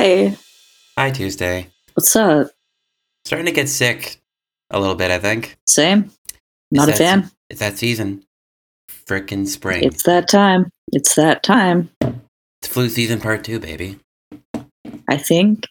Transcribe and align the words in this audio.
Hi. 0.00 0.34
Hi, 0.96 1.10
Tuesday. 1.10 1.66
What's 1.92 2.16
up? 2.16 2.46
Starting 3.26 3.44
to 3.44 3.52
get 3.52 3.68
sick 3.68 4.16
a 4.70 4.80
little 4.80 4.94
bit, 4.94 5.10
I 5.10 5.18
think. 5.18 5.58
Same. 5.66 6.10
Not 6.70 6.88
a 6.88 6.92
It's 6.92 6.98
that- 7.00 7.04
fan. 7.20 7.30
It's 7.50 7.60
that 7.60 7.76
season. 7.76 8.24
Frickin' 9.06 9.46
spring. 9.46 9.84
It's 9.84 10.04
that 10.04 10.26
time. 10.26 10.70
It's 10.90 11.14
that 11.16 11.42
time. 11.42 11.90
It's 12.00 12.68
flu 12.68 12.88
season 12.88 13.20
part 13.20 13.44
two, 13.44 13.60
baby. 13.60 13.98
I 15.06 15.18
think 15.18 15.66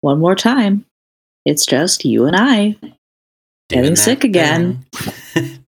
one 0.00 0.20
more 0.20 0.36
time. 0.36 0.84
It's 1.44 1.66
just 1.66 2.04
you 2.04 2.26
and 2.26 2.36
I. 2.36 2.76
Getting 3.68 3.96
sick 3.96 4.22
again. 4.22 4.86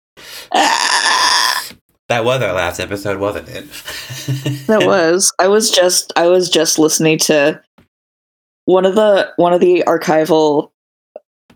That 2.10 2.26
was 2.26 2.42
our 2.42 2.52
last 2.52 2.82
episode, 2.82 3.20
wasn't 3.22 3.48
it? 3.48 3.64
that 4.68 4.86
was. 4.86 5.32
I 5.40 5.48
was 5.48 5.72
just 5.72 6.12
I 6.18 6.28
was 6.28 6.50
just 6.50 6.78
listening 6.78 7.18
to 7.20 7.64
one 8.66 8.86
of 8.86 8.96
the 8.96 9.32
one 9.38 9.54
of 9.54 9.62
the 9.62 9.84
archival 9.88 10.72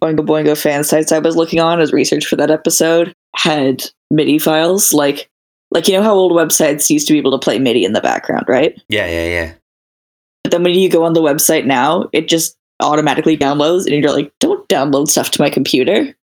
Oingo 0.02 0.26
Boingo 0.26 0.60
fan 0.60 0.84
sites 0.84 1.12
I 1.12 1.20
was 1.20 1.36
looking 1.36 1.60
on 1.60 1.80
as 1.80 1.94
research 1.94 2.26
for 2.26 2.36
that 2.36 2.52
episode 2.52 3.14
had 3.36 3.84
MIDI 4.12 4.40
files 4.40 4.94
like 4.94 5.30
like 5.72 5.88
you 5.88 5.94
know 5.94 6.04
how 6.04 6.14
old 6.14 6.32
websites 6.32 6.90
used 6.90 7.08
to 7.08 7.14
be 7.14 7.20
able 7.20 7.38
to 7.38 7.44
play 7.44 7.60
MIDI 7.60 7.84
in 7.84 7.94
the 7.94 8.02
background, 8.02 8.46
right? 8.48 8.80
yeah, 8.90 9.08
yeah, 9.08 9.28
yeah. 9.28 9.54
But 10.44 10.52
then 10.52 10.64
when 10.64 10.74
you 10.74 10.90
go 10.90 11.04
on 11.04 11.14
the 11.14 11.22
website 11.22 11.66
now, 11.66 12.08
it 12.14 12.28
just 12.28 12.56
automatically 12.80 13.38
downloads, 13.38 13.86
and 13.86 13.96
you're 13.96 14.14
like, 14.14 14.32
"Don't 14.40 14.68
download 14.70 15.10
stuff 15.10 15.32
to 15.32 15.42
my 15.42 15.50
computer." 15.50 16.16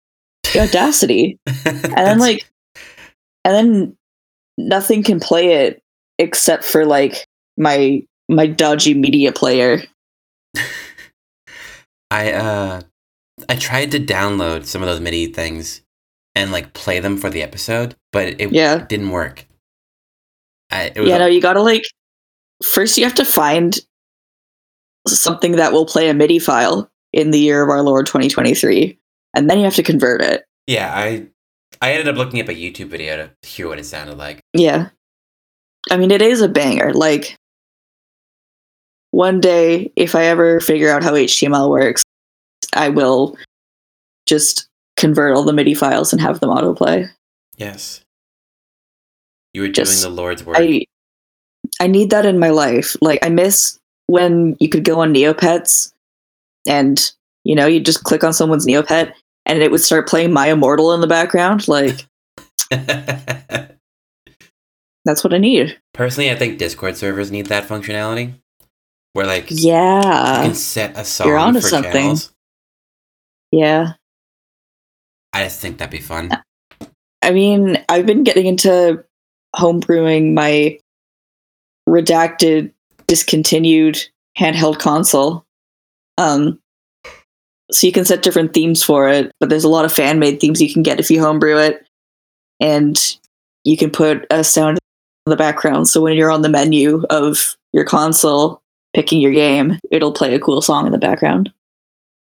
The 0.52 0.60
audacity, 0.68 1.38
and 1.64 1.96
then 1.96 2.18
like, 2.18 2.46
and 3.44 3.54
then 3.54 3.96
nothing 4.58 5.02
can 5.02 5.20
play 5.20 5.64
it 5.64 5.82
except 6.18 6.64
for 6.64 6.84
like 6.84 7.26
my 7.56 8.02
my 8.28 8.46
dodgy 8.46 8.94
media 8.94 9.32
player. 9.32 9.82
I 12.10 12.32
uh 12.32 12.80
I 13.48 13.56
tried 13.56 13.92
to 13.92 14.00
download 14.00 14.66
some 14.66 14.82
of 14.82 14.88
those 14.88 15.00
MIDI 15.00 15.26
things 15.26 15.82
and 16.34 16.52
like 16.52 16.72
play 16.72 17.00
them 17.00 17.16
for 17.16 17.30
the 17.30 17.42
episode, 17.42 17.96
but 18.12 18.40
it 18.40 18.52
Yeah, 18.52 18.84
didn't 18.86 19.10
work. 19.10 19.46
I, 20.70 20.92
it 20.94 21.00
was 21.00 21.08
yeah. 21.08 21.18
No, 21.18 21.26
you 21.26 21.40
gotta 21.40 21.62
like 21.62 21.84
first 22.62 22.98
you 22.98 23.04
have 23.04 23.14
to 23.14 23.24
find 23.24 23.78
something 25.08 25.52
that 25.52 25.72
will 25.72 25.86
play 25.86 26.08
a 26.08 26.14
MIDI 26.14 26.38
file 26.38 26.90
in 27.12 27.30
the 27.30 27.38
year 27.38 27.62
of 27.62 27.68
our 27.70 27.82
Lord 27.82 28.06
2023, 28.06 28.98
and 29.34 29.50
then 29.50 29.58
you 29.58 29.64
have 29.64 29.74
to 29.74 29.82
convert 29.82 30.20
it. 30.22 30.44
yeah, 30.66 30.92
I 30.94 31.26
I 31.80 31.92
ended 31.92 32.08
up 32.08 32.16
looking 32.16 32.40
up 32.40 32.48
a 32.48 32.54
YouTube 32.54 32.88
video 32.88 33.16
to 33.42 33.48
hear 33.48 33.66
what 33.68 33.78
it 33.78 33.84
sounded 33.86 34.18
like. 34.18 34.40
Yeah. 34.52 34.90
I 35.90 35.96
mean, 35.96 36.10
it 36.10 36.20
is 36.20 36.42
a 36.42 36.48
banger. 36.48 36.92
Like, 36.92 37.36
one 39.10 39.40
day, 39.40 39.92
if 39.96 40.14
I 40.14 40.24
ever 40.26 40.60
figure 40.60 40.90
out 40.90 41.02
how 41.02 41.12
HTML 41.12 41.70
works, 41.70 42.02
I 42.74 42.88
will 42.88 43.36
just 44.26 44.68
convert 44.96 45.36
all 45.36 45.42
the 45.42 45.52
MIDI 45.52 45.74
files 45.74 46.12
and 46.12 46.20
have 46.20 46.40
them 46.40 46.50
autoplay. 46.50 47.08
Yes. 47.56 48.02
You 49.52 49.62
were 49.62 49.68
Just- 49.68 50.02
doing 50.02 50.14
the 50.14 50.22
Lord's 50.22 50.44
work. 50.44 50.56
I 50.58 50.84
I 51.80 51.86
need 51.86 52.10
that 52.10 52.26
in 52.26 52.38
my 52.38 52.50
life. 52.50 52.96
Like, 53.00 53.24
I 53.24 53.28
miss 53.28 53.78
when 54.06 54.56
you 54.60 54.68
could 54.68 54.84
go 54.84 55.00
on 55.00 55.14
Neopets 55.14 55.92
and, 56.66 57.10
you 57.44 57.54
know, 57.54 57.66
you 57.66 57.80
just 57.80 58.04
click 58.04 58.24
on 58.24 58.32
someone's 58.32 58.66
Neopet 58.66 59.12
and 59.46 59.62
it 59.62 59.70
would 59.70 59.80
start 59.80 60.08
playing 60.08 60.32
My 60.32 60.48
Immortal 60.48 60.92
in 60.92 61.00
the 61.00 61.06
background. 61.06 61.68
Like, 61.68 62.06
that's 62.70 63.74
what 65.24 65.32
I 65.34 65.38
need. 65.38 65.78
Personally, 65.94 66.30
I 66.30 66.34
think 66.36 66.58
Discord 66.58 66.96
servers 66.96 67.30
need 67.30 67.46
that 67.46 67.68
functionality. 67.68 68.34
Where 69.12 69.26
like 69.26 69.50
you 69.50 69.56
Yeah. 69.72 70.42
can 70.44 70.54
set 70.54 70.96
a 70.96 71.04
song 71.04 71.26
you're 71.28 71.38
onto 71.38 71.60
for 71.60 71.68
something. 71.68 71.92
channels. 71.92 72.32
Yeah. 73.50 73.94
I 75.32 75.44
just 75.44 75.60
think 75.60 75.78
that'd 75.78 75.90
be 75.90 75.98
fun. 75.98 76.30
I 77.22 77.30
mean, 77.32 77.82
I've 77.88 78.06
been 78.06 78.22
getting 78.24 78.46
into 78.46 79.04
homebrewing 79.56 80.32
my 80.34 80.78
redacted, 81.88 82.72
discontinued 83.06 84.00
handheld 84.38 84.78
console. 84.78 85.44
Um, 86.18 86.60
so 87.72 87.86
you 87.86 87.92
can 87.92 88.04
set 88.04 88.22
different 88.22 88.52
themes 88.54 88.82
for 88.82 89.08
it, 89.08 89.32
but 89.40 89.48
there's 89.48 89.64
a 89.64 89.68
lot 89.68 89.84
of 89.84 89.92
fan 89.92 90.18
made 90.18 90.40
themes 90.40 90.60
you 90.60 90.72
can 90.72 90.82
get 90.82 91.00
if 91.00 91.10
you 91.10 91.20
homebrew 91.20 91.58
it, 91.58 91.86
and 92.60 93.16
you 93.64 93.76
can 93.76 93.90
put 93.90 94.26
a 94.30 94.42
sound 94.44 94.78
in 95.26 95.30
the 95.30 95.36
background. 95.36 95.88
So 95.88 96.00
when 96.00 96.16
you're 96.16 96.30
on 96.30 96.42
the 96.42 96.48
menu 96.48 97.04
of 97.10 97.56
your 97.72 97.84
console 97.84 98.60
picking 98.94 99.20
your 99.20 99.32
game, 99.32 99.78
it'll 99.90 100.12
play 100.12 100.34
a 100.34 100.40
cool 100.40 100.62
song 100.62 100.86
in 100.86 100.92
the 100.92 100.98
background. 100.98 101.52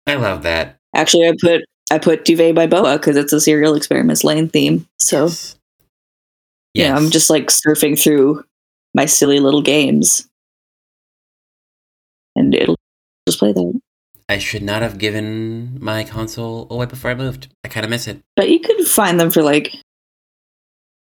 I 0.06 0.16
love 0.16 0.44
that. 0.44 0.78
Actually, 0.96 1.28
I 1.28 1.34
put 1.40 1.62
I 1.92 2.00
put 2.00 2.26
Duvet 2.26 2.56
by 2.56 2.68
Boa 2.68 2.98
because 2.98 3.18
it's 3.18 3.34
a 3.34 3.42
Serial 3.42 3.76
Experiments 3.76 4.24
Lain 4.24 4.50
theme. 4.50 4.88
So 5.00 5.26
yes. 5.26 5.56
yeah, 6.74 6.96
I'm 6.96 7.10
just 7.10 7.30
like 7.30 7.48
surfing 7.48 8.02
through 8.02 8.44
my 8.94 9.06
silly 9.06 9.40
little 9.40 9.62
games, 9.62 10.28
and 12.36 12.56
it'll 12.56 12.78
just 13.28 13.40
play 13.40 13.54
that. 13.54 13.82
I 14.30 14.40
should 14.40 14.64
not 14.64 14.82
have 14.82 14.98
given 14.98 15.78
my 15.82 16.04
console 16.04 16.68
away 16.70 16.86
before 16.86 17.12
I 17.12 17.16
moved. 17.16 17.48
I 17.64 17.70
kind 17.70 17.86
of 17.86 17.90
miss 17.90 18.08
it. 18.08 18.22
But 18.36 18.50
you 18.50 18.60
could 18.60 18.86
find 18.86 19.20
them 19.20 19.32
for 19.32 19.42
like, 19.42 19.74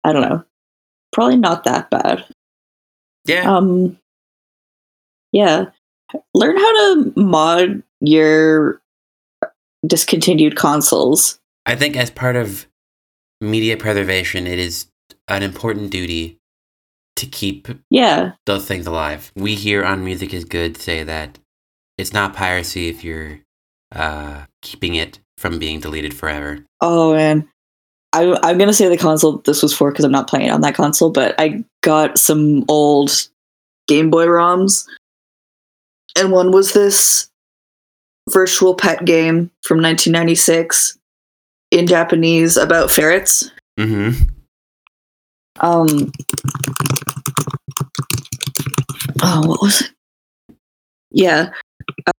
I 0.05 0.13
don't 0.13 0.29
know, 0.29 0.45
probably 1.13 1.37
not 1.37 1.65
that 1.65 1.89
bad. 1.89 2.27
Yeah. 3.25 3.51
Um, 3.51 3.99
yeah, 5.37 5.67
learn 6.33 6.57
how 6.57 6.73
to 6.73 7.13
mod 7.15 7.83
your 8.01 8.81
discontinued 9.87 10.57
consoles. 10.57 11.39
I 11.67 11.77
think 11.77 11.95
as 11.95 12.11
part 12.11 12.37
of 12.37 12.67
media 13.43 13.77
preservation, 13.77 14.47
it 14.47 14.59
is 14.59 14.87
an 15.29 15.43
important 15.43 15.91
duty 15.91 16.39
to 17.17 17.27
keep 17.27 17.69
Yeah, 17.91 18.33
those 18.47 18.67
things 18.67 18.87
alive. 18.87 19.31
We 19.37 19.55
here 19.55 19.85
on 19.85 20.05
Music 20.05 20.33
is 20.33 20.47
Good 20.47 20.79
say 20.79 21.05
that 21.05 21.39
it's 21.99 22.15
not 22.15 22.35
piracy 22.35 22.89
if 22.89 23.05
you're 23.05 23.41
uh, 23.95 24.47
keeping 24.63 24.95
it 24.95 25.19
from 25.37 25.59
being 25.59 25.81
deleted 25.81 26.15
forever. 26.15 26.65
Oh 26.81 27.13
man, 27.13 27.47
I, 28.15 28.39
I'm 28.43 28.57
gonna 28.57 28.73
say 28.73 28.89
the 28.89 28.97
console 28.97 29.43
this 29.45 29.63
was 29.63 29.75
for 29.75 29.91
because 29.91 30.07
I'm 30.07 30.13
not 30.13 30.31
playing 30.31 30.51
on 30.51 30.63
that 30.63 30.75
console, 30.75 31.11
but 31.11 31.35
I 31.39 31.63
got 31.83 32.17
some 32.17 32.65
old 32.69 33.29
Game 33.89 34.11
Boy 34.11 34.27
ROMs, 34.27 34.87
and 36.17 36.31
one 36.33 36.51
was 36.51 36.73
this 36.73 37.29
virtual 38.31 38.75
pet 38.75 39.05
game 39.05 39.51
from 39.63 39.79
1996 39.83 40.99
in 41.71 41.87
Japanese 41.87 42.57
about 42.57 42.91
ferrets. 42.91 43.51
Mm-hmm. 43.79 44.23
Um, 45.61 46.13
oh, 49.23 49.47
what 49.47 49.63
was 49.63 49.83
it? 49.83 49.91
Yeah, 51.11 51.51
uh, 52.07 52.13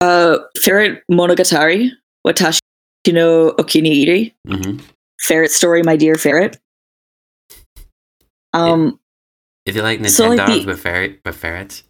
uh, 0.00 0.38
Ferret 0.62 1.02
Monogatari, 1.10 1.90
Watashi 2.26 2.60
no 3.08 3.52
Okiniiri. 3.52 4.32
Mm-hmm. 4.46 4.78
Ferret 5.20 5.50
story, 5.50 5.82
my 5.82 5.96
dear 5.96 6.14
ferret. 6.14 6.58
Um, 8.52 9.00
Is 9.66 9.74
it 9.76 9.82
like 9.82 9.98
Nintendogs 9.98 10.10
So, 10.10 10.28
like, 10.28 10.46
the- 10.46 10.66
with 10.66 10.80
ferret 10.80 11.20
with 11.24 11.36
ferrets? 11.36 11.82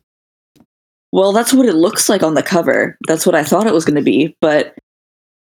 Well, 1.14 1.32
that's 1.32 1.54
what 1.54 1.66
it 1.66 1.76
looks 1.76 2.08
like 2.08 2.24
on 2.24 2.34
the 2.34 2.42
cover. 2.42 2.98
That's 3.06 3.24
what 3.24 3.36
I 3.36 3.44
thought 3.44 3.68
it 3.68 3.72
was 3.72 3.84
going 3.84 3.94
to 3.94 4.02
be, 4.02 4.36
but 4.40 4.76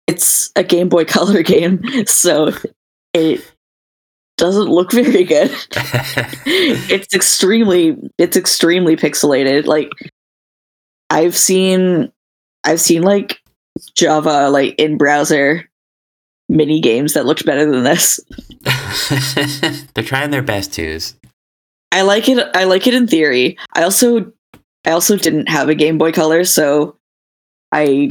it's 0.06 0.52
a 0.54 0.62
Game 0.62 0.90
Boy 0.90 1.06
Color 1.06 1.42
game, 1.54 1.82
so 2.04 2.52
it 3.14 3.40
doesn't 4.36 4.68
look 4.68 4.92
very 4.92 5.24
good. 5.24 5.50
it's 6.44 7.14
extremely, 7.14 7.96
it's 8.18 8.36
extremely 8.36 8.96
pixelated. 8.96 9.64
Like 9.64 9.88
I've 11.08 11.34
seen, 11.34 12.12
I've 12.62 12.82
seen 12.82 13.00
like 13.00 13.40
Java 13.94 14.50
like 14.50 14.74
in 14.78 14.98
browser 14.98 15.70
mini 16.50 16.82
games 16.82 17.14
that 17.14 17.24
looked 17.24 17.46
better 17.46 17.64
than 17.64 17.82
this. 17.82 18.20
They're 19.94 20.04
trying 20.04 20.32
their 20.32 20.42
best 20.42 20.74
twos. 20.74 21.14
I 21.92 22.02
like 22.02 22.28
it. 22.28 22.46
I 22.54 22.64
like 22.64 22.86
it 22.86 22.92
in 22.92 23.06
theory. 23.06 23.56
I 23.72 23.84
also, 23.84 24.34
I 24.86 24.92
also 24.92 25.16
didn't 25.16 25.48
have 25.48 25.68
a 25.68 25.74
Game 25.74 25.98
Boy 25.98 26.12
Color, 26.12 26.44
so 26.44 26.96
I 27.72 28.10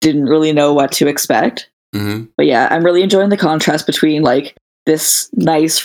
didn't 0.00 0.24
really 0.24 0.52
know 0.52 0.72
what 0.72 0.92
to 0.92 1.06
expect. 1.06 1.70
Mm-hmm. 1.94 2.24
But 2.36 2.46
yeah, 2.46 2.68
I'm 2.70 2.84
really 2.84 3.02
enjoying 3.02 3.28
the 3.28 3.36
contrast 3.36 3.86
between 3.86 4.22
like 4.22 4.56
this 4.86 5.28
nice, 5.34 5.84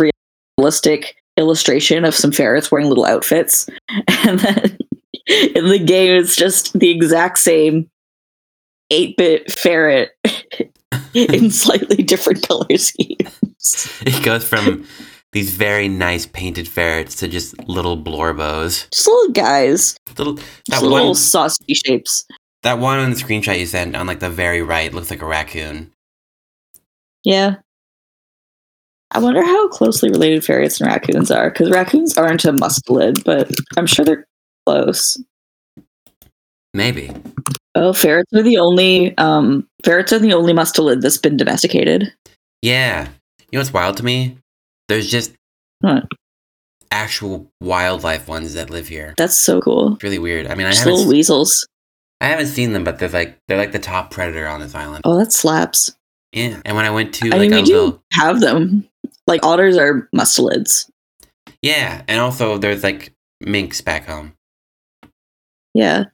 realistic 0.57 1.15
illustration 1.37 2.05
of 2.05 2.15
some 2.15 2.31
ferrets 2.31 2.71
wearing 2.71 2.87
little 2.87 3.05
outfits, 3.05 3.69
and 4.07 4.39
then 4.39 4.77
in 5.27 5.67
the 5.67 5.83
game 5.83 6.17
it's 6.17 6.35
just 6.35 6.77
the 6.79 6.89
exact 6.89 7.39
same 7.39 7.89
8-bit 8.93 9.51
ferret 9.51 10.11
in 11.13 11.49
slightly 11.49 12.03
different 12.03 12.47
color 12.47 12.77
schemes. 12.77 14.01
It 14.05 14.23
goes 14.23 14.47
from 14.47 14.85
these 15.35 15.51
very 15.51 15.89
nice 15.89 16.25
painted 16.25 16.65
ferrets 16.65 17.13
to 17.17 17.27
just 17.27 17.59
little 17.67 17.97
blorbos. 18.01 18.89
Just 18.89 19.05
little 19.05 19.31
guys. 19.33 19.97
Little 20.17 20.35
Just 20.35 20.65
that 20.69 20.81
little 20.81 21.07
one 21.07 21.15
sausage 21.15 21.81
shapes. 21.85 22.25
that 22.63 22.79
one 22.79 22.99
on 22.99 23.09
the 23.09 23.17
screenshot 23.17 23.59
you 23.59 23.65
sent 23.65 23.97
on 23.97 24.07
like 24.07 24.21
the 24.21 24.29
very 24.29 24.61
right 24.61 24.93
looks 24.93 25.09
like 25.09 25.21
a 25.21 25.25
raccoon. 25.25 25.91
Yeah. 27.25 27.55
I 29.11 29.19
wonder 29.19 29.43
how 29.43 29.67
closely 29.67 30.09
related 30.09 30.45
ferrets 30.45 30.79
and 30.79 30.89
raccoons 30.89 31.29
are, 31.29 31.49
because 31.49 31.69
raccoons 31.69 32.17
aren't 32.17 32.45
a 32.45 32.53
mustelid, 32.53 33.23
but 33.25 33.51
I'm 33.77 33.87
sure 33.87 34.05
they're 34.05 34.25
close. 34.65 35.21
Maybe. 36.73 37.11
Oh, 37.75 37.91
ferrets 37.91 38.31
are 38.33 38.41
the 38.41 38.57
only 38.57 39.17
um 39.17 39.67
ferrets 39.83 40.13
are 40.13 40.19
the 40.19 40.33
only 40.33 40.53
mustelid 40.53 41.01
that's 41.01 41.17
been 41.17 41.35
domesticated. 41.35 42.13
Yeah. 42.61 43.09
You 43.51 43.57
know 43.57 43.59
what's 43.59 43.73
wild 43.73 43.97
to 43.97 44.03
me? 44.05 44.37
There's 44.87 45.09
just 45.09 45.33
actual 46.91 47.49
wildlife 47.61 48.27
ones 48.27 48.53
that 48.53 48.69
live 48.69 48.87
here. 48.87 49.13
That's 49.17 49.35
so 49.35 49.59
cool. 49.61 49.93
It's 49.95 50.03
really 50.03 50.19
weird. 50.19 50.47
I 50.47 50.55
mean, 50.55 50.67
I 50.67 50.71
Just 50.71 50.81
haven't 50.83 50.93
little 50.95 51.11
weasels. 51.11 51.67
I 52.21 52.27
haven't 52.27 52.47
seen 52.47 52.73
them, 52.73 52.83
but 52.83 52.99
they're 52.99 53.09
like 53.09 53.37
they're 53.47 53.57
like 53.57 53.71
the 53.71 53.79
top 53.79 54.11
predator 54.11 54.47
on 54.47 54.59
this 54.61 54.73
island. 54.73 55.01
Oh, 55.03 55.17
that 55.17 55.31
slaps. 55.33 55.95
Yeah. 56.31 56.61
And 56.65 56.75
when 56.75 56.85
I 56.85 56.89
went 56.89 57.13
to 57.15 57.27
I 57.27 57.37
like 57.37 57.49
mean, 57.49 57.51
we 57.51 57.63
do 57.63 57.73
little 57.73 58.03
have 58.13 58.39
them. 58.39 58.87
Like 59.27 59.43
otters 59.45 59.77
are 59.77 60.07
mustelids. 60.15 60.89
Yeah, 61.61 62.03
and 62.07 62.19
also 62.19 62.57
there's 62.57 62.83
like 62.83 63.11
minks 63.41 63.81
back 63.81 64.05
home. 64.05 64.33
Yeah. 65.73 66.05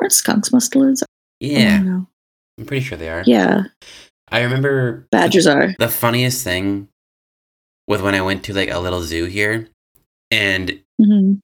Aren't 0.00 0.12
skunks 0.12 0.50
mustelids? 0.50 1.02
I 1.02 1.06
Yeah, 1.40 1.76
don't 1.78 1.86
know. 1.86 2.06
I'm 2.58 2.66
pretty 2.66 2.84
sure 2.84 2.98
they 2.98 3.08
are. 3.08 3.22
Yeah. 3.26 3.64
I 4.30 4.42
remember 4.42 5.06
Badgers 5.12 5.46
are. 5.46 5.74
the 5.78 5.88
funniest 5.88 6.42
thing 6.42 6.88
was 7.88 8.02
when 8.02 8.14
I 8.14 8.20
went 8.20 8.44
to 8.44 8.54
like 8.54 8.70
a 8.70 8.78
little 8.78 9.02
zoo 9.02 9.24
here, 9.24 9.68
and 10.30 10.80
hmm 11.02 11.34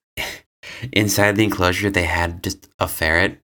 inside 0.91 1.35
the 1.35 1.43
enclosure 1.43 1.89
they 1.89 2.03
had 2.03 2.43
just 2.43 2.69
a 2.79 2.87
ferret, 2.87 3.39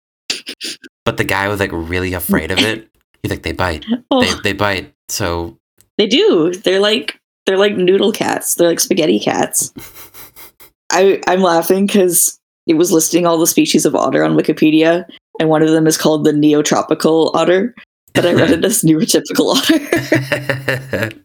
but 1.05 1.17
the 1.17 1.23
guy 1.23 1.47
was 1.47 1.59
like 1.59 1.71
really 1.73 2.13
afraid 2.13 2.51
of 2.51 2.59
it. 2.59 2.89
He's 3.21 3.31
like, 3.31 3.43
they 3.43 3.51
bite, 3.51 3.85
Oh, 4.11 4.23
they 4.23 4.51
they 4.51 4.53
bite. 4.53 4.93
So 5.09 5.57
they 5.97 6.07
do. 6.07 6.53
They're 6.53 6.79
like 6.79 7.19
they're 7.45 7.57
like 7.57 7.75
noodle 7.75 8.11
cats. 8.11 8.55
They're 8.55 8.69
like 8.69 8.79
spaghetti 8.79 9.19
cats. 9.19 9.73
I 10.91 11.21
I'm 11.27 11.41
laughing 11.41 11.85
because 11.85 12.39
it 12.67 12.75
was 12.75 12.91
listing 12.91 13.25
all 13.25 13.37
the 13.37 13.47
species 13.47 13.85
of 13.85 13.95
otter 13.95 14.23
on 14.23 14.37
Wikipedia, 14.37 15.05
and 15.39 15.49
one 15.49 15.61
of 15.61 15.69
them 15.69 15.87
is 15.87 15.97
called 15.97 16.23
the 16.23 16.31
neotropical 16.31 17.33
otter. 17.35 17.75
But 18.13 18.25
I 18.25 18.33
read 18.33 18.51
it 18.51 18.65
as 18.65 18.81
neurotypical 18.81 19.55
otter. 19.55 21.23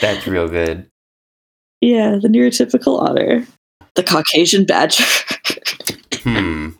That's 0.00 0.26
real 0.26 0.48
good. 0.48 0.88
yeah, 1.80 2.18
the 2.20 2.28
neurotypical 2.28 3.00
otter. 3.00 3.46
The 3.96 4.02
Caucasian 4.02 4.64
badger. 4.64 5.04
Hmm. 6.22 6.70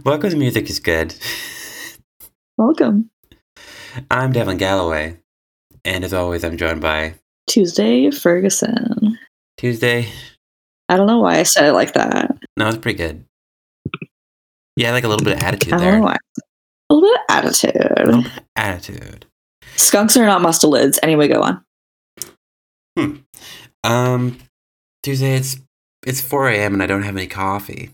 Welcome 0.04 0.30
to 0.30 0.36
Music 0.36 0.68
is 0.68 0.80
Good. 0.80 1.14
Welcome. 2.58 3.10
I'm 4.10 4.32
Devin 4.32 4.56
Galloway, 4.58 5.18
and 5.84 6.04
as 6.04 6.12
always, 6.12 6.44
I'm 6.44 6.56
joined 6.56 6.80
by 6.80 7.14
Tuesday 7.46 8.10
Ferguson. 8.10 9.18
Tuesday. 9.56 10.08
I 10.88 10.96
don't 10.96 11.06
know 11.06 11.20
why 11.20 11.38
I 11.38 11.44
said 11.44 11.66
it 11.66 11.72
like 11.72 11.94
that. 11.94 12.36
No, 12.56 12.68
it's 12.68 12.78
pretty 12.78 12.98
good. 12.98 13.24
Yeah, 14.76 14.92
like 14.92 15.04
a 15.04 15.08
little 15.08 15.24
bit 15.24 15.36
of 15.36 15.42
attitude 15.42 15.72
I 15.72 15.78
don't 15.78 16.02
there. 16.04 16.16
A 16.90 16.94
little 16.94 17.16
A 17.28 17.32
attitude. 17.32 17.74
little 18.04 18.24
attitude. 18.56 19.26
Skunks 19.76 20.16
are 20.16 20.26
not 20.26 20.42
mustelids. 20.42 20.98
Anyway, 21.02 21.28
go 21.28 21.40
on. 21.42 21.64
Hmm. 22.98 23.16
Um, 23.84 24.38
Tuesday, 25.02 25.36
it's 25.36 25.56
it's 26.06 26.20
4 26.20 26.48
a.m. 26.50 26.74
and 26.74 26.82
I 26.82 26.86
don't 26.86 27.02
have 27.02 27.16
any 27.16 27.26
coffee. 27.26 27.90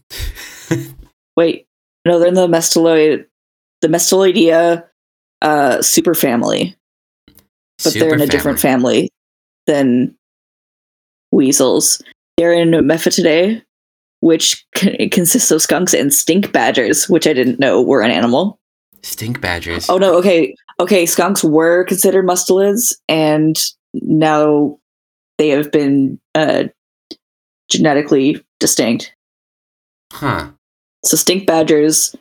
Wait, 1.37 1.67
no, 2.07 2.19
they're 2.19 2.29
in 2.29 2.35
the 2.35 2.47
Musteloid, 2.47 3.27
the 3.83 3.89
Musteloidea 3.89 4.85
uh, 5.43 5.77
superfamily, 5.79 6.75
but 7.85 7.93
they're 7.95 8.15
in 8.15 8.21
a 8.23 8.27
different 8.27 8.59
family 8.61 9.11
than 9.67 10.15
weasels. 11.33 12.03
They're 12.39 12.53
in 12.55 12.71
Mephitidae, 12.71 13.63
which 14.21 14.65
c- 14.77 15.09
consists 15.11 15.51
of 15.51 15.61
skunks 15.63 15.93
and 15.95 16.13
stink 16.15 16.53
badgers, 16.53 17.09
which 17.09 17.27
I 17.27 17.33
didn't 17.33 17.59
know 17.61 17.83
were 17.83 18.03
an 18.03 18.11
animal. 18.11 18.59
Stink 19.07 19.41
badgers. 19.41 19.89
Oh 19.89 19.99
no, 19.99 20.19
okay, 20.19 20.57
okay. 20.81 21.07
Skunks 21.07 21.45
were 21.45 21.85
considered 21.85 22.27
mustelids, 22.27 22.97
and 23.09 23.57
now 23.95 24.81
they 25.39 25.49
have 25.51 25.71
been 25.71 26.19
uh, 26.35 26.65
genetically 27.71 28.45
distinct. 28.59 29.15
Huh. 30.13 30.51
So 31.05 31.17
stink 31.17 31.47
badgers 31.47 32.17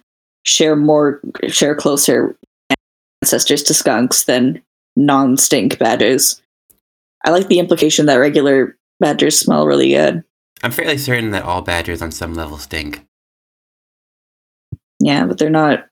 share 0.45 0.75
more 0.75 1.21
share 1.47 1.73
closer 1.73 2.37
ancestors 3.23 3.63
to 3.63 3.73
skunks 3.73 4.25
than 4.25 4.61
non-stink 4.95 5.79
badgers. 5.79 6.39
I 7.25 7.31
like 7.31 7.47
the 7.47 7.57
implication 7.57 8.05
that 8.05 8.17
regular 8.17 8.77
badgers 8.99 9.39
smell 9.39 9.65
really 9.65 9.89
good. 9.89 10.23
I'm 10.61 10.69
fairly 10.69 10.99
certain 10.99 11.31
that 11.31 11.43
all 11.43 11.63
badgers 11.63 12.03
on 12.03 12.11
some 12.11 12.35
level 12.35 12.59
stink. 12.59 13.03
Yeah, 14.99 15.25
but 15.25 15.39
they're 15.39 15.49
not 15.49 15.87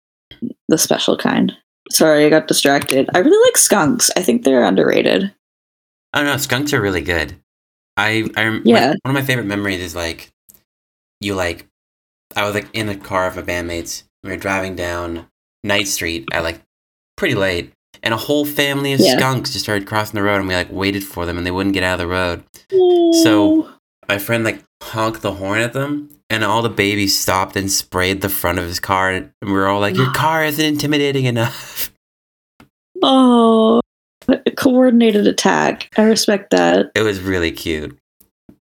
the 0.68 0.78
special 0.78 1.18
kind. 1.18 1.54
Sorry, 1.92 2.26
I 2.26 2.30
got 2.30 2.48
distracted. 2.48 3.10
I 3.14 3.20
really 3.20 3.48
like 3.48 3.58
skunks. 3.58 4.10
I 4.16 4.22
think 4.22 4.44
they're 4.44 4.64
underrated. 4.64 5.24
Oh, 6.14 6.20
I 6.20 6.24
don't 6.24 6.28
know. 6.28 6.38
Skunks 6.38 6.74
are 6.74 6.82
really 6.82 7.02
good. 7.02 7.36
I, 7.98 8.30
I 8.38 8.60
Yeah. 8.64 8.88
my- 8.88 8.88
one 8.88 8.98
of 9.06 9.14
my 9.14 9.22
favorite 9.22 9.46
memories 9.46 9.80
is 9.82 9.96
like 9.96 10.30
you 11.22 11.36
like 11.36 11.68
I 12.36 12.46
was 12.46 12.56
like 12.56 12.68
in 12.74 12.90
a 12.90 12.96
car 12.96 13.28
with 13.28 13.36
my 13.36 13.42
bandmates. 13.54 14.04
We 14.24 14.32
were 14.32 14.38
driving 14.38 14.76
down 14.76 15.28
Night 15.64 15.88
Street 15.88 16.28
at 16.34 16.44
like 16.44 16.62
pretty 17.18 17.36
late, 17.36 17.72
and 18.02 18.14
a 18.14 18.18
whole 18.18 18.46
family 18.46 18.94
of 18.94 19.00
Yeah. 19.00 19.18
skunks 19.18 19.52
just 19.52 19.64
started 19.66 19.88
crossing 19.88 20.16
the 20.16 20.24
road, 20.24 20.38
and 20.40 20.48
we 20.48 20.56
like 20.56 20.72
waited 20.72 21.04
for 21.04 21.26
them, 21.28 21.38
and 21.38 21.46
they 21.46 21.52
wouldn't 21.52 21.74
get 21.76 21.84
out 21.84 21.94
of 21.94 22.00
the 22.00 22.08
road. 22.08 22.44
So 23.24 23.70
My 24.14 24.20
friend 24.20 24.44
like 24.44 24.64
honked 24.84 25.24
the 25.24 25.34
horn 25.34 25.60
at 25.60 25.74
them, 25.74 26.08
and 26.30 26.44
all 26.44 26.62
the 26.62 26.70
babies 26.70 27.20
stopped 27.20 27.56
and 27.56 27.72
sprayed 27.72 28.22
the 28.22 28.30
front 28.30 28.60
of 28.60 28.66
his 28.66 28.80
car, 28.80 29.10
and 29.10 29.32
we 29.42 29.52
were 29.52 29.66
all 29.66 29.80
like, 29.80 29.96
"Your 29.96 30.12
car 30.14 30.46
isn't 30.46 30.64
intimidating 30.64 31.26
enough." 31.26 31.92
oh, 33.02 33.82
a 34.28 34.52
coordinated 34.52 35.26
attack. 35.26 35.90
I 35.98 36.04
respect 36.04 36.52
that. 36.52 36.92
It 36.94 37.02
was 37.02 37.22
really 37.22 37.52
cute. 37.52 37.98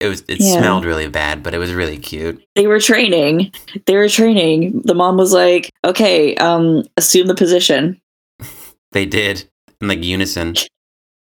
It 0.01 0.09
was. 0.09 0.23
It 0.29 0.41
Yeah. 0.41 0.61
smelled 0.61 0.87
really 0.87 1.09
bad, 1.09 1.43
but 1.43 1.53
it 1.53 1.59
was 1.59 1.75
really 1.75 1.99
cute. 1.99 2.43
They 2.55 2.67
were 2.67 2.81
training. 2.81 3.53
They 3.85 3.97
were 3.97 4.09
training. 4.09 4.81
The 4.87 4.95
mom 4.95 5.19
was 5.19 5.35
like, 5.35 5.69
"Okay, 5.85 6.37
um, 6.37 6.85
assume 6.97 7.27
the 7.27 7.35
position." 7.35 8.01
They 8.93 9.05
did 9.05 9.45
in 9.83 9.89
like 9.89 10.03
unison. 10.03 10.55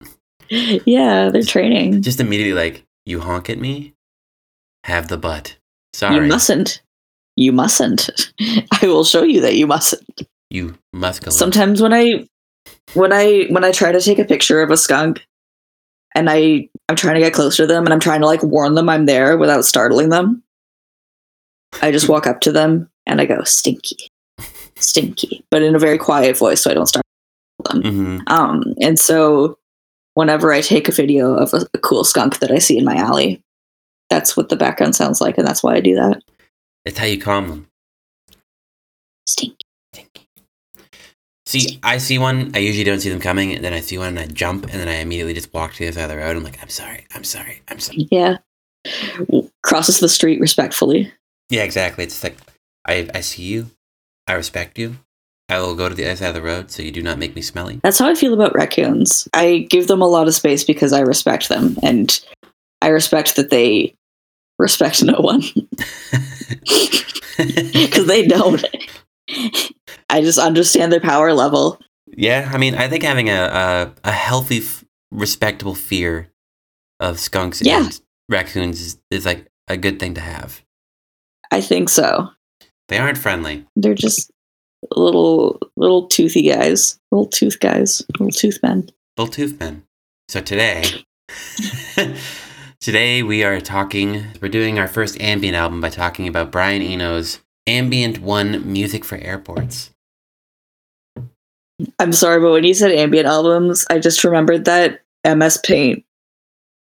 yeah, 0.51 1.31
they're 1.31 1.43
training. 1.43 2.03
Just 2.03 2.21
immediately 2.21 2.53
like, 2.53 2.85
"You 3.07 3.19
honk 3.21 3.51
at 3.51 3.59
me, 3.59 3.94
have 4.85 5.09
the 5.09 5.19
butt." 5.19 5.57
Sorry, 5.93 6.17
You 6.17 6.23
mustn't. 6.23 6.83
You 7.37 7.53
mustn't. 7.53 8.11
I 8.83 8.87
will 8.87 9.05
show 9.05 9.23
you 9.23 9.41
that 9.43 9.57
you 9.57 9.67
mustn't. 9.67 10.23
You 10.51 10.77
must 10.93 11.23
go. 11.25 11.31
Sometimes 11.31 11.83
when 11.83 11.93
I 11.93 12.27
when 12.95 13.13
I 13.13 13.45
when 13.51 13.65
I 13.65 13.73
try 13.73 13.93
to 13.93 14.01
take 14.01 14.19
a 14.19 14.25
picture 14.25 14.63
of 14.63 14.71
a 14.71 14.77
skunk 14.77 15.27
and 16.15 16.31
I 16.31 16.69
I'm 16.89 16.97
trying 16.97 17.15
to 17.15 17.21
get 17.21 17.33
close 17.35 17.57
to 17.57 17.67
them 17.67 17.85
and 17.85 17.93
I'm 17.93 18.01
trying 18.01 18.21
to 18.21 18.27
like 18.27 18.43
warn 18.43 18.75
them 18.75 18.89
I'm 18.89 19.07
there 19.07 19.37
without 19.37 19.65
startling 19.65 20.09
them. 20.11 20.43
I 21.83 21.91
just 21.91 22.09
walk 22.09 22.27
up 22.27 22.41
to 22.43 22.53
them 22.53 22.89
and 23.07 23.21
I 23.21 23.27
go 23.27 23.43
stinky. 23.43 24.09
Stinky, 24.77 25.45
but 25.51 25.63
in 25.63 25.75
a 25.75 25.79
very 25.79 25.99
quiet 25.99 26.37
voice 26.37 26.61
so 26.61 26.71
I 26.71 26.75
don't 26.75 26.87
startle 26.87 27.03
them. 27.71 27.83
hmm 27.83 28.19
Um 28.29 28.75
and 28.81 28.99
so 28.99 29.59
whenever 30.15 30.53
I 30.53 30.61
take 30.61 30.89
a 30.89 30.93
video 30.93 31.35
of 31.35 31.53
a, 31.55 31.67
a 31.75 31.79
cool 31.79 32.05
skunk 32.05 32.39
that 32.39 32.53
I 32.53 32.59
see 32.59 32.79
in 32.79 32.85
my 32.85 32.95
alley, 32.97 33.43
that's 34.15 34.37
what 34.37 34.49
the 34.49 34.57
background 34.57 34.95
sounds 34.95 35.21
like 35.21 35.37
and 35.39 35.47
that's 35.47 35.63
why 35.63 35.75
I 35.75 35.81
do 35.81 35.97
that. 35.97 36.23
It's 36.85 36.99
how 36.99 37.07
you 37.07 37.21
calm 37.21 37.49
them. 37.49 37.67
Stinky. 39.27 39.57
See, 41.47 41.79
I 41.83 41.99
see 41.99 42.19
one. 42.19 42.53
I 42.55 42.59
usually 42.59 42.85
don't 42.85 43.01
see 43.01 43.11
them 43.11 43.21
coming, 43.21 43.53
and 43.55 43.63
then 43.63 43.75
I 43.75 43.81
see 43.81 43.99
one, 43.99 44.09
and 44.09 44.19
I 44.19 44.27
jump, 44.27 44.65
and 44.65 44.73
then 44.73 44.89
I 44.89 44.95
immediately 44.95 45.35
just 45.35 45.53
walk 45.53 45.75
to 45.75 45.79
the 45.81 45.89
other 45.89 45.93
side 45.93 46.05
of 46.05 46.11
the 46.11 46.17
road. 46.17 46.37
I'm 46.37 46.43
like, 46.43 46.61
I'm 46.63 46.71
sorry, 46.71 47.07
I'm 47.15 47.23
sorry, 47.23 47.61
I'm 47.69 47.79
sorry. 47.79 48.09
Yeah. 48.11 48.39
Crosses 49.63 50.01
the 50.01 50.09
street 50.09 50.41
respectfully. 50.41 51.13
Yeah, 51.51 51.63
exactly. 51.63 52.05
It's 52.05 52.25
like 52.25 52.39
I, 52.87 53.09
I 53.15 53.21
see 53.21 53.43
you, 53.43 53.71
I 54.27 54.33
respect 54.33 54.79
you. 54.79 54.97
I 55.49 55.61
will 55.61 55.75
go 55.75 55.89
to 55.89 55.95
the 55.95 56.07
other 56.07 56.17
side 56.17 56.29
of 56.29 56.35
the 56.35 56.43
road, 56.43 56.71
so 56.71 56.83
you 56.83 56.91
do 56.91 57.03
not 57.03 57.19
make 57.19 57.37
me 57.37 57.43
smelly. 57.43 57.79
That's 57.83 57.99
how 57.99 58.09
I 58.09 58.15
feel 58.15 58.33
about 58.33 58.55
raccoons. 58.55 59.29
I 59.35 59.67
give 59.69 59.87
them 59.87 60.01
a 60.01 60.09
lot 60.09 60.29
of 60.29 60.35
space 60.35 60.65
because 60.65 60.93
I 60.95 61.01
respect 61.01 61.51
them 61.51 61.77
and 61.83 62.19
I 62.81 62.89
respect 62.89 63.37
that 63.37 63.51
they 63.51 63.95
respect 64.59 65.03
no 65.03 65.19
one 65.21 65.41
because 67.73 68.07
they 68.07 68.27
don't. 68.27 68.65
I 70.11 70.21
just 70.21 70.39
understand 70.39 70.93
their 70.93 71.01
power 71.01 71.33
level 71.33 71.81
Yeah, 72.07 72.51
I 72.53 72.59
mean, 72.59 72.75
I 72.75 72.89
think 72.89 73.03
having 73.03 73.29
a 73.31 73.33
a, 73.43 73.93
a 74.05 74.13
healthy, 74.13 74.59
f- 74.59 74.85
respectable 75.11 75.75
fear 75.75 76.31
of 77.01 77.19
skunks 77.19 77.61
Yeah. 77.63 77.85
and 77.85 78.01
raccoons 78.29 78.81
is, 78.81 78.99
is 79.11 79.25
like 79.27 79.47
a 79.69 79.77
good 79.77 79.99
thing 79.99 80.15
to 80.15 80.21
have. 80.21 80.63
I 81.51 81.61
think 81.61 81.89
so. 81.89 82.29
They 82.89 82.99
aren't 82.99 83.19
friendly. 83.19 83.67
They're 83.77 83.95
just 83.95 84.31
little 84.95 85.59
little 85.77 86.07
toothy 86.09 86.43
guys, 86.43 86.99
little 87.11 87.27
tooth 87.27 87.59
guys, 87.61 88.03
little 88.19 88.31
tooth 88.33 88.59
men. 88.63 88.91
Little 89.17 89.33
tooth 89.33 89.59
men. 89.59 89.85
So 90.29 90.41
today, 90.41 90.85
today 92.85 93.23
we 93.23 93.43
are 93.43 93.63
talking. 93.63 94.27
We're 94.43 94.51
doing 94.51 94.79
our 94.79 94.87
first 94.87 95.19
ambient 95.19 95.57
album 95.57 95.81
by 95.81 95.89
talking 95.89 96.29
about 96.29 96.53
Brian 96.53 96.83
Eno's 96.83 97.41
Ambient 97.67 98.19
One 98.19 98.71
Music 98.71 99.07
for 99.07 99.17
Airports. 99.17 99.91
I'm 101.99 102.13
sorry, 102.13 102.43
but 102.43 102.53
when 102.53 102.65
you 102.65 102.75
said 102.75 102.93
ambient 102.93 103.27
albums, 103.27 103.87
I 103.89 103.99
just 103.99 104.23
remembered 104.23 104.67
that 104.67 105.01
MS 105.25 105.61
Paint 105.65 106.05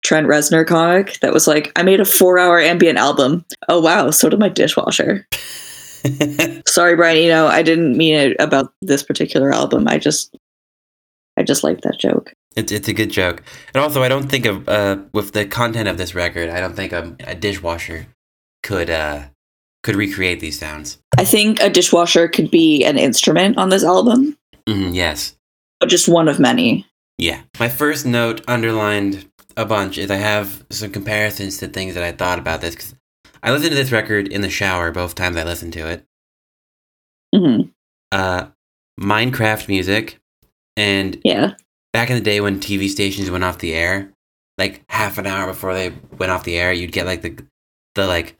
Trent 0.05 0.27
Reznor 0.27 0.67
comic 0.67 1.19
that 1.21 1.33
was 1.33 1.47
like, 1.47 1.73
I 1.77 1.83
made 1.83 2.01
a 2.01 2.05
four 2.05 2.39
hour 2.39 2.61
ambient 2.61 2.99
album. 2.99 3.47
Oh 3.71 3.81
wow, 3.81 4.11
so 4.11 4.29
did 4.29 4.39
my 4.39 4.51
dishwasher. 4.51 5.27
Sorry, 6.67 6.95
Brian, 6.95 7.23
you 7.23 7.31
know, 7.31 7.47
I 7.47 7.63
didn't 7.63 7.97
mean 7.97 8.17
it 8.17 8.37
about 8.39 8.71
this 8.83 9.03
particular 9.03 9.51
album. 9.51 9.89
I 9.89 9.97
just 9.97 10.37
I 11.37 11.43
just 11.43 11.65
like 11.65 11.83
that 11.83 11.99
joke. 11.99 12.33
It's 12.57 12.73
it's 12.73 12.89
a 12.89 12.93
good 12.95 13.11
joke, 13.11 13.43
and 13.75 13.83
also 13.83 14.03
I 14.03 14.09
don't 14.09 14.29
think 14.29 14.47
of 14.47 14.69
uh 14.69 14.97
with 15.13 15.33
the 15.33 15.45
content 15.47 15.89
of 15.89 15.99
this 15.99 16.15
record, 16.15 16.49
I 16.49 16.61
don't 16.61 16.75
think 16.75 16.93
a, 16.93 17.15
a 17.27 17.35
dishwasher 17.35 18.07
could 18.63 18.89
uh 18.91 19.25
could 19.83 19.97
recreate 19.97 20.41
these 20.41 20.59
sounds. 20.59 20.99
I 21.19 21.25
think 21.25 21.61
a 21.61 21.69
dishwasher 21.71 22.29
could 22.29 22.51
be 22.51 22.85
an 22.85 22.97
instrument 22.99 23.59
on 23.59 23.69
this 23.69 23.85
album, 23.85 24.37
Mm, 24.67 24.95
yes, 24.95 25.37
but 25.81 25.89
just 25.91 26.09
one 26.09 26.29
of 26.29 26.39
many. 26.41 26.87
yeah. 27.19 27.43
My 27.61 27.69
first 27.69 28.07
note 28.07 28.41
underlined 28.49 29.31
a 29.57 29.65
bunch 29.67 29.97
is 29.99 30.11
I 30.11 30.17
have 30.17 30.65
some 30.71 30.91
comparisons 30.91 31.59
to 31.59 31.69
things 31.69 31.95
that 31.95 32.03
I 32.05 32.13
thought 32.13 32.39
about 32.39 32.61
this. 32.63 32.75
Cause 32.75 32.95
I 33.43 33.53
listened 33.53 33.71
to 33.71 33.77
this 33.77 33.93
record 33.93 34.29
in 34.29 34.41
the 34.41 34.51
shower 34.51 34.91
both 34.91 35.15
times 35.15 35.37
I 35.37 35.45
listened 35.45 35.75
to 35.75 35.87
it. 35.89 36.05
hmm 37.35 37.63
Uh, 38.13 38.47
Minecraft 39.01 39.69
music, 39.69 40.19
and 40.77 41.21
Yeah. 41.25 41.55
back 41.93 42.11
in 42.11 42.17
the 42.17 42.23
day 42.23 42.41
when 42.41 42.61
TV 42.61 42.89
stations 42.89 43.31
went 43.31 43.45
off 43.45 43.59
the 43.59 43.75
air, 43.75 44.13
like 44.59 44.83
half 44.89 45.19
an 45.19 45.27
hour 45.27 45.47
before 45.47 45.75
they 45.75 45.91
went 46.19 46.33
off 46.33 46.45
the 46.45 46.57
air, 46.59 46.73
you'd 46.73 46.93
get 46.93 47.07
like 47.07 47.23
the 47.23 47.37
the 47.95 48.07
like 48.07 48.37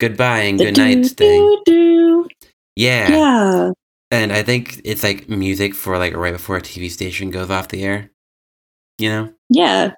goodbye 0.00 0.40
and 0.40 0.58
The 0.58 0.66
good 0.66 0.76
night 0.76 1.06
thing. 1.06 1.62
doo. 1.64 2.28
Yeah. 2.76 3.08
Yeah. 3.10 3.70
And 4.10 4.32
I 4.32 4.42
think 4.42 4.80
it's 4.84 5.02
like 5.02 5.28
music 5.28 5.74
for 5.74 5.98
like 5.98 6.14
right 6.14 6.32
before 6.32 6.56
a 6.56 6.62
TV 6.62 6.88
station 6.90 7.30
goes 7.30 7.50
off 7.50 7.68
the 7.68 7.82
air. 7.84 8.10
You 8.98 9.08
know? 9.08 9.32
Yeah. 9.50 9.92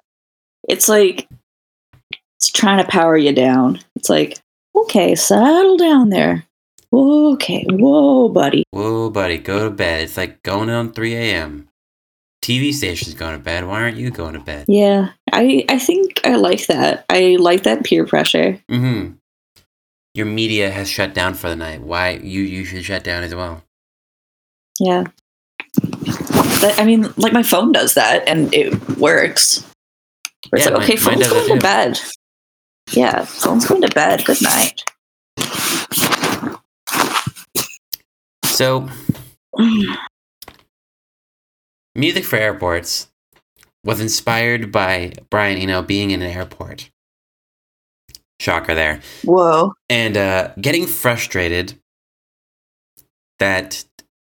It's 0.67 0.89
like 0.89 1.27
it's 2.37 2.49
trying 2.51 2.83
to 2.83 2.89
power 2.89 3.15
you 3.17 3.31
down. 3.33 3.79
It's 3.95 4.09
like, 4.09 4.39
okay, 4.75 5.13
settle 5.15 5.77
down 5.77 6.09
there. 6.09 6.43
Okay, 6.93 7.65
whoa, 7.69 8.29
buddy. 8.29 8.63
Whoa, 8.71 9.09
buddy, 9.09 9.37
go 9.37 9.65
to 9.65 9.69
bed. 9.69 10.03
It's 10.03 10.17
like 10.17 10.41
going 10.43 10.69
on 10.69 10.93
3 10.93 11.13
a.m. 11.15 11.66
TV 12.47 12.73
station's 12.73 13.13
going 13.13 13.37
to 13.37 13.43
bed. 13.43 13.65
Why 13.67 13.81
aren't 13.81 13.97
you 13.97 14.09
going 14.09 14.33
to 14.33 14.39
bed? 14.39 14.65
Yeah, 14.69 15.09
I 15.33 15.65
I 15.67 15.77
think 15.79 16.21
I 16.23 16.35
like 16.35 16.67
that. 16.67 17.03
I 17.09 17.35
like 17.37 17.63
that 17.63 17.83
peer 17.83 18.05
pressure. 18.05 18.57
Mm-hmm. 18.71 19.15
Your 20.13 20.25
media 20.27 20.71
has 20.71 20.89
shut 20.89 21.13
down 21.13 21.33
for 21.33 21.49
the 21.49 21.57
night. 21.57 21.81
Why 21.81 22.11
you 22.11 22.41
you 22.43 22.63
should 22.63 22.85
shut 22.85 23.03
down 23.03 23.23
as 23.23 23.35
well. 23.35 23.63
Yeah. 24.79 25.03
But, 26.61 26.79
I 26.79 26.85
mean, 26.85 27.13
like 27.17 27.33
my 27.33 27.43
phone 27.43 27.73
does 27.73 27.95
that 27.95 28.25
and 28.29 28.51
it 28.53 28.97
works. 28.97 29.65
Where 30.49 30.59
it's 30.59 30.65
Yeah, 30.69 30.73
like, 30.75 30.83
okay, 30.89 30.95
mine- 31.03 31.19
mine 31.19 31.23
phone's 31.29 31.43
it 31.43 31.47
going 31.47 31.59
to 31.59 31.63
bed. 31.63 31.99
Yeah, 32.93 33.25
phone's 33.25 33.65
going 33.67 33.81
to 33.81 33.89
bed. 33.93 34.23
Good 34.25 34.41
night. 34.41 34.83
So 38.45 38.87
Music 41.97 42.23
for 42.23 42.35
Airports 42.37 43.07
was 43.83 43.99
inspired 43.99 44.71
by 44.71 45.13
Brian 45.31 45.57
Eno 45.57 45.81
being 45.81 46.11
in 46.11 46.21
an 46.21 46.29
airport. 46.31 46.89
Shocker 48.39 48.75
there. 48.75 49.01
Whoa. 49.23 49.73
And 49.89 50.15
uh, 50.15 50.51
getting 50.61 50.85
frustrated 50.85 51.79
that 53.39 53.83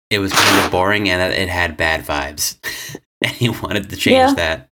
it 0.08 0.18
was 0.20 0.32
kind 0.32 0.64
of 0.64 0.72
boring 0.72 1.08
and 1.10 1.20
that 1.20 1.38
it 1.38 1.48
had 1.50 1.76
bad 1.76 2.04
vibes. 2.06 2.56
and 3.22 3.32
he 3.32 3.50
wanted 3.50 3.90
to 3.90 3.96
change 3.96 4.14
Yeah. 4.16 4.34
that. 4.34 4.68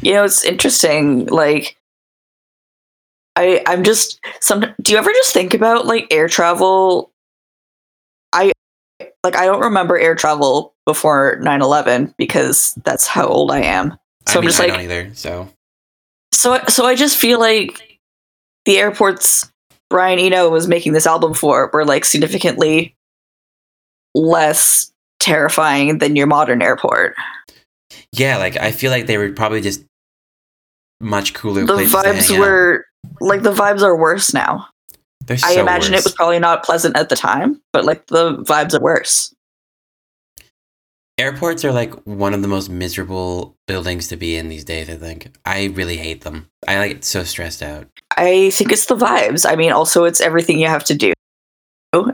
You 0.00 0.14
know, 0.14 0.24
it's 0.24 0.44
interesting. 0.44 1.26
Like, 1.26 1.76
I 3.34 3.62
I'm 3.66 3.82
just 3.82 4.20
some. 4.40 4.60
Do 4.80 4.92
you 4.92 4.98
ever 4.98 5.12
just 5.12 5.32
think 5.34 5.52
about 5.54 5.86
like 5.86 6.06
air 6.10 6.28
travel? 6.28 7.10
I 9.26 9.30
like 9.30 9.36
I 9.36 9.46
don't 9.46 9.60
remember 9.60 9.98
air 9.98 10.14
travel 10.14 10.74
before 10.84 11.40
9-11 11.42 12.14
because 12.16 12.74
that's 12.84 13.06
how 13.06 13.26
old 13.26 13.50
I 13.50 13.60
am. 13.60 13.96
So 14.28 14.34
I 14.34 14.36
I'm 14.36 14.40
mean, 14.42 14.48
just 14.50 14.60
I 14.60 14.64
like, 14.64 14.72
don't 14.74 14.82
either. 14.84 15.10
So 15.14 15.48
so 16.32 16.52
I- 16.54 16.66
so 16.66 16.86
I 16.86 16.94
just 16.94 17.16
feel 17.16 17.40
like 17.40 17.98
the 18.66 18.78
airports 18.78 19.50
Brian 19.90 20.18
Eno 20.18 20.48
was 20.48 20.66
making 20.68 20.92
this 20.92 21.06
album 21.06 21.34
for 21.34 21.70
were 21.72 21.84
like 21.84 22.04
significantly 22.04 22.94
less 24.14 24.90
terrifying 25.20 25.98
than 25.98 26.16
your 26.16 26.26
modern 26.26 26.62
airport. 26.62 27.14
yeah, 28.12 28.36
like 28.38 28.56
I 28.56 28.70
feel 28.72 28.90
like 28.90 29.06
they 29.06 29.18
were 29.18 29.30
probably 29.32 29.60
just 29.60 29.84
much 31.00 31.34
cooler 31.34 31.64
The 31.64 31.74
vibes 31.74 32.32
out. 32.32 32.38
were 32.38 32.86
like 33.20 33.42
the 33.42 33.52
vibes 33.52 33.82
are 33.82 33.96
worse 33.96 34.32
now. 34.34 34.66
They're 35.26 35.38
I 35.44 35.54
so 35.54 35.60
imagine 35.60 35.92
worse. 35.92 36.00
it 36.00 36.04
was 36.04 36.14
probably 36.14 36.38
not 36.38 36.64
pleasant 36.64 36.96
at 36.96 37.08
the 37.08 37.16
time, 37.16 37.60
but 37.72 37.84
like 37.84 38.06
the 38.06 38.36
vibes 38.38 38.74
are 38.74 38.80
worse. 38.80 39.34
Airports 41.18 41.64
are 41.64 41.72
like 41.72 41.94
one 42.04 42.34
of 42.34 42.42
the 42.42 42.48
most 42.48 42.68
miserable 42.68 43.56
buildings 43.66 44.08
to 44.08 44.16
be 44.16 44.36
in 44.36 44.48
these 44.48 44.64
days, 44.64 44.88
I 44.90 44.96
think. 44.96 45.34
I 45.46 45.66
really 45.66 45.96
hate 45.96 46.22
them. 46.22 46.48
I 46.68 46.78
like 46.78 46.92
get 46.92 47.04
so 47.04 47.24
stressed 47.24 47.62
out. 47.62 47.88
I 48.16 48.50
think 48.50 48.70
it's 48.70 48.86
the 48.86 48.96
vibes. 48.96 49.50
I 49.50 49.56
mean, 49.56 49.72
also 49.72 50.04
it's 50.04 50.20
everything 50.20 50.58
you 50.58 50.66
have 50.66 50.84
to 50.84 50.94
do 50.94 51.12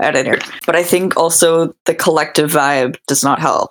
at 0.01 0.17
an 0.17 0.27
airport. 0.27 0.55
But 0.65 0.77
I 0.77 0.85
think 0.85 1.17
also 1.17 1.75
the 1.85 1.95
collective 1.95 2.53
vibe 2.53 2.97
does 3.09 3.25
not 3.25 3.41
help. 3.41 3.71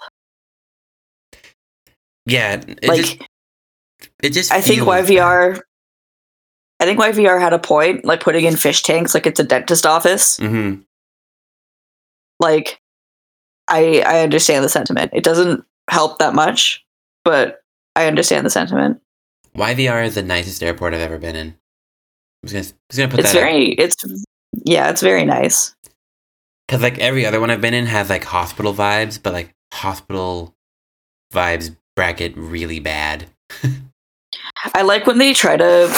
Yeah, 2.26 2.62
it 2.68 2.88
like 2.88 3.02
just 3.02 3.18
it 4.22 4.30
just 4.34 4.52
I 4.52 4.62
think 4.62 4.78
feels 4.78 4.88
bad. 4.88 5.62
I 6.82 6.86
think 6.86 7.00
YVR 7.00 7.40
had 7.40 7.54
a 7.54 7.60
point, 7.60 8.04
like 8.04 8.20
putting 8.22 8.44
in 8.46 8.58
fish 8.58 8.82
tanks 8.82 9.14
like 9.14 9.26
it's 9.28 9.40
a 9.40 9.44
dentist 9.44 9.86
office. 9.86 10.38
Mhm. 10.40 10.84
Like 12.40 12.82
I 13.70 14.02
I 14.06 14.20
understand 14.22 14.66
the 14.66 14.70
sentiment. 14.70 15.12
It 15.14 15.24
doesn't 15.24 15.64
help 15.90 16.20
that 16.20 16.34
much, 16.34 16.84
but 17.24 17.62
I 17.96 18.08
understand 18.08 18.46
the 18.46 18.50
sentiment. 18.50 19.00
YVR 19.56 20.04
is 20.06 20.16
the 20.16 20.24
nicest 20.24 20.64
airport 20.64 20.94
I've 20.94 21.02
ever 21.02 21.18
been 21.20 21.36
in. 21.36 21.48
I 21.50 21.54
was 22.44 22.54
gonna, 22.54 22.66
I 22.66 22.74
was 22.90 22.98
gonna 22.98 23.10
put 23.10 23.20
It's 23.20 23.34
that 23.34 23.40
very 23.40 23.68
it's 23.74 23.96
yeah, 24.66 24.90
it's 24.90 25.02
very 25.02 25.24
nice. 25.26 25.76
because 26.68 26.82
like 26.82 26.98
every 27.00 27.26
other 27.26 27.40
one 27.40 27.52
I've 27.52 27.62
been 27.62 27.74
in 27.76 27.86
has 27.86 28.10
like 28.10 28.24
hospital 28.24 28.74
vibes, 28.74 29.22
but 29.22 29.34
like 29.34 29.54
hospital 29.72 30.56
vibes 31.32 31.76
bracket 31.96 32.36
really 32.36 32.80
bad. 32.80 33.28
I 34.74 34.82
like 34.82 35.06
when 35.06 35.18
they 35.20 35.34
try 35.34 35.58
to 35.58 35.94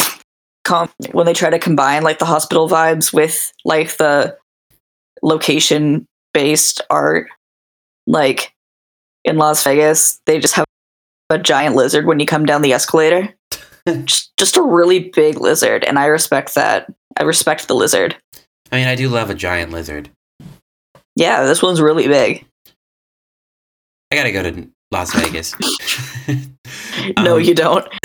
com- 0.63 0.91
when 1.11 1.25
they 1.25 1.33
try 1.33 1.49
to 1.49 1.59
combine 1.59 2.03
like 2.03 2.19
the 2.19 2.25
hospital 2.25 2.69
vibes 2.69 3.13
with 3.13 3.51
like 3.65 3.97
the 3.97 4.37
location 5.21 6.07
based 6.33 6.81
art. 6.89 7.27
Like 8.05 8.53
in 9.23 9.37
Las 9.37 9.63
Vegas, 9.63 10.19
they 10.25 10.39
just 10.39 10.55
have 10.55 10.65
a 11.29 11.39
giant 11.39 11.75
lizard 11.75 12.05
when 12.05 12.19
you 12.19 12.25
come 12.25 12.45
down 12.45 12.61
the 12.61 12.73
escalator. 12.73 13.33
just, 14.05 14.35
just 14.37 14.57
a 14.57 14.61
really 14.61 15.09
big 15.09 15.39
lizard, 15.39 15.83
and 15.85 15.97
I 15.97 16.05
respect 16.05 16.55
that. 16.55 16.91
I 17.17 17.23
respect 17.23 17.67
the 17.67 17.75
lizard. 17.75 18.15
I 18.71 18.77
mean, 18.77 18.87
I 18.87 18.95
do 18.95 19.07
love 19.07 19.29
a 19.29 19.35
giant 19.35 19.71
lizard. 19.71 20.09
Yeah, 21.15 21.43
this 21.43 21.61
one's 21.61 21.79
really 21.79 22.07
big. 22.07 22.45
I 24.11 24.15
gotta 24.15 24.31
go 24.31 24.43
to 24.43 24.69
Las 24.93 25.13
Vegas. 25.13 25.53
no, 27.19 27.35
Um, 27.35 27.41
you 27.41 27.53
don't. 27.53 27.85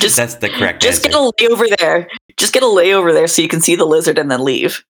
just 0.00 0.16
that's 0.16 0.34
the 0.36 0.50
correct 0.50 0.82
Just 0.82 1.02
get 1.02 1.14
a 1.14 1.18
layover 1.18 1.66
there. 1.78 2.08
Just 2.36 2.52
get 2.52 2.62
a 2.62 2.66
layover 2.66 3.12
there 3.14 3.28
so 3.28 3.40
you 3.40 3.48
can 3.48 3.60
see 3.60 3.76
the 3.76 3.86
lizard 3.86 4.18
and 4.18 4.30
then 4.30 4.44
leave. 4.44 4.84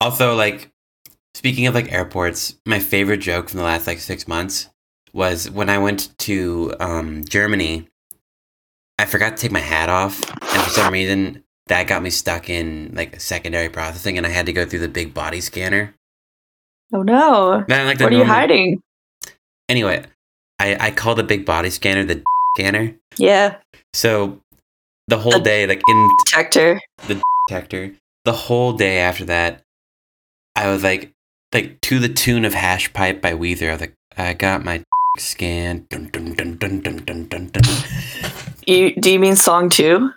also, 0.00 0.34
like 0.34 0.70
speaking 1.34 1.66
of 1.66 1.74
like 1.74 1.92
airports, 1.92 2.56
my 2.64 2.78
favorite 2.78 3.18
joke 3.18 3.50
from 3.50 3.58
the 3.58 3.64
last 3.64 3.86
like 3.86 3.98
six 3.98 4.26
months 4.28 4.70
was 5.12 5.50
when 5.50 5.68
I 5.68 5.78
went 5.78 6.16
to 6.20 6.72
um, 6.80 7.24
Germany. 7.24 7.88
I 8.98 9.06
forgot 9.06 9.36
to 9.36 9.42
take 9.42 9.50
my 9.50 9.60
hat 9.60 9.88
off, 9.88 10.22
and 10.30 10.62
for 10.62 10.70
some 10.70 10.92
reason, 10.92 11.42
that 11.70 11.86
got 11.86 12.02
me 12.02 12.10
stuck 12.10 12.50
in 12.50 12.92
like 12.94 13.20
secondary 13.20 13.68
processing, 13.68 14.18
and 14.18 14.26
I 14.26 14.30
had 14.30 14.46
to 14.46 14.52
go 14.52 14.66
through 14.66 14.80
the 14.80 14.88
big 14.88 15.14
body 15.14 15.40
scanner. 15.40 15.94
Oh 16.92 17.02
no. 17.02 17.64
Man, 17.68 17.86
like 17.86 17.98
the 17.98 18.04
What 18.04 18.12
are 18.12 18.16
you 18.16 18.24
hiding? 18.24 18.82
Anyway, 19.68 20.04
I 20.58 20.76
I 20.88 20.90
call 20.90 21.14
the 21.14 21.22
big 21.24 21.46
body 21.46 21.70
scanner 21.70 22.04
the 22.04 22.22
scanner. 22.56 22.94
Yeah. 23.16 23.56
So 23.94 24.40
the 25.08 25.18
whole 25.18 25.32
The- 25.32 25.40
day, 25.40 25.66
like 25.66 25.80
in 25.88 26.08
Detector. 26.26 26.80
The 27.08 27.22
detector, 27.48 27.94
the 28.24 28.32
whole 28.32 28.72
day 28.72 28.98
after 28.98 29.24
that, 29.26 29.62
I 30.56 30.68
was 30.70 30.82
like, 30.82 31.12
like 31.54 31.80
to 31.82 31.98
the 31.98 32.08
tune 32.08 32.44
of 32.44 32.54
"Hash 32.54 32.92
Pipe" 32.92 33.20
by 33.22 33.32
Weezer. 33.32 33.68
I 33.68 33.72
was 33.72 33.80
like, 33.80 33.94
I 34.16 34.34
got 34.34 34.64
my 34.64 34.82
scan. 35.18 35.86
Dun, 35.90 36.10
dun, 36.12 36.34
dun, 36.34 36.56
dun, 36.56 36.80
dun, 36.80 36.96
dun, 37.04 37.26
dun, 37.28 37.46
dun. 37.48 37.62
You 38.66 38.94
do 38.94 39.10
you 39.12 39.18
mean 39.20 39.36
song 39.36 39.68
two? 39.70 40.10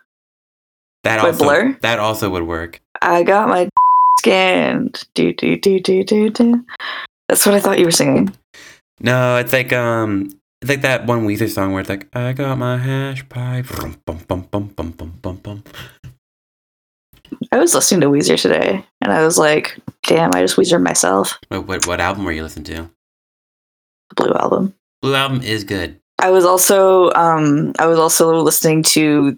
That 1.03 1.19
also 1.19 1.43
Blur? 1.43 1.77
that 1.81 2.00
also 2.00 2.29
would 2.29 2.43
work. 2.43 2.81
I 3.01 3.24
got 3.24 3.50
my 3.50 3.69
scanned. 4.19 5.03
Do 5.15 5.33
do 5.33 5.57
do 5.57 5.79
do 5.79 6.03
do 6.03 6.29
do. 6.29 6.65
That's 7.27 7.45
what 7.45 7.55
I 7.55 7.60
thought 7.60 7.79
you 7.79 7.86
were 7.86 7.91
singing. 7.91 8.33
No, 9.00 9.38
it's 9.38 9.51
like 9.51 9.74
um, 9.74 10.29
it's 10.62 10.69
like 10.69 10.81
that 10.81 11.05
one 11.05 11.25
Weezer 11.27 11.50
song 11.50 11.74
where 11.74 11.81
it's 11.81 11.89
like, 11.89 12.07
I 12.15 12.31
got 12.33 12.57
my 12.57 12.77
hash 12.77 13.27
pipe. 13.27 13.65
I 17.51 17.57
was 17.57 17.74
listening 17.74 18.01
to 18.01 18.07
Weezer 18.07 18.41
today, 18.41 18.86
and 19.01 19.12
I 19.12 19.25
was 19.25 19.38
like, 19.38 19.77
"Damn, 20.03 20.31
I 20.33 20.41
just 20.41 20.55
Weezer 20.55 20.81
myself." 20.81 21.38
What, 21.50 21.67
what 21.67 21.88
what 21.88 22.00
album 22.00 22.24
were 22.24 22.31
you 22.31 22.43
listening 22.43 22.65
to? 22.65 22.89
The 24.10 24.15
Blue 24.15 24.33
album. 24.33 24.74
Blue 25.01 25.15
album 25.15 25.41
is 25.41 25.63
good. 25.63 26.00
I 26.19 26.29
was 26.29 26.45
also 26.45 27.12
um 27.13 27.74
I 27.79 27.88
was 27.88 28.00
also 28.00 28.39
listening 28.39 28.83
to 28.83 29.38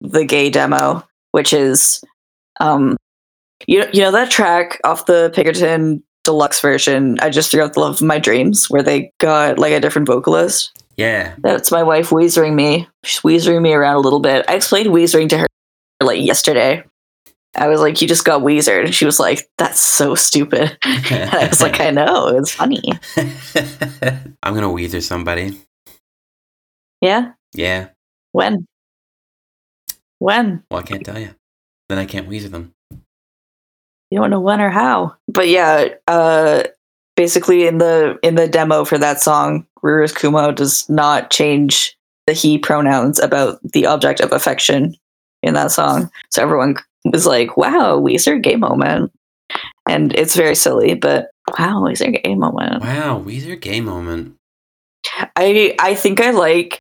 the 0.00 0.24
gay 0.24 0.50
demo, 0.50 1.06
which 1.32 1.52
is 1.52 2.00
um 2.60 2.96
you 3.66 3.84
you 3.92 4.00
know 4.00 4.12
that 4.12 4.30
track 4.30 4.80
off 4.84 5.06
the 5.06 5.30
Pinkerton 5.34 6.02
deluxe 6.24 6.60
version, 6.60 7.16
I 7.20 7.30
just 7.30 7.50
threw 7.50 7.62
out 7.62 7.74
the 7.74 7.80
love 7.80 7.94
of 7.94 8.02
my 8.02 8.18
dreams, 8.18 8.68
where 8.68 8.82
they 8.82 9.12
got 9.18 9.58
like 9.58 9.72
a 9.72 9.80
different 9.80 10.06
vocalist. 10.06 10.72
Yeah. 10.96 11.34
That's 11.38 11.70
my 11.70 11.82
wife 11.82 12.10
weezering 12.10 12.54
me. 12.54 12.88
She's 13.04 13.22
weezering 13.22 13.62
me 13.62 13.72
around 13.72 13.96
a 13.96 14.00
little 14.00 14.20
bit. 14.20 14.44
I 14.48 14.54
explained 14.54 14.88
weezering 14.90 15.28
to 15.30 15.38
her 15.38 15.46
like 16.02 16.20
yesterday. 16.20 16.84
I 17.56 17.68
was 17.68 17.80
like, 17.80 18.00
"You 18.02 18.06
just 18.06 18.24
got 18.24 18.42
weezered," 18.42 18.84
and 18.84 18.94
she 18.94 19.06
was 19.06 19.18
like, 19.18 19.48
"That's 19.56 19.80
so 19.80 20.14
stupid." 20.14 20.76
And 20.82 21.06
I 21.32 21.48
was 21.48 21.60
like, 21.60 21.80
"I 21.80 21.90
know, 21.90 22.28
it's 22.28 22.52
funny." 22.52 22.82
I'm 23.16 24.54
gonna 24.54 24.68
Weezer 24.68 25.02
somebody. 25.02 25.58
Yeah. 27.00 27.32
Yeah. 27.54 27.88
When? 28.32 28.66
When? 30.18 30.62
Well, 30.70 30.80
I 30.80 30.82
can't 30.84 31.04
tell 31.04 31.18
you. 31.18 31.34
Then 31.88 31.98
I 31.98 32.04
can't 32.06 32.28
Weezer 32.28 32.50
them. 32.50 32.72
you 34.10 34.18
don't 34.18 34.30
know 34.30 34.40
when 34.40 34.60
or 34.60 34.70
how. 34.70 35.14
But 35.28 35.48
yeah, 35.48 35.88
uh 36.06 36.64
basically 37.16 37.66
in 37.66 37.78
the 37.78 38.18
in 38.22 38.34
the 38.36 38.48
demo 38.48 38.84
for 38.84 38.98
that 38.98 39.20
song, 39.20 39.66
Rivers 39.82 40.12
Cuomo 40.12 40.54
does 40.54 40.88
not 40.88 41.30
change 41.30 41.96
the 42.26 42.32
he 42.32 42.58
pronouns 42.58 43.18
about 43.18 43.58
the 43.62 43.86
object 43.86 44.20
of 44.20 44.32
affection 44.32 44.94
in 45.42 45.54
that 45.54 45.70
song. 45.72 46.10
So 46.30 46.42
everyone 46.42 46.76
was 47.04 47.26
like, 47.26 47.56
Wow, 47.56 47.98
Weezer 48.00 48.42
gay 48.42 48.56
moment. 48.56 49.12
And 49.88 50.14
it's 50.14 50.36
very 50.36 50.54
silly, 50.54 50.94
but 50.94 51.30
wow, 51.58 51.80
Weezer 51.82 52.22
gay 52.22 52.34
moment. 52.34 52.82
Wow, 52.82 53.22
Weezer 53.24 53.58
gay 53.58 53.80
moment. 53.80 54.34
I 55.36 55.74
I 55.78 55.94
think 55.94 56.20
I 56.20 56.32
like 56.32 56.80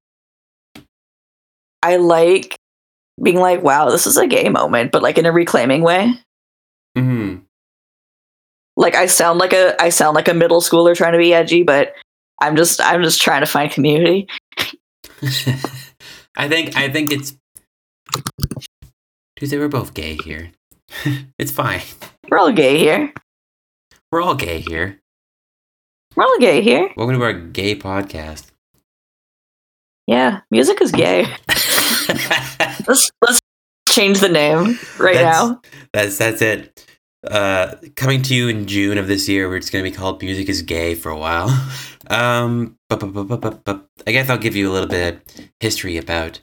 I 1.84 1.96
like 1.98 2.58
being 3.22 3.38
like, 3.38 3.64
wow, 3.64 3.90
this 3.90 4.08
is 4.08 4.18
a 4.18 4.28
gay 4.28 4.50
moment, 4.50 4.92
but 4.92 5.02
like 5.02 5.18
in 5.18 5.26
a 5.26 5.32
reclaiming 5.32 5.82
way. 5.82 6.14
hmm 6.96 7.38
like 8.78 8.96
I 8.96 9.08
sound 9.08 9.40
like 9.40 9.54
a 9.54 9.80
I 9.82 9.90
sound 9.90 10.16
like 10.16 10.28
a 10.28 10.34
middle 10.34 10.62
schooler 10.62 10.96
trying 10.96 11.14
to 11.14 11.18
be 11.18 11.34
edgy, 11.34 11.64
but 11.64 11.94
I'm 12.40 12.56
just 12.56 12.80
I'm 12.80 13.04
just 13.04 13.20
trying 13.22 13.42
to 13.42 13.48
find 13.48 13.72
community. 13.72 14.28
I 16.38 16.48
think 16.48 16.78
I 16.78 16.88
think 16.90 17.12
it's 17.12 17.36
Tuesday. 19.36 19.58
We're 19.58 19.68
both 19.68 19.96
gay 19.96 20.18
here. 20.24 20.52
it's 21.40 21.52
fine. 21.52 21.82
We're 22.30 22.38
all 22.38 22.52
gay 22.52 22.78
here. 22.78 23.12
We're 24.12 24.22
all 24.22 24.36
gay 24.36 24.60
here. 24.60 25.00
We're 26.16 26.24
all 26.24 26.40
gay 26.40 26.62
here. 26.62 26.90
Welcome 26.96 27.18
to 27.18 27.24
our 27.24 27.34
gay 27.34 27.76
podcast. 27.76 28.47
Yeah, 30.08 30.42
music 30.52 30.82
is 30.82 30.92
gay. 30.92 31.26
Let's 32.88 33.12
let's 33.22 33.40
change 33.90 34.20
the 34.22 34.30
name 34.30 34.80
right 34.98 35.16
That's- 35.16 35.36
now. 35.50 35.62
That's 35.94 36.18
that's 36.18 36.42
it. 36.42 36.86
Uh, 37.30 37.76
coming 37.98 38.22
to 38.22 38.34
you 38.34 38.48
in 38.48 38.66
June 38.68 38.98
of 38.98 39.08
this 39.08 39.28
year, 39.28 39.50
where 39.50 39.58
it's 39.58 39.70
going 39.70 39.84
to 39.84 39.92
be 39.92 39.96
called 39.96 40.22
"Music 40.22 40.48
Is 40.48 40.62
Gay" 40.62 40.96
for 40.96 41.10
a 41.10 41.18
while. 41.18 41.50
Um, 42.10 42.78
but, 42.88 43.02
but, 43.02 43.12
but, 43.28 43.42
but, 43.42 43.66
but, 43.66 43.86
I 44.08 44.14
guess 44.14 44.30
I'll 44.30 44.38
give 44.38 44.56
you 44.56 44.72
a 44.72 44.72
little 44.72 44.88
bit 44.88 45.16
of 45.16 45.46
history 45.60 45.98
about 45.98 46.40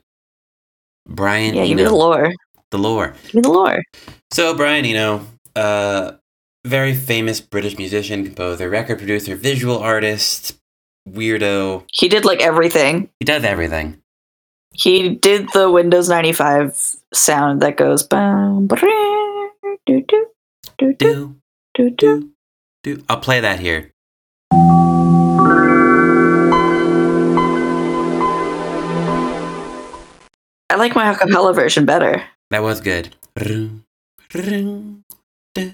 Brian 1.08 1.54
Yeah, 1.54 1.64
give 1.64 1.78
me 1.78 1.84
the 1.84 1.94
lore. 1.94 2.34
the 2.70 2.76
lore. 2.76 3.14
Give 3.26 3.36
me 3.36 3.40
the 3.40 3.50
lore. 3.50 3.82
So 4.30 4.54
Brian 4.54 4.84
Eno, 4.84 5.26
uh, 5.56 6.12
very 6.66 6.94
famous 6.94 7.40
British 7.40 7.78
musician, 7.78 8.26
composer, 8.26 8.68
record 8.68 8.98
producer, 8.98 9.36
visual 9.36 9.78
artist, 9.78 10.58
weirdo. 11.08 11.84
He 11.92 12.08
did 12.08 12.24
like 12.24 12.40
everything. 12.40 13.08
He 13.20 13.24
does 13.24 13.44
everything. 13.44 14.00
He 14.72 15.10
did 15.10 15.48
the 15.52 15.70
Windows 15.70 16.08
95 16.08 16.96
sound 17.12 17.62
that 17.62 17.76
goes 17.76 18.02
bum, 18.02 18.66
ba-dee, 18.66 18.86
doo, 19.86 20.04
doo, 20.08 20.26
doo, 20.78 20.94
doo, 20.94 20.94
Do 20.94 21.36
doo, 21.74 21.90
doo. 21.90 22.30
do 22.82 22.96
do. 22.96 23.04
I'll 23.08 23.20
play 23.20 23.40
that 23.40 23.60
here. 23.60 23.92
I 30.70 30.76
like 30.76 30.94
my 30.94 31.12
acapella 31.14 31.54
version 31.54 31.84
better. 31.86 32.22
That 32.50 32.62
was 32.62 32.80
good. 32.80 33.14
Ring, 33.36 33.84
ring, 34.34 35.04
duh, 35.54 35.70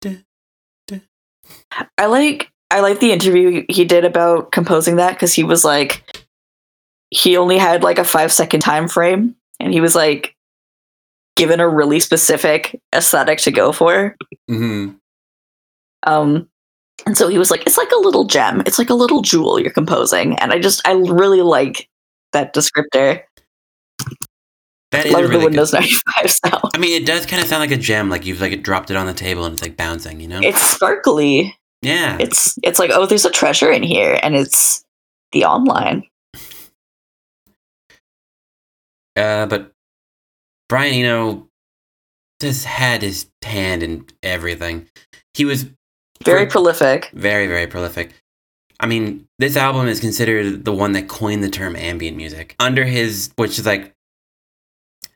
duh. 0.00 0.98
I 1.98 2.06
like 2.06 2.50
I 2.74 2.80
like 2.80 2.98
the 2.98 3.12
interview 3.12 3.64
he 3.68 3.84
did 3.84 4.04
about 4.04 4.50
composing 4.50 4.96
that 4.96 5.12
because 5.12 5.32
he 5.32 5.44
was 5.44 5.64
like 5.64 6.02
he 7.10 7.36
only 7.36 7.56
had 7.56 7.84
like 7.84 8.00
a 8.00 8.04
five 8.04 8.32
second 8.32 8.58
time 8.60 8.88
frame 8.88 9.36
and 9.60 9.72
he 9.72 9.80
was 9.80 9.94
like 9.94 10.34
given 11.36 11.60
a 11.60 11.68
really 11.68 12.00
specific 12.00 12.80
aesthetic 12.92 13.38
to 13.38 13.52
go 13.52 13.70
for. 13.70 14.16
Mhm. 14.50 14.96
Um 16.02 16.48
and 17.06 17.16
so 17.16 17.28
he 17.28 17.38
was 17.38 17.48
like, 17.52 17.62
it's 17.64 17.78
like 17.78 17.92
a 17.92 18.00
little 18.00 18.24
gem. 18.24 18.60
It's 18.66 18.78
like 18.80 18.90
a 18.90 18.94
little 18.94 19.22
jewel 19.22 19.60
you're 19.60 19.70
composing. 19.70 20.36
And 20.40 20.52
I 20.52 20.58
just 20.58 20.84
I 20.84 20.94
really 20.94 21.42
like 21.42 21.88
that 22.32 22.54
descriptor. 22.54 23.22
That 24.90 25.06
is 25.06 25.12
Love 25.12 25.22
a 25.22 25.26
the 25.26 25.32
really 25.32 25.44
Windows 25.44 25.70
good. 25.70 25.80
95 25.80 26.30
sound. 26.30 26.70
I 26.74 26.78
mean, 26.78 27.00
it 27.00 27.06
does 27.06 27.24
kind 27.24 27.40
of 27.40 27.48
sound 27.48 27.60
like 27.60 27.70
a 27.70 27.80
gem, 27.80 28.10
like 28.10 28.26
you've 28.26 28.40
like 28.40 28.60
dropped 28.64 28.90
it 28.90 28.96
on 28.96 29.06
the 29.06 29.14
table 29.14 29.44
and 29.44 29.52
it's 29.52 29.62
like 29.62 29.76
bouncing, 29.76 30.18
you 30.20 30.26
know? 30.26 30.40
It's 30.42 30.60
sparkly. 30.60 31.56
Yeah. 31.84 32.16
It's 32.20 32.58
it's 32.62 32.78
like, 32.78 32.90
oh, 32.92 33.06
there's 33.06 33.24
a 33.24 33.30
treasure 33.30 33.70
in 33.70 33.82
here, 33.82 34.18
and 34.22 34.34
it's 34.34 34.84
the 35.32 35.44
online. 35.44 36.04
Uh, 39.16 39.46
but 39.46 39.70
Brian 40.68 40.94
Eno 40.94 41.48
just 42.40 42.64
had 42.64 43.02
his 43.02 43.26
hand 43.42 43.82
in 43.82 44.06
everything. 44.22 44.88
He 45.34 45.44
was 45.44 45.66
Very 46.24 46.46
prolific. 46.46 47.10
very, 47.12 47.46
very 47.46 47.66
prolific. 47.66 48.12
I 48.80 48.86
mean, 48.86 49.26
this 49.38 49.56
album 49.56 49.86
is 49.86 50.00
considered 50.00 50.64
the 50.64 50.72
one 50.72 50.92
that 50.92 51.08
coined 51.08 51.44
the 51.44 51.48
term 51.48 51.76
ambient 51.76 52.16
music. 52.16 52.56
Under 52.58 52.84
his, 52.84 53.30
which 53.36 53.58
is 53.58 53.66
like, 53.66 53.92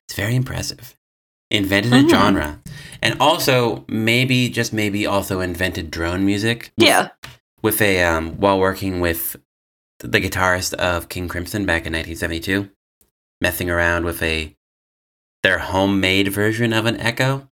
it's 0.07 0.15
very 0.15 0.37
impressive. 0.37 0.95
Invented 1.51 1.93
a 1.93 2.03
Mhm. 2.03 2.11
genre. 2.11 2.61
And 3.03 3.17
also, 3.21 3.85
maybe, 3.89 4.49
just 4.49 4.73
maybe, 4.73 5.07
also 5.07 5.41
invented 5.41 5.91
drone 5.91 6.25
music. 6.27 6.73
with- 6.77 6.87
Yeah. 6.89 7.09
With 7.63 7.81
a, 7.83 8.03
um, 8.05 8.37
while 8.39 8.59
working 8.59 9.01
with 9.01 9.37
the 10.01 10.21
guitarist 10.21 10.75
of 10.75 11.09
King 11.09 11.27
Crimson 11.29 11.65
back 11.67 11.87
in 11.87 11.93
1972, 11.93 12.71
messing 13.41 13.69
around 13.71 14.05
with 14.05 14.23
a, 14.23 14.55
their 15.43 15.59
homemade 15.59 16.29
version 16.29 16.73
of 16.73 16.87
an 16.87 16.99
echo 17.01 17.49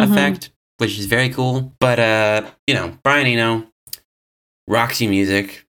Mhm. 0.00 0.10
effect, 0.12 0.50
which 0.78 0.98
is 0.98 1.06
very 1.06 1.28
cool. 1.30 1.74
But 1.78 1.98
uh, 2.00 2.50
you 2.66 2.74
know, 2.74 2.98
Brian 3.04 3.26
Eno, 3.26 3.70
Roxy 4.66 5.06
Music, 5.06 5.66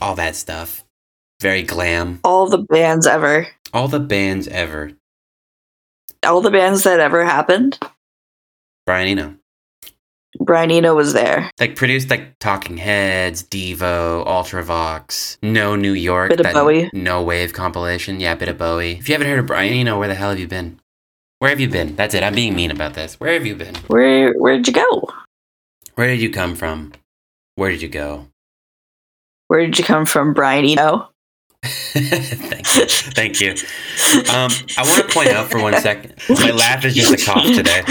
all 0.00 0.14
that 0.14 0.36
stuff. 0.36 0.84
Very 1.40 1.62
glam. 1.62 2.20
All 2.24 2.48
the 2.48 2.58
bands 2.58 3.06
ever. 3.06 3.48
All 3.72 3.88
the 3.88 4.00
bands 4.00 4.46
ever. 4.48 4.92
All 6.24 6.40
the 6.40 6.50
bands 6.50 6.84
that 6.84 7.00
ever 7.00 7.24
happened. 7.24 7.78
Brian 8.86 9.08
Eno. 9.08 9.36
Brian 10.38 10.70
Eno 10.70 10.94
was 10.94 11.12
there. 11.12 11.50
Like 11.58 11.76
produced 11.76 12.10
like 12.10 12.38
Talking 12.38 12.76
Heads, 12.76 13.42
Devo, 13.42 14.26
Ultravox, 14.26 15.38
No 15.42 15.76
New 15.76 15.92
York, 15.92 16.30
Bit 16.30 16.46
of 16.46 16.52
Bowie. 16.52 16.90
No 16.92 17.22
Wave 17.22 17.52
compilation. 17.52 18.20
Yeah, 18.20 18.34
bit 18.34 18.48
of 18.48 18.58
Bowie. 18.58 18.92
If 18.92 19.08
you 19.08 19.14
haven't 19.14 19.28
heard 19.28 19.38
of 19.38 19.46
Brian 19.46 19.72
Eno, 19.72 19.98
where 19.98 20.08
the 20.08 20.14
hell 20.14 20.30
have 20.30 20.38
you 20.38 20.48
been? 20.48 20.80
Where 21.38 21.50
have 21.50 21.60
you 21.60 21.68
been? 21.68 21.96
That's 21.96 22.14
it. 22.14 22.22
I'm 22.22 22.34
being 22.34 22.54
mean 22.54 22.70
about 22.70 22.94
this. 22.94 23.18
Where 23.18 23.32
have 23.32 23.46
you 23.46 23.56
been? 23.56 23.74
Where 23.86 24.32
where'd 24.34 24.66
you 24.66 24.74
go? 24.74 25.08
Where 25.94 26.06
did 26.06 26.20
you 26.20 26.30
come 26.30 26.54
from? 26.54 26.92
Where 27.56 27.70
did 27.70 27.82
you 27.82 27.88
go? 27.88 28.26
Where 29.48 29.60
did 29.60 29.78
you 29.78 29.84
come 29.84 30.06
from, 30.06 30.32
Brian 30.32 30.64
Eno? 30.64 31.10
Thank 31.62 32.76
you. 32.76 32.86
Thank 33.12 33.40
you. 33.40 33.50
Um, 34.32 34.50
I 34.78 34.82
want 34.82 35.06
to 35.08 35.14
point 35.14 35.28
out 35.28 35.50
for 35.50 35.60
one 35.60 35.78
second. 35.80 36.14
My 36.28 36.50
laugh 36.52 36.84
is 36.84 36.94
just 36.94 37.12
a 37.12 37.24
cough 37.24 37.46
today. 37.46 37.82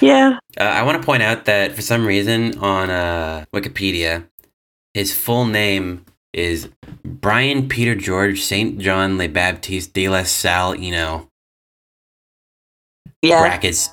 Yeah. 0.00 0.38
Uh, 0.60 0.64
I 0.64 0.82
want 0.82 1.00
to 1.00 1.06
point 1.06 1.22
out 1.22 1.46
that 1.46 1.72
for 1.72 1.80
some 1.80 2.04
reason 2.06 2.58
on 2.58 2.90
uh, 2.90 3.44
Wikipedia, 3.54 4.26
his 4.92 5.16
full 5.16 5.46
name 5.46 6.04
is 6.34 6.68
Brian 7.04 7.68
Peter 7.68 7.94
George 7.94 8.40
Saint 8.42 8.78
John 8.78 9.16
Le 9.16 9.28
Baptiste 9.28 9.94
de 9.94 10.08
la 10.08 10.24
Salle 10.24 10.74
Eno 10.78 11.28
Yeah. 13.22 13.40
brackets, 13.40 13.90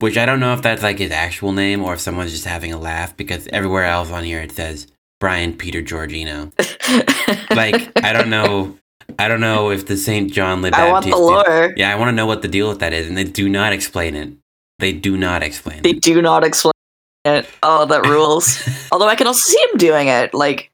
which 0.00 0.16
I 0.16 0.26
don't 0.26 0.40
know 0.40 0.54
if 0.54 0.62
that's 0.62 0.82
like 0.82 0.98
his 0.98 1.10
actual 1.12 1.52
name 1.52 1.84
or 1.84 1.94
if 1.94 2.00
someone's 2.00 2.32
just 2.32 2.46
having 2.46 2.72
a 2.72 2.78
laugh 2.78 3.16
because 3.16 3.46
everywhere 3.52 3.84
else 3.84 4.10
on 4.10 4.24
here 4.24 4.40
it 4.40 4.52
says 4.52 4.86
Brian 5.20 5.54
Peter 5.56 5.82
George 5.82 6.12
Eno. 6.14 6.52
Like 7.50 7.90
I 8.04 8.12
don't 8.12 8.28
know, 8.30 8.76
I 9.18 9.28
don't 9.28 9.40
know 9.40 9.70
if 9.70 9.86
the 9.86 9.96
Saint 9.96 10.32
John 10.32 10.62
Le 10.62 10.70
I 10.72 10.90
want 10.90 11.04
the 11.06 11.16
lore. 11.16 11.72
Yeah, 11.76 11.92
I 11.92 11.96
want 11.96 12.08
to 12.08 12.12
know 12.12 12.26
what 12.26 12.42
the 12.42 12.48
deal 12.48 12.68
with 12.68 12.80
that 12.80 12.92
is, 12.92 13.08
and 13.08 13.16
they 13.16 13.24
do 13.24 13.48
not 13.48 13.72
explain 13.72 14.14
it. 14.14 14.32
They 14.78 14.92
do 14.92 15.16
not 15.16 15.42
explain 15.42 15.82
They 15.82 15.90
it. 15.90 16.02
do 16.02 16.20
not 16.20 16.44
explain 16.44 16.72
it. 17.24 17.48
Oh, 17.62 17.86
that 17.86 18.02
rules. 18.06 18.62
Although 18.92 19.08
I 19.08 19.14
can 19.16 19.26
also 19.26 19.40
see 19.40 19.58
him 19.72 19.78
doing 19.78 20.08
it, 20.08 20.34
like 20.34 20.70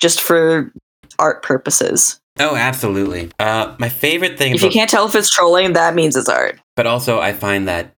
just 0.00 0.20
for 0.20 0.72
art 1.18 1.42
purposes. 1.42 2.20
Oh, 2.38 2.56
absolutely. 2.56 3.30
Uh, 3.38 3.74
my 3.78 3.88
favorite 3.90 4.38
thing, 4.38 4.54
If 4.54 4.62
you 4.62 4.70
can't 4.70 4.88
tell 4.88 5.06
if 5.06 5.14
it's 5.14 5.28
trolling, 5.28 5.74
that 5.74 5.94
means 5.94 6.16
it's 6.16 6.28
art. 6.28 6.58
but 6.76 6.86
also 6.86 7.20
I 7.20 7.32
find 7.32 7.68
that 7.68 7.92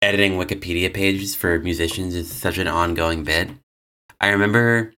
editing 0.00 0.32
Wikipedia 0.38 0.92
pages 0.94 1.34
for 1.34 1.58
musicians 1.58 2.14
is 2.14 2.32
such 2.32 2.56
an 2.58 2.68
ongoing 2.68 3.22
bit. 3.22 3.50
I 4.20 4.28
remember 4.28 4.94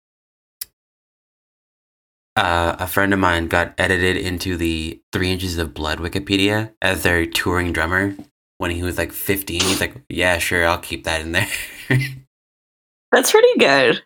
uh, 2.35 2.75
a 2.79 2.87
friend 2.87 3.13
of 3.13 3.19
mine 3.19 3.47
got 3.47 3.73
edited 3.77 4.17
into 4.17 4.57
the 4.57 5.01
Three 5.11 5.31
Inches 5.31 5.57
of 5.57 5.73
Blood 5.73 5.99
Wikipedia 5.99 6.73
as 6.81 7.03
their 7.03 7.25
touring 7.25 7.73
drummer 7.73 8.15
when 8.57 8.71
he 8.71 8.83
was 8.83 8.97
like 8.97 9.11
15. 9.11 9.61
He's 9.61 9.81
like, 9.81 9.95
yeah, 10.09 10.37
sure, 10.37 10.65
I'll 10.65 10.77
keep 10.77 11.03
that 11.03 11.21
in 11.21 11.31
there. 11.33 11.47
That's 13.11 13.31
pretty 13.31 13.59
good. 13.59 14.01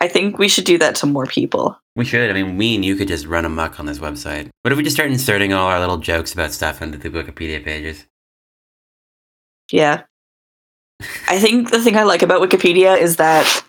I 0.00 0.08
think 0.08 0.38
we 0.38 0.48
should 0.48 0.64
do 0.64 0.78
that 0.78 0.94
to 0.96 1.06
more 1.06 1.26
people. 1.26 1.76
we 1.96 2.04
should. 2.04 2.30
I 2.30 2.32
mean, 2.32 2.56
me 2.56 2.74
and 2.76 2.84
you 2.84 2.96
could 2.96 3.08
just 3.08 3.26
run 3.26 3.44
amok 3.44 3.78
on 3.80 3.86
this 3.86 3.98
website. 3.98 4.48
What 4.62 4.72
if 4.72 4.78
we 4.78 4.84
just 4.84 4.96
start 4.96 5.10
inserting 5.10 5.52
all 5.52 5.66
our 5.66 5.80
little 5.80 5.98
jokes 5.98 6.32
about 6.32 6.52
stuff 6.52 6.80
into 6.80 6.96
the 6.96 7.10
Wikipedia 7.10 7.62
pages? 7.62 8.06
Yeah. 9.70 10.04
I 11.28 11.38
think 11.38 11.70
the 11.70 11.80
thing 11.82 11.96
I 11.96 12.04
like 12.04 12.22
about 12.22 12.40
Wikipedia 12.40 12.98
is 12.98 13.16
that 13.16 13.62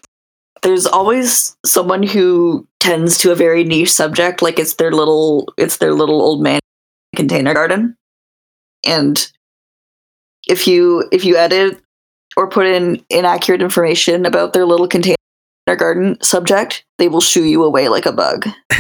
there's 0.64 0.86
always 0.86 1.56
someone 1.66 2.04
who 2.04 2.68
tends 2.80 3.18
to 3.20 3.32
a 3.32 3.36
very 3.36 3.64
niche 3.64 3.92
subject, 3.92 4.42
like 4.42 4.60
it's 4.60 4.76
their 4.76 4.92
little 4.92 5.52
it's 5.58 5.78
their 5.78 5.94
little 5.94 6.22
old 6.22 6.42
man 6.42 6.60
container 7.16 7.54
garden. 7.54 7.96
And 8.86 9.32
if 10.48 10.68
you 10.68 11.08
if 11.12 11.24
you 11.26 11.36
edit 11.38 11.80
or 12.38 12.48
put 12.50 12.66
in 12.66 13.04
inaccurate 13.10 13.62
information 13.62 14.26
about 14.26 14.54
their 14.54 14.66
little 14.66 14.88
container 14.88 15.16
garden 15.78 16.18
subject, 16.22 16.84
they 16.98 17.08
will 17.08 17.22
shoo 17.22 17.44
you 17.46 17.64
away 17.64 17.90
like 17.90 18.06
a 18.06 18.12
bug. 18.12 18.48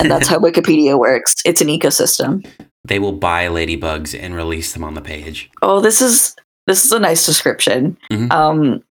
And 0.00 0.10
that's 0.10 0.26
how 0.26 0.38
Wikipedia 0.40 0.98
works. 0.98 1.34
It's 1.44 1.60
an 1.60 1.68
ecosystem. 1.68 2.44
they 2.84 2.98
will 2.98 3.12
buy 3.12 3.46
ladybugs 3.46 4.18
and 4.20 4.34
release 4.34 4.72
them 4.72 4.82
on 4.82 4.94
the 4.94 5.00
page. 5.00 5.48
Oh, 5.62 5.80
this 5.80 6.02
is 6.02 6.34
this 6.66 6.84
is 6.84 6.90
a 6.92 6.98
nice 6.98 7.24
description. 7.24 7.96
Mhm. 8.10 8.32
Um, 8.32 8.82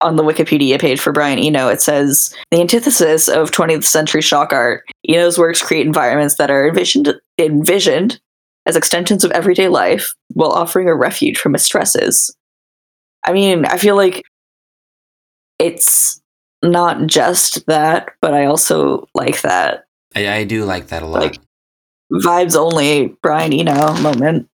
on 0.00 0.16
the 0.16 0.22
Wikipedia 0.22 0.80
page 0.80 1.00
for 1.00 1.12
Brian 1.12 1.38
Eno, 1.38 1.68
it 1.68 1.82
says 1.82 2.34
the 2.50 2.60
antithesis 2.60 3.28
of 3.28 3.50
20th 3.50 3.84
century 3.84 4.22
shock 4.22 4.52
art. 4.52 4.84
Eno's 5.08 5.38
works 5.38 5.62
create 5.62 5.86
environments 5.86 6.36
that 6.36 6.50
are 6.50 6.68
envisioned 6.68 7.14
envisioned 7.38 8.20
as 8.66 8.76
extensions 8.76 9.24
of 9.24 9.30
everyday 9.32 9.68
life 9.68 10.14
while 10.34 10.52
offering 10.52 10.88
a 10.88 10.94
refuge 10.94 11.38
from 11.38 11.54
its 11.54 11.64
stresses. 11.64 12.34
I 13.24 13.32
mean, 13.32 13.64
I 13.64 13.76
feel 13.76 13.96
like 13.96 14.22
it's 15.58 16.20
not 16.62 17.06
just 17.06 17.66
that, 17.66 18.10
but 18.20 18.34
I 18.34 18.46
also 18.46 19.06
like 19.14 19.42
that 19.42 19.84
I, 20.14 20.28
I 20.28 20.44
do 20.44 20.64
like 20.64 20.88
that 20.88 21.02
a 21.02 21.06
lot. 21.06 21.22
Like- 21.22 21.38
vibes 22.12 22.56
only 22.56 23.16
Brian 23.22 23.52
Eno 23.52 23.94
moment. 24.00 24.48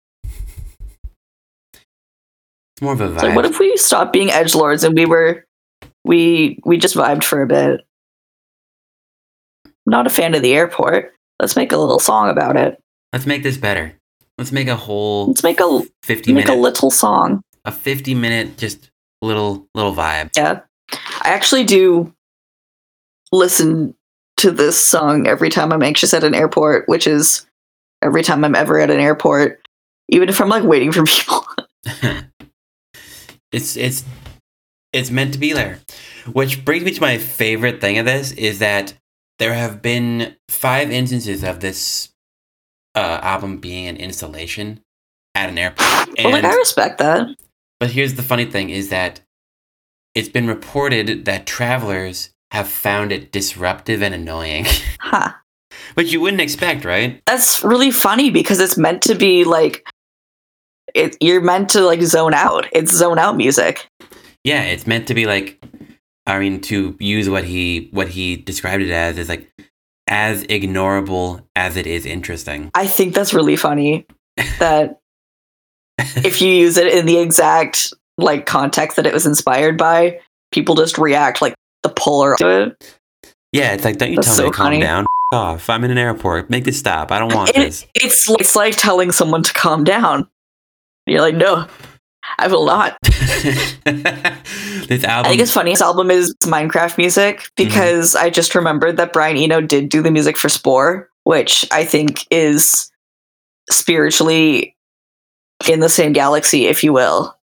More 2.83 2.93
of 2.93 3.01
a 3.01 3.07
vibe. 3.09 3.23
like, 3.23 3.35
what 3.35 3.45
if 3.45 3.59
we 3.59 3.75
stopped 3.77 4.13
being 4.13 4.29
edge 4.29 4.53
lords 4.53 4.83
and 4.83 4.93
we 4.95 5.05
were, 5.05 5.45
we 6.03 6.59
we 6.65 6.77
just 6.77 6.95
vibed 6.95 7.23
for 7.23 7.41
a 7.41 7.47
bit? 7.47 7.81
Not 9.85 10.07
a 10.07 10.09
fan 10.09 10.35
of 10.35 10.41
the 10.41 10.53
airport. 10.53 11.13
Let's 11.39 11.55
make 11.55 11.71
a 11.71 11.77
little 11.77 11.99
song 11.99 12.29
about 12.29 12.55
it. 12.55 12.81
Let's 13.11 13.25
make 13.25 13.43
this 13.43 13.57
better. 13.57 13.93
Let's 14.37 14.51
make 14.51 14.67
a 14.67 14.75
whole 14.75 15.27
Let's 15.27 15.43
make 15.43 15.59
a 15.59 15.81
50 16.03 16.33
make 16.33 16.45
a 16.45 16.49
minute 16.49 16.61
little 16.61 16.89
song. 16.91 17.41
a 17.65 17.71
50 17.71 18.15
minute 18.15 18.57
just 18.57 18.89
little 19.21 19.67
little 19.75 19.93
vibe. 19.93 20.31
Yeah, 20.35 20.61
I 20.91 21.29
actually 21.29 21.63
do 21.63 22.13
listen 23.31 23.95
to 24.37 24.51
this 24.51 24.83
song 24.83 25.27
every 25.27 25.49
time 25.49 25.71
I'm 25.71 25.83
anxious 25.83 26.13
at 26.13 26.23
an 26.23 26.33
airport, 26.33 26.87
which 26.87 27.07
is 27.07 27.45
every 28.01 28.23
time 28.23 28.43
I'm 28.43 28.55
ever 28.55 28.79
at 28.79 28.89
an 28.89 28.99
airport, 28.99 29.61
even 30.09 30.29
if 30.29 30.41
I'm 30.41 30.49
like 30.49 30.63
waiting 30.63 30.91
for 30.91 31.03
people. 31.05 31.45
it's 33.53 33.77
it's 33.77 34.03
it's 34.91 35.09
meant 35.09 35.33
to 35.33 35.39
be 35.39 35.53
there. 35.53 35.79
Which 36.31 36.65
brings 36.65 36.83
me 36.83 36.91
to 36.91 37.01
my 37.01 37.17
favorite 37.17 37.81
thing 37.81 37.97
of 37.97 38.05
this 38.05 38.31
is 38.33 38.59
that 38.59 38.93
there 39.39 39.53
have 39.53 39.81
been 39.81 40.35
five 40.49 40.91
instances 40.91 41.43
of 41.43 41.59
this 41.59 42.09
uh, 42.95 43.19
album 43.21 43.57
being 43.57 43.87
an 43.87 43.97
installation 43.97 44.81
at 45.35 45.49
an 45.49 45.57
airport. 45.57 46.09
well, 46.17 46.31
like 46.31 46.43
I 46.43 46.55
respect 46.55 46.99
that. 46.99 47.27
But 47.79 47.91
here's 47.91 48.13
the 48.13 48.23
funny 48.23 48.45
thing 48.45 48.69
is 48.69 48.89
that 48.89 49.21
it's 50.15 50.29
been 50.29 50.47
reported 50.47 51.25
that 51.25 51.45
travelers 51.45 52.29
have 52.51 52.67
found 52.67 53.11
it 53.11 53.31
disruptive 53.31 54.03
and 54.03 54.13
annoying. 54.13 54.65
Huh. 54.99 55.33
Which 55.95 56.13
you 56.13 56.21
wouldn't 56.21 56.41
expect, 56.41 56.85
right? 56.85 57.21
That's 57.25 57.63
really 57.63 57.91
funny 57.91 58.29
because 58.29 58.59
it's 58.59 58.77
meant 58.77 59.01
to 59.03 59.15
be 59.15 59.43
like 59.43 59.85
it 60.93 61.17
you're 61.21 61.41
meant 61.41 61.69
to 61.71 61.81
like 61.81 62.01
zone 62.01 62.33
out. 62.33 62.67
It's 62.71 62.91
zone 62.93 63.19
out 63.19 63.35
music. 63.37 63.87
Yeah, 64.43 64.63
it's 64.63 64.85
meant 64.87 65.07
to 65.07 65.13
be 65.13 65.25
like 65.25 65.63
I 66.25 66.39
mean 66.39 66.61
to 66.61 66.95
use 66.99 67.29
what 67.29 67.43
he 67.45 67.89
what 67.91 68.09
he 68.09 68.35
described 68.37 68.83
it 68.83 68.91
as 68.91 69.17
is 69.17 69.29
like 69.29 69.49
as 70.07 70.43
ignorable 70.45 71.43
as 71.55 71.77
it 71.77 71.87
is 71.87 72.05
interesting. 72.05 72.69
I 72.73 72.87
think 72.87 73.13
that's 73.15 73.33
really 73.33 73.55
funny 73.55 74.05
that 74.59 74.99
if 75.97 76.41
you 76.41 76.49
use 76.49 76.77
it 76.77 76.87
in 76.93 77.05
the 77.05 77.17
exact 77.19 77.93
like 78.17 78.45
context 78.45 78.95
that 78.97 79.05
it 79.07 79.13
was 79.13 79.25
inspired 79.25 79.77
by, 79.77 80.19
people 80.51 80.75
just 80.75 80.97
react 80.97 81.41
like 81.41 81.55
the 81.83 81.89
polar 81.89 82.35
to 82.37 82.63
it. 82.63 82.99
Yeah, 83.51 83.73
it's 83.73 83.83
like 83.85 83.97
don't 83.97 84.09
you 84.09 84.15
That's 84.17 84.27
tell 84.27 84.35
so 84.35 84.43
me 84.45 84.49
to 84.51 84.55
calm 84.55 84.65
funny. 84.67 84.79
down. 84.81 85.01
F- 85.01 85.07
off. 85.37 85.69
I'm 85.69 85.83
in 85.83 85.89
an 85.91 85.97
airport. 85.97 86.49
Make 86.49 86.63
this 86.63 86.77
stop. 86.77 87.11
I 87.11 87.17
don't 87.19 87.33
want 87.33 87.49
It- 87.51 87.55
this. 87.55 87.85
It's 87.95 88.29
it's 88.31 88.55
like 88.55 88.75
telling 88.75 89.11
someone 89.11 89.41
to 89.43 89.53
calm 89.53 89.83
down. 89.83 90.27
You're 91.05 91.21
like, 91.21 91.35
no, 91.35 91.67
I 92.37 92.47
will 92.47 92.65
not. 92.65 92.97
this 93.03 95.03
I 95.03 95.23
think 95.23 95.41
it's 95.41 95.51
funny. 95.51 95.71
This 95.71 95.81
album 95.81 96.11
is 96.11 96.33
Minecraft 96.43 96.97
music 96.97 97.39
mm-hmm. 97.39 97.63
because 97.63 98.15
I 98.15 98.29
just 98.29 98.55
remembered 98.55 98.97
that 98.97 99.13
Brian 99.13 99.37
Eno 99.37 99.61
did 99.61 99.89
do 99.89 100.01
the 100.01 100.11
music 100.11 100.37
for 100.37 100.49
Spore, 100.49 101.09
which 101.23 101.65
I 101.71 101.83
think 101.83 102.25
is 102.31 102.91
spiritually 103.69 104.75
in 105.67 105.79
the 105.79 105.89
same 105.89 106.13
galaxy, 106.13 106.65
if 106.65 106.83
you 106.83 106.93
will, 106.93 107.37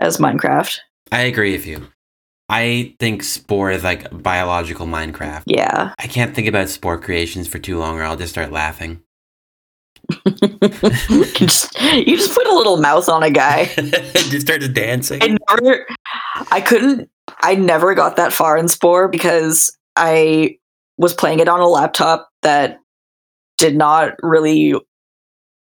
as 0.00 0.18
Minecraft. 0.18 0.78
I 1.10 1.22
agree 1.22 1.52
with 1.52 1.66
you. 1.66 1.88
I 2.48 2.94
think 2.98 3.22
Spore 3.22 3.70
is 3.70 3.84
like 3.84 4.08
biological 4.10 4.86
Minecraft. 4.86 5.42
Yeah. 5.46 5.92
I 5.98 6.06
can't 6.06 6.34
think 6.34 6.48
about 6.48 6.68
Spore 6.68 6.98
creations 6.98 7.46
for 7.46 7.58
too 7.58 7.78
long 7.78 7.98
or 7.98 8.04
I'll 8.04 8.16
just 8.16 8.32
start 8.32 8.52
laughing. 8.52 9.02
you, 10.24 11.24
just, 11.34 11.80
you 11.80 12.16
just 12.16 12.34
put 12.34 12.46
a 12.46 12.54
little 12.54 12.78
mouth 12.78 13.08
on 13.08 13.22
a 13.22 13.30
guy. 13.30 13.64
just 13.76 14.42
started 14.42 14.74
dancing. 14.74 15.22
I 15.22 15.36
never, 15.50 15.86
I 16.50 16.60
couldn't, 16.60 17.10
I 17.42 17.54
never 17.54 17.94
got 17.94 18.16
that 18.16 18.32
far 18.32 18.56
in 18.56 18.68
Spore 18.68 19.08
because 19.08 19.76
I 19.96 20.56
was 20.96 21.14
playing 21.14 21.40
it 21.40 21.48
on 21.48 21.60
a 21.60 21.68
laptop 21.68 22.28
that 22.42 22.78
did 23.58 23.76
not 23.76 24.14
really 24.22 24.74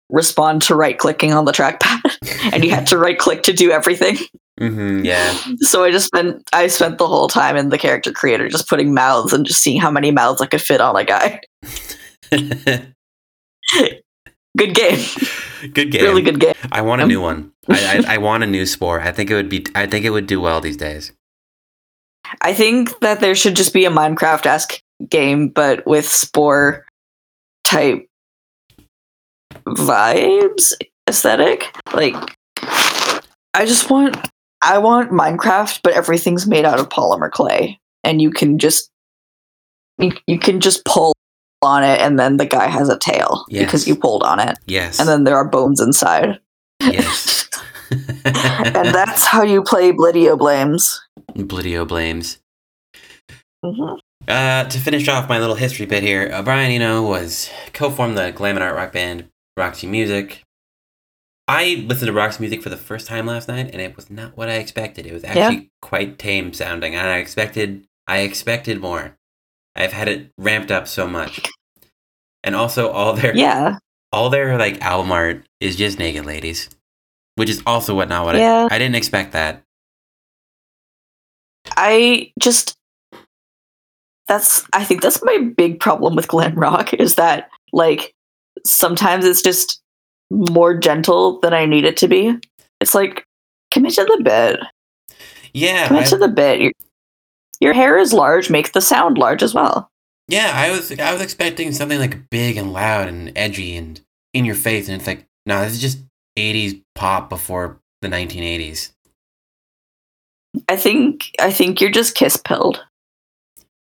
respond 0.09 0.61
to 0.63 0.75
right 0.75 0.97
clicking 0.97 1.33
on 1.33 1.45
the 1.45 1.51
trackpad, 1.51 2.53
and 2.53 2.63
you 2.63 2.71
had 2.71 2.87
to 2.87 2.97
right 2.97 3.17
click 3.17 3.43
to 3.43 3.53
do 3.53 3.71
everything. 3.71 4.17
hmm 4.59 5.03
yeah. 5.03 5.33
So 5.59 5.83
I 5.83 5.91
just 5.91 6.05
spent 6.05 6.47
I 6.53 6.67
spent 6.67 6.97
the 6.97 7.07
whole 7.07 7.27
time 7.27 7.57
in 7.57 7.69
the 7.69 7.77
character 7.77 8.11
creator 8.11 8.47
just 8.47 8.69
putting 8.69 8.93
mouths 8.93 9.33
and 9.33 9.45
just 9.45 9.61
seeing 9.61 9.81
how 9.81 9.91
many 9.91 10.11
mouths 10.11 10.41
I 10.41 10.45
could 10.45 10.61
fit 10.61 10.81
on 10.81 10.95
a 10.95 11.03
guy. 11.03 11.41
Good 14.55 14.73
game. 14.73 14.99
good 15.73 15.91
game. 15.91 16.03
Really 16.03 16.21
good 16.21 16.39
game. 16.39 16.53
I 16.71 16.81
want 16.81 17.01
a 17.01 17.07
new 17.07 17.19
um, 17.19 17.23
one. 17.23 17.51
I, 17.69 18.03
I 18.07 18.15
I 18.15 18.17
want 18.17 18.43
a 18.43 18.47
new 18.47 18.65
spore. 18.65 19.01
I 19.01 19.11
think 19.11 19.29
it 19.29 19.35
would 19.35 19.49
be. 19.49 19.65
I 19.75 19.85
think 19.85 20.05
it 20.05 20.11
would 20.11 20.27
do 20.27 20.39
well 20.39 20.61
these 20.61 20.77
days. 20.77 21.11
I 22.41 22.53
think 22.53 22.99
that 22.99 23.19
there 23.19 23.35
should 23.35 23.55
just 23.55 23.73
be 23.73 23.85
a 23.85 23.91
Minecraft 23.91 24.45
esque 24.45 24.81
game, 25.09 25.49
but 25.49 25.85
with 25.85 26.07
spore 26.07 26.85
type 27.63 28.07
vibes, 29.67 30.73
aesthetic. 31.07 31.75
Like, 31.93 32.15
I 33.53 33.65
just 33.65 33.89
want, 33.89 34.17
I 34.63 34.77
want 34.77 35.11
Minecraft, 35.11 35.81
but 35.83 35.93
everything's 35.93 36.47
made 36.47 36.65
out 36.65 36.79
of 36.79 36.89
polymer 36.89 37.31
clay, 37.31 37.79
and 38.03 38.21
you 38.21 38.31
can 38.31 38.59
just, 38.59 38.89
you, 39.97 40.11
you 40.27 40.39
can 40.39 40.59
just 40.59 40.85
pull 40.85 41.14
on 41.65 41.83
it, 41.83 41.99
and 41.99 42.17
then 42.19 42.37
the 42.37 42.45
guy 42.45 42.67
has 42.67 42.87
a 42.89 42.97
tail 42.97 43.45
because 43.49 43.87
you 43.87 43.95
pulled 43.95 44.23
on 44.23 44.39
it, 44.39 44.57
Yes. 44.67 44.99
and 44.99 45.09
then 45.09 45.23
there 45.25 45.35
are 45.35 45.45
bones 45.47 45.81
inside, 45.81 46.39
yes. 46.79 47.49
and 47.91 48.93
that's 48.93 49.25
how 49.25 49.43
you 49.43 49.61
play 49.63 49.91
Blidio 49.91 50.37
Blames. 50.37 51.01
Blidio 51.35 51.87
blames. 51.87 52.39
Mhm. 53.63 53.99
Uh, 54.27 54.63
to 54.63 54.79
finish 54.79 55.07
off 55.07 55.29
my 55.29 55.37
little 55.39 55.55
history 55.55 55.85
bit 55.85 56.01
here, 56.01 56.31
uh, 56.33 56.41
Brian 56.41 56.71
Eno 56.71 57.03
was 57.07 57.49
co-formed 57.73 58.17
the 58.17 58.31
glam 58.31 58.55
and 58.55 58.63
art 58.63 58.75
rock 58.75 58.91
band 58.93 59.29
Roxy 59.57 59.85
Music. 59.87 60.41
I 61.47 61.85
listened 61.87 62.07
to 62.07 62.13
Roxy 62.13 62.39
Music 62.39 62.63
for 62.63 62.69
the 62.69 62.77
first 62.77 63.05
time 63.05 63.27
last 63.27 63.47
night, 63.47 63.69
and 63.71 63.79
it 63.81 63.95
was 63.95 64.09
not 64.09 64.35
what 64.35 64.49
I 64.49 64.53
expected. 64.55 65.05
It 65.05 65.13
was 65.13 65.23
actually 65.23 65.69
quite 65.81 66.17
tame 66.17 66.53
sounding, 66.53 66.95
and 66.95 67.07
I 67.07 67.17
expected 67.17 67.85
I 68.07 68.19
expected 68.19 68.79
more. 68.79 69.15
I've 69.75 69.93
had 69.93 70.07
it 70.07 70.31
ramped 70.37 70.71
up 70.71 70.87
so 70.87 71.07
much, 71.07 71.41
and 72.45 72.55
also 72.55 72.89
all 72.89 73.11
their 73.13 73.35
Yeah, 73.35 73.79
all 74.13 74.29
their 74.29 74.57
like 74.57 74.81
album 74.81 75.11
art 75.11 75.45
is 75.59 75.75
just 75.75 75.99
naked 75.99 76.25
ladies, 76.25 76.69
which 77.35 77.49
is 77.49 77.61
also 77.65 77.93
what 77.93 78.07
not 78.07 78.23
what 78.25 78.35
Yeah. 78.37 78.69
I 78.71 78.75
I 78.75 78.79
didn't 78.79 78.95
expect 78.95 79.33
that. 79.33 79.61
I 81.75 82.31
just 82.39 82.77
that's 84.27 84.65
I 84.73 84.83
think 84.83 85.01
that's 85.01 85.21
my 85.23 85.37
big 85.57 85.79
problem 85.79 86.15
with 86.15 86.27
glam 86.27 86.55
rock 86.55 86.93
is 86.93 87.15
that 87.15 87.49
like 87.73 88.13
sometimes 88.65 89.25
it's 89.25 89.41
just 89.41 89.81
more 90.31 90.73
gentle 90.75 91.39
than 91.41 91.53
I 91.53 91.65
need 91.65 91.85
it 91.85 91.97
to 91.97 92.07
be. 92.07 92.35
It's 92.81 92.95
like 92.95 93.23
commit 93.71 93.93
to 93.95 94.05
the 94.05 94.21
bit. 94.23 94.59
Yeah, 95.53 95.87
Commit 95.87 96.05
I- 96.07 96.09
to 96.09 96.17
the 96.17 96.27
bit. 96.27 96.59
Your, 96.61 96.71
your 97.61 97.73
hair 97.73 97.97
is 97.97 98.11
large, 98.13 98.49
make 98.49 98.73
the 98.73 98.81
sound 98.81 99.17
large 99.17 99.41
as 99.43 99.53
well. 99.53 99.89
Yeah, 100.27 100.51
I 100.53 100.71
was 100.71 100.91
I 100.97 101.13
was 101.13 101.21
expecting 101.21 101.71
something 101.71 101.99
like 101.99 102.29
big 102.29 102.57
and 102.57 102.73
loud 102.73 103.07
and 103.07 103.31
edgy 103.35 103.75
and 103.77 104.01
in 104.33 104.45
your 104.45 104.55
face, 104.55 104.87
and 104.87 104.97
it's 104.97 105.07
like, 105.07 105.25
no, 105.45 105.61
this 105.61 105.73
is 105.73 105.81
just 105.81 105.99
'80s 106.37 106.81
pop 106.95 107.29
before 107.29 107.79
the 108.01 108.07
1980s. 108.07 108.91
I 110.67 110.75
think 110.75 111.31
I 111.39 111.51
think 111.51 111.79
you're 111.79 111.91
just 111.91 112.15
kiss 112.15 112.37
pilled. 112.37 112.83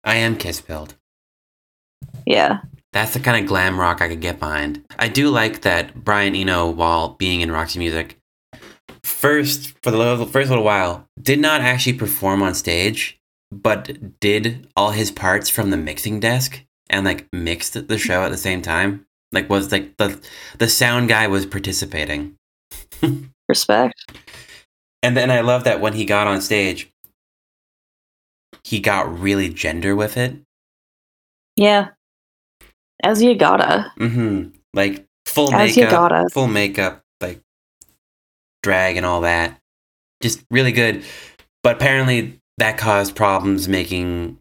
I 0.02 0.16
am 0.16 0.36
kiss 0.36 0.60
pilled. 0.60 0.94
Yeah. 2.26 2.60
That's 2.92 3.12
the 3.12 3.20
kind 3.20 3.42
of 3.42 3.48
glam 3.48 3.78
rock 3.78 4.00
I 4.00 4.08
could 4.08 4.20
get 4.20 4.38
behind. 4.38 4.84
I 4.98 5.08
do 5.08 5.28
like 5.28 5.62
that 5.62 6.04
Brian 6.04 6.36
Eno, 6.36 6.70
while 6.70 7.10
being 7.10 7.40
in 7.40 7.50
Roxy 7.50 7.78
Music, 7.80 8.18
first 9.02 9.74
for 9.82 9.90
the 9.90 9.98
little, 9.98 10.26
first 10.26 10.48
little 10.48 10.64
while, 10.64 11.08
did 11.20 11.40
not 11.40 11.60
actually 11.60 11.94
perform 11.94 12.42
on 12.42 12.54
stage, 12.54 13.18
but 13.62 14.20
did 14.20 14.68
all 14.76 14.90
his 14.90 15.10
parts 15.10 15.48
from 15.48 15.70
the 15.70 15.76
mixing 15.76 16.20
desk 16.20 16.62
and 16.90 17.04
like 17.04 17.26
mixed 17.32 17.88
the 17.88 17.98
show 17.98 18.22
at 18.24 18.30
the 18.30 18.36
same 18.36 18.62
time. 18.62 19.06
Like 19.32 19.48
was 19.50 19.72
like 19.72 19.96
the 19.96 20.20
the 20.58 20.68
sound 20.68 21.08
guy 21.08 21.26
was 21.26 21.46
participating. 21.46 22.36
Respect. 23.48 23.94
And 25.02 25.16
then 25.16 25.30
I 25.30 25.40
love 25.40 25.64
that 25.64 25.80
when 25.80 25.92
he 25.92 26.04
got 26.04 26.26
on 26.26 26.40
stage, 26.40 26.90
he 28.62 28.80
got 28.80 29.18
really 29.18 29.48
gender 29.48 29.94
with 29.94 30.16
it. 30.16 30.36
Yeah. 31.56 31.88
As 33.02 33.22
you 33.22 33.34
gotta. 33.34 33.92
Mm-hmm. 33.98 34.50
Like 34.72 35.04
full 35.26 35.52
As 35.54 35.76
you 35.76 35.84
makeup, 35.84 36.10
gotta. 36.10 36.28
full 36.32 36.46
makeup, 36.46 37.02
like 37.20 37.40
drag 38.62 38.96
and 38.96 39.04
all 39.04 39.22
that. 39.22 39.60
Just 40.22 40.44
really 40.50 40.72
good. 40.72 41.04
But 41.62 41.76
apparently 41.76 42.40
that 42.58 42.78
caused 42.78 43.16
problems 43.16 43.68
making 43.68 44.38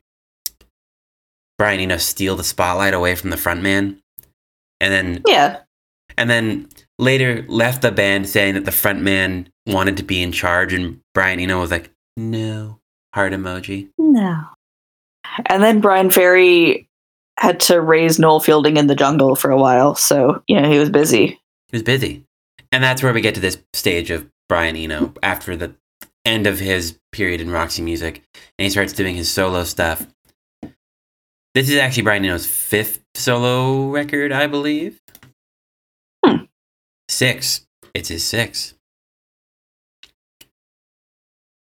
Brian 1.58 1.80
Eno 1.80 1.98
steal 1.98 2.36
the 2.36 2.44
spotlight 2.44 2.94
away 2.94 3.16
from 3.16 3.30
the 3.30 3.38
front 3.38 3.62
man. 3.62 4.00
And 4.82 4.92
then 4.94 5.22
Yeah. 5.28 5.60
and 6.18 6.30
then 6.30 6.70
later 7.00 7.46
left 7.48 7.82
the 7.82 7.92
band 7.92 8.28
saying 8.30 8.56
that 8.56 8.66
the 8.66 8.72
front 8.72 9.02
man 9.02 9.50
wanted 9.68 9.98
to 9.98 10.04
be 10.04 10.22
in 10.22 10.32
charge 10.32 10.74
and 10.74 11.00
Brian 11.14 11.40
Eno 11.40 11.60
was 11.60 11.72
like, 11.72 11.90
No. 12.18 12.80
Heart 13.14 13.34
emoji. 13.34 13.90
No. 13.98 14.44
And 15.48 15.64
then 15.64 15.82
Bryan 15.82 16.10
Ferry 16.10 16.88
had 17.40 17.60
to 17.62 17.80
raise 17.82 18.20
Noel 18.20 18.40
Fielding 18.40 18.78
in 18.78 18.88
the 18.88 18.96
jungle 18.96 19.36
for 19.36 19.50
a 19.52 19.58
while, 19.58 19.96
so 19.96 20.44
you 20.48 20.60
know 20.60 20.70
he 20.72 20.78
was 20.80 20.90
busy. 20.90 21.28
He 21.70 21.76
was 21.78 21.84
busy. 21.84 22.24
And 22.72 22.84
that's 22.84 23.02
where 23.04 23.14
we 23.14 23.22
get 23.22 23.36
to 23.36 23.42
this 23.42 23.58
stage 23.74 24.12
of 24.12 24.28
Brian 24.50 24.76
Eno 24.76 25.14
after 25.24 25.56
the 25.56 25.76
end 26.26 26.48
of 26.48 26.60
his 26.60 26.98
period 27.12 27.42
in 27.42 27.50
Roxy 27.52 27.82
Music. 27.82 28.24
And 28.58 28.64
he 28.64 28.70
starts 28.70 28.94
doing 28.94 29.16
his 29.16 29.32
solo 29.32 29.64
stuff. 29.64 30.08
This 31.54 31.70
is 31.70 31.76
actually 31.78 32.04
Brian 32.04 32.26
Eno's 32.26 32.46
fifth 32.48 33.04
solo 33.14 33.90
record, 33.90 34.32
I 34.32 34.48
believe. 34.48 35.00
Hmm. 36.26 36.46
Six. 37.10 37.66
It's 37.94 38.10
his 38.10 38.24
six. 38.24 38.74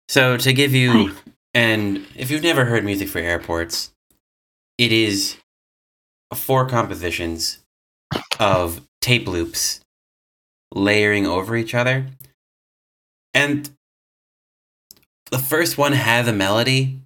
So 0.08 0.36
to 0.36 0.52
give 0.52 0.74
you, 0.74 1.08
Nice. 1.08 1.16
and 1.54 2.06
if 2.16 2.30
you've 2.30 2.42
never 2.42 2.64
heard 2.64 2.84
music 2.84 3.08
for 3.08 3.18
airports, 3.18 3.92
it 4.78 4.92
is 4.92 5.36
four 6.34 6.68
compositions 6.68 7.58
of 8.38 8.80
tape 9.00 9.28
loops 9.28 9.80
layering 10.72 11.26
over 11.26 11.56
each 11.56 11.74
other. 11.74 12.06
And 13.34 13.70
the 15.30 15.38
first 15.38 15.78
one 15.78 15.92
has 15.92 16.26
a 16.28 16.32
melody, 16.32 17.00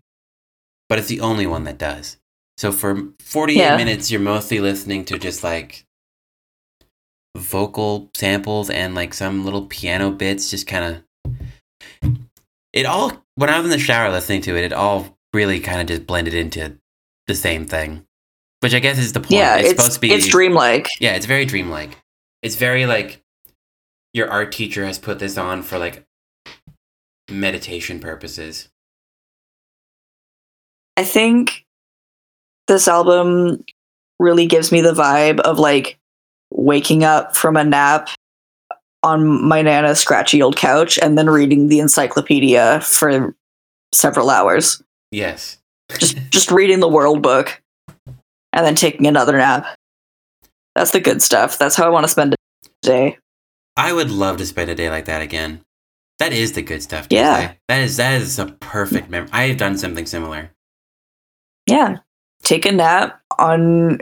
but 0.89 0.99
it's 0.99 1.09
the 1.09 1.21
only 1.21 1.47
one 1.47 1.65
that 1.65 1.79
does. 1.79 2.17
So 2.57 2.71
for 2.73 3.09
48 3.21 3.57
Yeah. 3.59 3.77
minutes, 3.77 4.11
you're 4.11 4.21
mostly 4.21 4.61
listening 4.61 5.05
to 5.07 5.19
just 5.19 5.43
like 5.43 5.85
vocal 7.37 8.11
samples 8.15 8.71
and 8.71 8.95
like 8.95 9.13
some 9.15 9.45
little 9.45 9.67
piano 9.67 10.11
bits, 10.11 10.51
just 10.51 10.67
kind 10.67 10.85
of. 10.85 12.13
It 12.73 12.87
all, 12.87 13.13
when 13.37 13.51
I 13.51 13.57
was 13.59 13.67
in 13.67 13.71
the 13.71 13.79
shower 13.79 14.11
listening 14.11 14.43
to 14.43 14.57
it, 14.57 14.65
it 14.65 14.73
all 14.73 15.17
really 15.33 15.61
kind 15.61 15.81
of 15.81 15.87
just 15.87 16.07
blended 16.07 16.35
into 16.35 16.77
the 17.27 17.35
same 17.35 17.67
thing. 17.67 18.05
Which 18.61 18.75
I 18.75 18.79
guess 18.79 18.99
is 18.99 19.13
the 19.13 19.21
point. 19.21 19.33
Yeah, 19.33 19.57
it's, 19.57 19.71
it's 19.71 19.79
supposed 19.79 19.95
to 19.95 20.01
be. 20.01 20.13
it's 20.13 20.29
dreamlike. 20.29 20.89
Yeah, 21.01 21.15
it's 21.15 21.27
very 21.27 21.45
dreamlike. 21.45 21.99
It's 22.43 22.57
very 22.57 22.87
like 22.87 23.21
your 24.13 24.31
art 24.31 24.53
teacher 24.53 24.87
has 24.87 24.99
put 24.99 25.19
this 25.19 25.37
on 25.37 25.63
for 25.63 25.79
like 25.79 26.05
meditation 27.31 28.01
purposes. 28.01 28.69
I 30.97 31.05
think 31.05 31.65
this 32.69 32.89
album 32.89 33.65
really 34.19 34.47
gives 34.47 34.71
me 34.71 34.81
the 34.81 34.93
vibe 34.93 35.41
of 35.41 35.59
like 35.59 35.99
waking 36.51 37.05
up 37.05 37.37
from 37.37 37.57
a 37.57 37.65
nap 37.65 38.09
on 39.03 39.43
my 39.43 39.61
nana's 39.61 40.01
scratchy 40.01 40.41
old 40.41 40.57
couch 40.57 40.99
and 40.99 41.19
then 41.19 41.29
reading 41.29 41.69
the 41.69 41.81
encyclopedia 41.81 42.81
for 42.81 43.35
several 43.93 44.31
hours. 44.31 44.83
Yes. 45.11 45.59
Just 45.99 46.17
just 46.31 46.51
reading 46.51 46.81
the 46.81 46.89
world 46.89 47.23
book 47.23 47.61
and 48.07 48.65
then 48.65 48.75
taking 48.75 49.07
another 49.07 49.37
nap. 49.37 49.67
That's 50.75 50.93
the 50.93 51.01
good 51.01 51.23
stuff. 51.23 51.59
That's 51.59 51.77
how 51.77 51.85
I 51.85 51.91
want 51.91 52.05
to 52.05 52.09
spend 52.09 52.35
a 52.35 52.37
day. 52.83 53.19
I 53.77 53.93
would 53.93 54.11
love 54.11 54.39
to 54.39 54.47
spend 54.47 54.71
a 54.71 54.75
day 54.75 54.89
like 54.89 55.05
that 55.05 55.23
again. 55.23 55.61
That 56.25 56.33
is 56.33 56.53
the 56.53 56.63
good 56.63 56.83
stuff. 56.83 57.07
Yeah. 57.11 57.53
That 57.69 57.83
is 57.83 57.99
that 57.99 58.19
is 58.23 58.39
a 58.39 58.47
perfect 58.47 59.11
memory. 59.11 59.29
I 59.31 59.49
have 59.49 59.59
done 59.59 59.77
something 59.77 60.07
similar. 60.07 60.51
Yeah. 61.67 61.99
Take 62.43 62.65
a 62.65 62.73
nap 62.73 63.21
on 63.39 64.01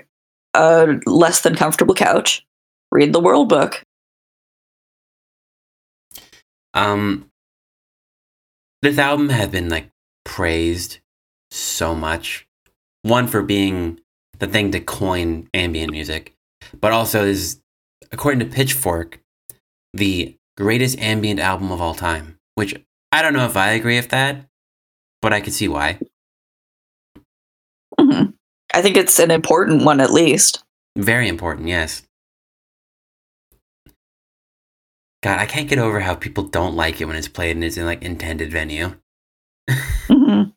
a 0.54 1.00
less 1.04 1.40
than 1.40 1.56
comfortable 1.56 1.96
couch. 1.96 2.46
Read 2.92 3.12
the 3.12 3.18
world 3.18 3.48
book. 3.48 3.82
Um 6.74 7.28
this 8.82 8.98
album 8.98 9.28
has 9.30 9.48
been 9.48 9.68
like 9.68 9.90
praised 10.24 11.00
so 11.50 11.92
much. 11.92 12.46
One 13.02 13.26
for 13.26 13.42
being 13.42 13.98
the 14.38 14.46
thing 14.46 14.70
to 14.70 14.78
coin 14.78 15.48
ambient 15.54 15.90
music, 15.90 16.36
but 16.80 16.92
also 16.92 17.24
is 17.24 17.60
according 18.12 18.38
to 18.38 18.46
Pitchfork 18.46 19.18
the 19.92 20.36
greatest 20.56 20.98
ambient 20.98 21.40
album 21.40 21.70
of 21.72 21.80
all 21.80 21.94
time, 21.94 22.38
which 22.54 22.74
I 23.10 23.22
don't 23.22 23.32
know 23.32 23.46
if 23.46 23.56
I 23.56 23.70
agree 23.70 23.96
with 23.96 24.10
that, 24.10 24.46
but 25.20 25.32
I 25.32 25.40
can 25.40 25.52
see 25.52 25.68
why. 25.68 25.98
hmm 27.98 28.30
I 28.74 28.80
think 28.80 28.96
it's 28.96 29.18
an 29.18 29.30
important 29.30 29.84
one, 29.84 30.00
at 30.00 30.10
least. 30.10 30.64
Very 30.96 31.28
important, 31.28 31.68
yes. 31.68 32.02
God, 35.22 35.38
I 35.38 35.46
can't 35.46 35.68
get 35.68 35.78
over 35.78 36.00
how 36.00 36.14
people 36.14 36.44
don't 36.44 36.74
like 36.74 37.00
it 37.00 37.04
when 37.04 37.16
it's 37.16 37.28
played 37.28 37.54
and 37.54 37.64
it's 37.64 37.76
in 37.76 37.84
like 37.84 38.02
intended 38.02 38.50
venue. 38.50 38.94
hmm 40.08 40.42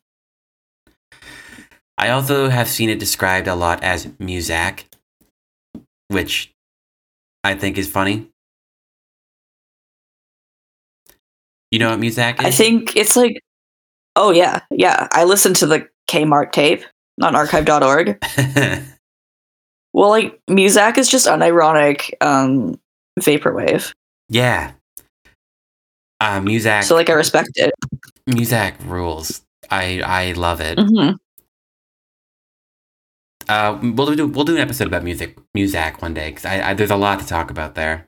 I 1.98 2.10
also 2.10 2.50
have 2.50 2.68
seen 2.68 2.90
it 2.90 2.98
described 2.98 3.48
a 3.48 3.54
lot 3.54 3.82
as 3.82 4.06
muzak, 4.06 4.84
which 6.08 6.54
I 7.42 7.54
think 7.54 7.78
is 7.78 7.88
funny. 7.88 8.30
You 11.70 11.78
know 11.78 11.90
what 11.90 12.00
muzak 12.00 12.40
is? 12.40 12.46
I 12.46 12.50
think 12.50 12.96
it's 12.96 13.16
like, 13.16 13.40
oh 14.16 14.30
yeah, 14.30 14.60
yeah. 14.70 15.08
I 15.12 15.24
listened 15.24 15.56
to 15.56 15.66
the 15.66 15.88
Kmart 16.08 16.52
tape 16.52 16.84
on 17.22 17.34
archive.org. 17.34 18.22
Well, 19.92 20.10
like 20.10 20.38
Muzak 20.50 20.98
is 20.98 21.08
just 21.08 21.26
unironic 21.26 22.12
um, 22.20 22.78
vaporwave, 23.18 23.94
yeah. 24.28 24.72
Uh, 26.20 26.40
muzak. 26.40 26.84
so 26.84 26.94
like 26.94 27.08
I 27.08 27.14
respect 27.14 27.48
it. 27.54 27.72
muzak 28.28 28.74
rules. 28.84 29.42
I 29.70 30.02
I 30.04 30.32
love 30.32 30.60
it. 30.60 30.78
hmm 30.78 31.12
Uh, 33.48 33.78
we'll 33.94 34.14
do 34.14 34.26
we'll 34.26 34.44
do 34.44 34.56
an 34.56 34.60
episode 34.60 34.86
about 34.88 35.04
music 35.04 35.38
muzak 35.56 36.02
one 36.02 36.12
day 36.12 36.28
because 36.30 36.44
I, 36.44 36.70
I 36.70 36.74
there's 36.74 36.90
a 36.90 36.96
lot 36.96 37.20
to 37.20 37.26
talk 37.26 37.50
about 37.50 37.74
there 37.74 38.05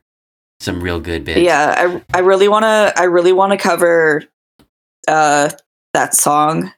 some 0.61 0.83
real 0.83 1.01
good 1.01 1.25
bits. 1.25 1.41
Yeah, 1.41 1.75
I 1.77 2.19
I 2.19 2.21
really 2.21 2.49
want 2.49 2.65
to 2.65 2.93
I 2.97 3.05
really 3.05 3.33
want 3.33 3.53
to 3.53 3.59
cover 3.59 4.25
uh 5.07 5.51
that 5.95 6.15
song. 6.15 6.73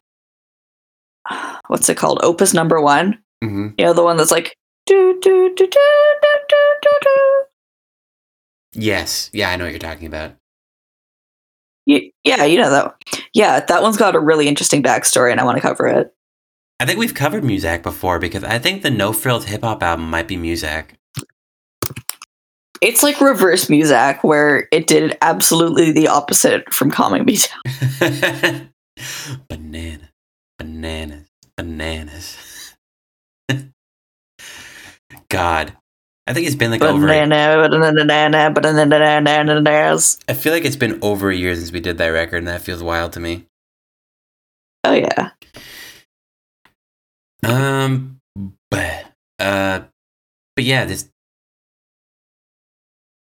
What's 1.68 1.88
it 1.88 1.96
called? 1.96 2.20
Opus 2.22 2.54
number 2.54 2.80
1. 2.80 3.18
Mm-hmm. 3.44 3.68
You 3.78 3.84
know 3.84 3.92
the 3.92 4.02
one 4.02 4.16
that's 4.16 4.30
like 4.30 4.56
do 4.86 5.18
do 5.20 5.54
do 5.54 5.66
do 5.66 5.66
do 5.66 6.78
do 6.82 6.90
do. 7.02 7.44
Yes. 8.72 9.30
Yeah, 9.32 9.50
I 9.50 9.56
know 9.56 9.64
what 9.64 9.70
you're 9.70 9.78
talking 9.78 10.06
about. 10.06 10.34
Yeah, 11.86 12.44
you 12.44 12.58
know 12.58 12.70
that. 12.70 12.84
One. 12.84 13.22
Yeah, 13.32 13.60
that 13.60 13.82
one's 13.82 13.96
got 13.96 14.14
a 14.14 14.20
really 14.20 14.46
interesting 14.46 14.82
backstory, 14.82 15.32
and 15.32 15.40
I 15.40 15.44
want 15.44 15.56
to 15.56 15.62
cover 15.62 15.88
it. 15.88 16.14
I 16.78 16.86
think 16.86 16.98
we've 16.98 17.14
covered 17.14 17.42
Muzak 17.42 17.82
before 17.82 18.18
because 18.18 18.44
I 18.44 18.58
think 18.58 18.82
the 18.82 18.90
No 18.90 19.12
Frills 19.12 19.46
hip 19.46 19.62
hop 19.62 19.82
album 19.82 20.08
might 20.08 20.28
be 20.28 20.36
Muzak. 20.36 20.90
It's 22.80 23.02
like 23.02 23.20
reverse 23.20 23.66
Muzak, 23.66 24.22
where 24.22 24.68
it 24.72 24.86
did 24.86 25.16
absolutely 25.20 25.92
the 25.92 26.08
opposite 26.08 26.72
from 26.72 26.90
calming 26.90 27.24
me 27.24 27.36
down. 27.36 28.70
Banana, 29.48 30.10
bananas, 30.58 31.28
bananas. 31.56 32.74
God, 35.28 35.76
I 36.26 36.32
think 36.32 36.46
it's 36.46 36.56
been 36.56 36.70
like 36.70 36.82
over. 36.82 37.06
Banana, 37.06 37.68
banana, 37.68 38.50
banana, 38.50 39.22
bananas. 39.22 40.18
I 40.28 40.34
feel 40.34 40.52
like 40.52 40.64
it's 40.64 40.76
been 40.76 40.98
over 41.02 41.30
a 41.30 41.36
year 41.36 41.54
since 41.54 41.72
we 41.72 41.80
did 41.80 41.98
that 41.98 42.08
record, 42.08 42.38
and 42.38 42.48
that 42.48 42.62
feels 42.62 42.82
wild 42.82 43.12
to 43.12 43.20
me. 43.20 43.46
Oh 44.84 44.94
yeah. 44.94 45.30
Um, 47.42 48.20
but 48.70 49.06
uh, 49.38 49.80
but 50.56 50.64
yeah, 50.64 50.84
this 50.86 51.10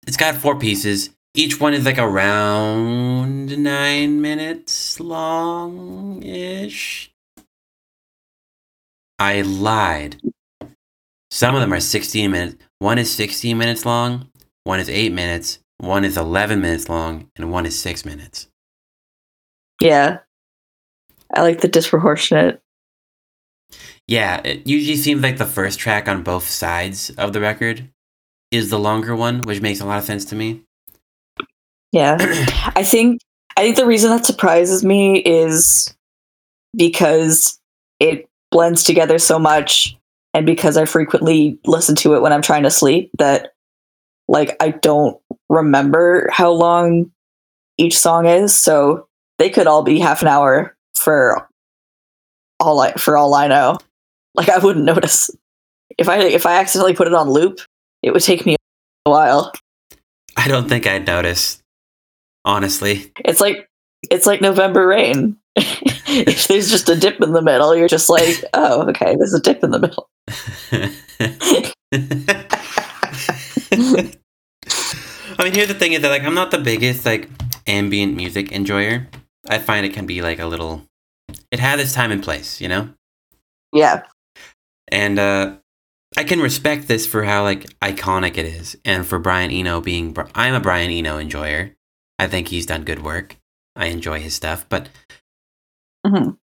it's 0.06 0.16
got 0.16 0.36
four 0.36 0.58
pieces. 0.58 1.10
Each 1.34 1.60
one 1.60 1.74
is 1.74 1.84
like 1.84 1.98
around 1.98 3.56
nine 3.58 4.20
minutes 4.20 4.98
long 4.98 6.22
ish. 6.22 7.12
I 9.18 9.42
lied. 9.42 10.20
Some 11.30 11.54
of 11.54 11.60
them 11.60 11.72
are 11.72 11.80
16 11.80 12.30
minutes. 12.30 12.56
One 12.80 12.98
is 12.98 13.14
16 13.14 13.56
minutes 13.56 13.84
long, 13.84 14.30
one 14.64 14.80
is 14.80 14.88
8 14.88 15.12
minutes, 15.12 15.60
one 15.78 16.04
is 16.04 16.16
11 16.16 16.60
minutes 16.60 16.88
long, 16.88 17.28
and 17.36 17.52
one 17.52 17.66
is 17.66 17.78
6 17.78 18.04
minutes. 18.04 18.48
Yeah. 19.80 20.20
I 21.32 21.42
like 21.42 21.60
the 21.60 21.68
disproportionate. 21.68 22.60
Yeah, 24.08 24.40
it 24.44 24.66
usually 24.66 24.96
seems 24.96 25.22
like 25.22 25.38
the 25.38 25.46
first 25.46 25.78
track 25.78 26.08
on 26.08 26.24
both 26.24 26.48
sides 26.48 27.10
of 27.10 27.32
the 27.32 27.40
record 27.40 27.88
is 28.50 28.70
the 28.70 28.78
longer 28.78 29.14
one, 29.14 29.42
which 29.42 29.60
makes 29.60 29.80
a 29.80 29.86
lot 29.86 29.98
of 29.98 30.04
sense 30.04 30.24
to 30.26 30.36
me. 30.36 30.62
Yeah. 31.92 32.16
I 32.76 32.82
think 32.82 33.20
I 33.56 33.62
think 33.62 33.76
the 33.76 33.86
reason 33.86 34.10
that 34.10 34.26
surprises 34.26 34.84
me 34.84 35.18
is 35.18 35.94
because 36.76 37.58
it 37.98 38.28
blends 38.50 38.82
together 38.82 39.18
so 39.18 39.38
much 39.38 39.96
and 40.34 40.46
because 40.46 40.76
I 40.76 40.84
frequently 40.84 41.58
listen 41.66 41.94
to 41.96 42.14
it 42.14 42.22
when 42.22 42.32
I'm 42.32 42.42
trying 42.42 42.62
to 42.62 42.70
sleep 42.70 43.10
that 43.18 43.52
like 44.28 44.56
I 44.60 44.70
don't 44.70 45.20
remember 45.48 46.28
how 46.32 46.52
long 46.52 47.10
each 47.78 47.98
song 47.98 48.26
is, 48.26 48.54
so 48.54 49.08
they 49.38 49.50
could 49.50 49.66
all 49.66 49.82
be 49.82 49.98
half 49.98 50.22
an 50.22 50.28
hour 50.28 50.76
for 50.94 51.48
all 52.60 52.80
I 52.80 52.92
for 52.92 53.16
all 53.16 53.34
I 53.34 53.48
know. 53.48 53.78
Like 54.34 54.48
I 54.48 54.58
wouldn't 54.58 54.84
notice. 54.86 55.30
If 55.98 56.08
I 56.08 56.18
if 56.18 56.46
I 56.46 56.54
accidentally 56.54 56.94
put 56.94 57.08
it 57.08 57.14
on 57.14 57.28
loop, 57.28 57.60
it 58.02 58.12
would 58.12 58.22
take 58.22 58.46
me 58.46 58.56
a 59.06 59.10
while. 59.10 59.52
I 60.36 60.48
don't 60.48 60.68
think 60.68 60.86
I'd 60.86 61.06
notice, 61.06 61.62
honestly. 62.44 63.12
It's 63.24 63.40
like 63.40 63.68
it's 64.10 64.26
like 64.26 64.40
November 64.40 64.86
rain. 64.86 65.36
if 65.56 66.48
there's 66.48 66.70
just 66.70 66.88
a 66.88 66.96
dip 66.96 67.20
in 67.20 67.32
the 67.32 67.42
middle, 67.42 67.76
you're 67.76 67.88
just 67.88 68.08
like, 68.08 68.42
oh, 68.54 68.88
okay, 68.88 69.16
there's 69.16 69.34
a 69.34 69.40
dip 69.40 69.62
in 69.62 69.70
the 69.70 69.78
middle. 69.78 70.08
I 75.38 75.44
mean, 75.44 75.54
here's 75.54 75.68
the 75.68 75.74
thing: 75.74 75.92
is 75.92 76.02
that 76.02 76.08
like 76.08 76.22
I'm 76.22 76.34
not 76.34 76.50
the 76.50 76.58
biggest 76.58 77.04
like 77.04 77.28
ambient 77.66 78.14
music 78.14 78.52
enjoyer. 78.52 79.08
I 79.48 79.58
find 79.58 79.86
it 79.86 79.92
can 79.92 80.06
be 80.06 80.22
like 80.22 80.38
a 80.38 80.46
little. 80.46 80.86
It 81.50 81.60
has 81.60 81.80
its 81.80 81.92
time 81.92 82.12
and 82.12 82.22
place, 82.22 82.60
you 82.60 82.68
know. 82.68 82.90
Yeah, 83.72 84.02
and 84.88 85.18
uh 85.18 85.56
I 86.20 86.24
can 86.24 86.40
respect 86.40 86.86
this 86.86 87.06
for 87.06 87.24
how 87.24 87.44
like 87.44 87.62
iconic 87.80 88.36
it 88.36 88.44
is, 88.44 88.76
and 88.84 89.06
for 89.06 89.18
Brian 89.18 89.50
Eno 89.50 89.80
being. 89.80 90.14
I'm 90.34 90.52
a 90.52 90.60
Brian 90.60 90.90
Eno 90.90 91.16
enjoyer. 91.16 91.74
I 92.18 92.26
think 92.26 92.48
he's 92.48 92.66
done 92.66 92.84
good 92.84 93.02
work. 93.02 93.36
I 93.74 93.86
enjoy 93.86 94.20
his 94.20 94.34
stuff, 94.34 94.66
but 94.68 94.90
Mhm. 96.06 96.36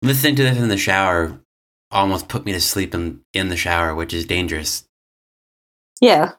listening 0.00 0.34
to 0.36 0.44
this 0.44 0.56
in 0.56 0.68
the 0.68 0.78
shower 0.78 1.38
almost 1.90 2.28
put 2.28 2.46
me 2.46 2.52
to 2.52 2.60
sleep 2.60 2.94
in 2.94 3.20
in 3.34 3.50
the 3.50 3.56
shower, 3.58 3.94
which 3.94 4.14
is 4.14 4.24
dangerous. 4.24 4.84
yeah. 6.00 6.32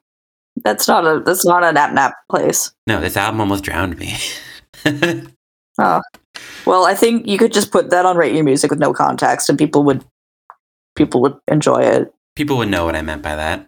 That's 0.63 0.87
not 0.87 1.05
a 1.05 1.19
that's 1.23 1.45
not 1.45 1.63
a 1.63 1.71
nap 1.71 1.93
nap 1.93 2.15
place. 2.31 2.71
No, 2.87 2.99
this 2.99 3.15
album 3.15 3.39
almost 3.39 3.63
drowned 3.63 3.99
me. 3.99 4.17
Oh, 5.81 6.01
well, 6.65 6.85
I 6.85 6.93
think 6.95 7.25
you 7.27 7.37
could 7.37 7.53
just 7.53 7.71
put 7.71 7.91
that 7.91 8.05
on 8.05 8.17
rate 8.17 8.33
your 8.35 8.43
music 8.43 8.69
with 8.71 8.79
no 8.79 8.91
context, 8.93 9.47
and 9.47 9.57
people 9.59 9.83
would 9.83 10.03
people 10.95 11.21
would 11.21 11.37
enjoy 11.47 11.81
it. 11.83 12.11
People 12.39 12.55
would 12.55 12.69
know 12.69 12.85
what 12.85 12.95
I 12.95 13.01
meant 13.01 13.21
by 13.21 13.35
that. 13.35 13.67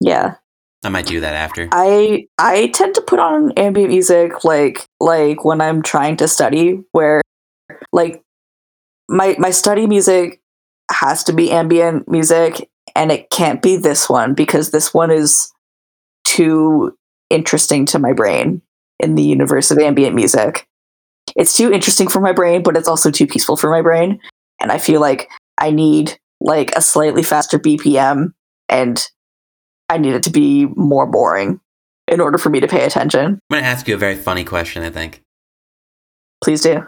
Yeah, 0.00 0.36
I 0.82 0.88
might 0.88 1.04
do 1.04 1.20
that 1.20 1.34
after. 1.34 1.68
I 1.72 2.26
I 2.38 2.68
tend 2.68 2.94
to 2.94 3.02
put 3.02 3.18
on 3.18 3.52
ambient 3.52 3.90
music 3.90 4.44
like 4.44 4.86
like 4.98 5.44
when 5.44 5.60
I'm 5.60 5.82
trying 5.82 6.16
to 6.16 6.26
study, 6.26 6.82
where 6.92 7.20
like 7.92 8.22
my 9.10 9.36
my 9.38 9.50
study 9.50 9.86
music 9.86 10.40
has 10.90 11.22
to 11.24 11.34
be 11.34 11.50
ambient 11.50 12.08
music, 12.08 12.70
and 12.96 13.12
it 13.12 13.28
can't 13.28 13.60
be 13.60 13.76
this 13.76 14.08
one 14.08 14.32
because 14.32 14.70
this 14.70 14.94
one 14.94 15.10
is 15.10 15.52
too 16.24 16.96
interesting 17.28 17.84
to 17.84 17.98
my 17.98 18.14
brain 18.14 18.62
in 19.00 19.16
the 19.16 19.22
universe 19.22 19.70
of 19.70 19.76
ambient 19.76 20.14
music. 20.14 20.66
It's 21.36 21.54
too 21.54 21.70
interesting 21.70 22.08
for 22.08 22.20
my 22.20 22.32
brain, 22.32 22.62
but 22.62 22.78
it's 22.78 22.88
also 22.88 23.10
too 23.10 23.26
peaceful 23.26 23.58
for 23.58 23.68
my 23.68 23.82
brain, 23.82 24.18
and 24.62 24.72
I 24.72 24.78
feel 24.78 25.02
like 25.02 25.28
I 25.58 25.70
need 25.70 26.18
like 26.40 26.70
a 26.76 26.80
slightly 26.80 27.22
faster 27.22 27.58
BPM 27.58 28.32
and 28.68 29.06
I 29.88 29.98
need 29.98 30.14
it 30.14 30.22
to 30.24 30.30
be 30.30 30.66
more 30.76 31.06
boring 31.06 31.60
in 32.08 32.20
order 32.20 32.38
for 32.38 32.48
me 32.50 32.60
to 32.60 32.68
pay 32.68 32.84
attention. 32.84 33.24
I'm 33.26 33.40
going 33.50 33.62
to 33.62 33.68
ask 33.68 33.86
you 33.88 33.94
a 33.94 33.98
very 33.98 34.16
funny 34.16 34.44
question, 34.44 34.82
I 34.82 34.90
think. 34.90 35.22
Please 36.42 36.62
do. 36.62 36.86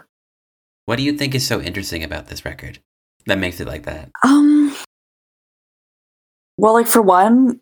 What 0.85 0.97
do 0.97 1.03
you 1.03 1.13
think 1.17 1.35
is 1.35 1.45
so 1.45 1.61
interesting 1.61 2.03
about 2.03 2.27
this 2.27 2.43
record 2.45 2.79
that 3.25 3.37
makes 3.37 3.59
it 3.59 3.67
like 3.67 3.83
that? 3.83 4.09
Um 4.25 4.75
well 6.57 6.73
like 6.73 6.87
for 6.87 7.01
one 7.01 7.59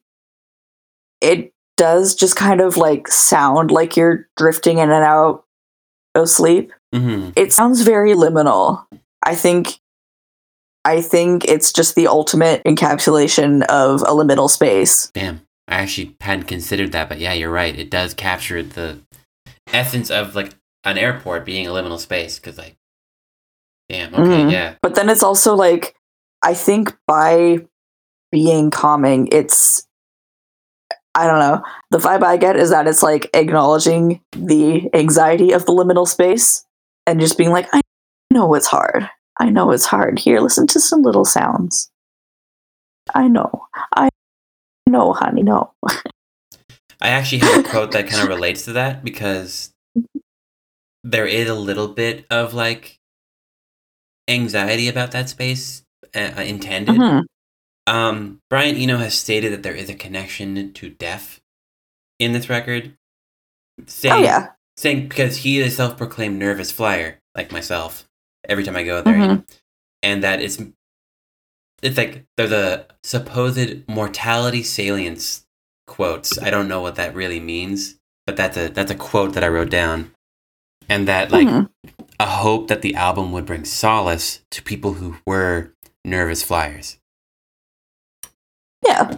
it 1.22 1.54
does 1.78 2.14
just 2.16 2.36
kind 2.36 2.62
of 2.62 2.78
like 2.78 3.08
sound 3.08 3.72
like 3.72 3.96
you're 3.96 4.28
drifting 4.38 4.78
in 4.80 4.90
and 4.92 5.04
out 5.04 5.44
of 6.16 6.30
sleep. 6.30 6.72
hmm 6.94 7.30
It 7.36 7.54
sounds 7.54 7.82
very 7.84 8.14
liminal. 8.14 8.86
I 9.24 9.36
think 9.36 9.80
I 10.84 11.02
think 11.02 11.46
it's 11.46 11.72
just 11.72 11.96
the 11.96 12.08
ultimate 12.08 12.64
encapsulation 12.64 13.64
of 13.66 14.02
a 14.02 14.06
liminal 14.14 14.50
space. 14.50 15.12
Damn. 15.14 15.42
I 15.68 15.76
actually 15.76 16.16
hadn't 16.20 16.46
considered 16.48 16.92
that, 16.94 17.08
but 17.08 17.20
yeah, 17.20 17.34
you're 17.34 17.52
right. 17.52 17.78
It 17.78 17.90
does 17.90 18.14
capture 18.14 18.62
the 18.64 19.00
essence 19.72 20.10
of 20.12 20.36
like 20.36 20.54
an 20.84 20.98
airport 20.98 21.46
being 21.46 21.68
a 21.68 21.70
liminal 21.70 22.00
space 22.00 22.40
because 22.40 22.58
like, 22.58 22.76
damn, 23.88 24.14
okay, 24.14 24.44
Mhm. 24.44 24.52
yeah, 24.52 24.74
But 24.82 24.96
then 24.96 25.10
it's 25.10 25.24
also 25.24 25.56
like 25.56 25.96
I 26.44 26.56
think 26.56 26.96
by 27.08 27.60
being 28.32 28.72
calming, 28.72 29.28
it's 29.32 29.86
I 31.14 31.28
don't 31.28 31.40
know. 31.40 31.62
The 31.92 31.98
vibe 32.00 32.24
I 32.24 32.38
get 32.38 32.56
is 32.56 32.70
that 32.72 32.88
it's 32.88 33.04
like 33.04 33.30
acknowledging 33.34 34.22
the 34.32 34.90
anxiety 34.94 35.52
of 35.52 35.66
the 35.66 35.74
liminal 35.74 36.08
space 36.08 36.66
and 37.06 37.20
just 37.20 37.38
being 37.38 37.52
like, 37.52 37.68
I 37.74 37.82
know 38.32 38.54
it's 38.56 38.68
hard. 38.68 39.10
I 39.42 39.50
know 39.50 39.72
it's 39.72 39.86
hard. 39.86 40.20
Here, 40.20 40.40
listen 40.40 40.68
to 40.68 40.80
some 40.80 41.02
little 41.02 41.26
sounds. 41.26 41.90
I 43.16 43.28
know. 43.28 43.66
I 43.96 44.10
know, 44.88 45.14
honey, 45.14 45.42
no. 45.42 45.74
I 47.02 47.10
actually 47.10 47.40
have 47.40 47.66
a 47.66 47.68
quote 47.68 47.92
that 47.94 48.08
kind 48.08 48.22
of 48.22 48.28
relates 48.36 48.66
to 48.66 48.74
that 48.74 49.04
because 49.04 49.72
there 51.04 51.26
is 51.26 51.50
a 51.50 51.56
little 51.56 51.88
bit 51.88 52.28
of 52.30 52.54
like 52.54 53.00
anxiety 54.28 54.88
about 54.88 55.10
that 55.12 55.28
space 55.28 55.82
uh, 56.16 56.34
uh, 56.38 56.42
intended. 56.42 56.96
Mhm. 56.96 57.24
Um, 57.88 58.40
Brian 58.48 58.76
Eno 58.76 58.98
has 58.98 59.16
stated 59.18 59.52
that 59.54 59.64
there 59.64 59.74
is 59.74 59.90
a 59.90 59.96
connection 59.96 60.72
to 60.74 60.90
death 60.92 61.42
in 62.20 62.32
this 62.34 62.48
record. 62.48 62.94
Saying, 63.88 64.14
Oh 64.14 64.20
yeah. 64.24 64.50
saying 64.78 65.08
because 65.10 65.38
he 65.38 65.60
is 65.60 65.74
a 65.74 65.76
self-proclaimed 65.76 66.38
nervous 66.38 66.72
flyer 66.72 67.18
like 67.36 67.52
myself 67.52 68.08
every 68.48 68.64
time 68.64 68.76
I 68.76 68.84
go 68.84 69.02
there, 69.02 69.14
Mhm. 69.14 69.28
know, 69.28 69.44
and 70.04 70.24
that 70.24 70.42
it's 70.42 70.62
it's 71.82 71.98
like 71.98 72.26
there's 72.38 72.52
a 72.52 72.86
supposed 73.04 73.88
mortality 73.88 74.64
salience 74.64 75.46
quotes. 75.88 76.38
I 76.40 76.50
don't 76.52 76.68
know 76.68 76.82
what 76.82 76.96
that 76.96 77.16
really 77.16 77.40
means, 77.40 77.96
but 78.28 78.36
that's 78.38 78.58
a 78.58 78.70
that's 78.70 78.92
a 78.92 78.96
quote 78.96 79.34
that 79.34 79.44
I 79.44 79.48
wrote 79.48 79.70
down, 79.72 80.12
and 80.90 81.08
that 81.08 81.32
like 81.32 81.48
Mhm. 81.48 81.70
a 82.20 82.26
hope 82.28 82.68
that 82.68 82.82
the 82.82 82.96
album 82.96 83.32
would 83.32 83.46
bring 83.46 83.66
solace 83.66 84.42
to 84.52 84.62
people 84.62 84.94
who 84.94 85.18
were 85.26 85.74
nervous 86.06 86.44
flyers. 86.44 86.98
Yeah. 88.84 89.18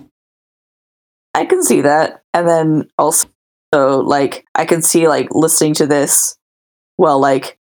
I 1.34 1.46
can 1.46 1.64
see 1.64 1.82
that. 1.82 2.24
And 2.34 2.48
then 2.48 2.90
also 2.98 3.28
like 3.74 4.46
I 4.56 4.66
can 4.66 4.82
see 4.82 5.08
like 5.08 5.28
listening 5.32 5.74
to 5.76 5.88
this 5.88 6.38
while 6.98 7.20
like 7.20 7.58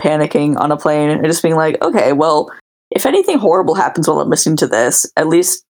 panicking 0.00 0.58
on 0.58 0.72
a 0.72 0.76
plane 0.76 1.10
and 1.10 1.24
just 1.24 1.42
being 1.42 1.56
like, 1.56 1.80
okay, 1.82 2.12
well, 2.12 2.50
if 2.90 3.06
anything 3.06 3.38
horrible 3.38 3.74
happens 3.74 4.08
while 4.08 4.20
I'm 4.20 4.28
listening 4.30 4.56
to 4.58 4.66
this, 4.66 5.10
at 5.16 5.26
least 5.28 5.64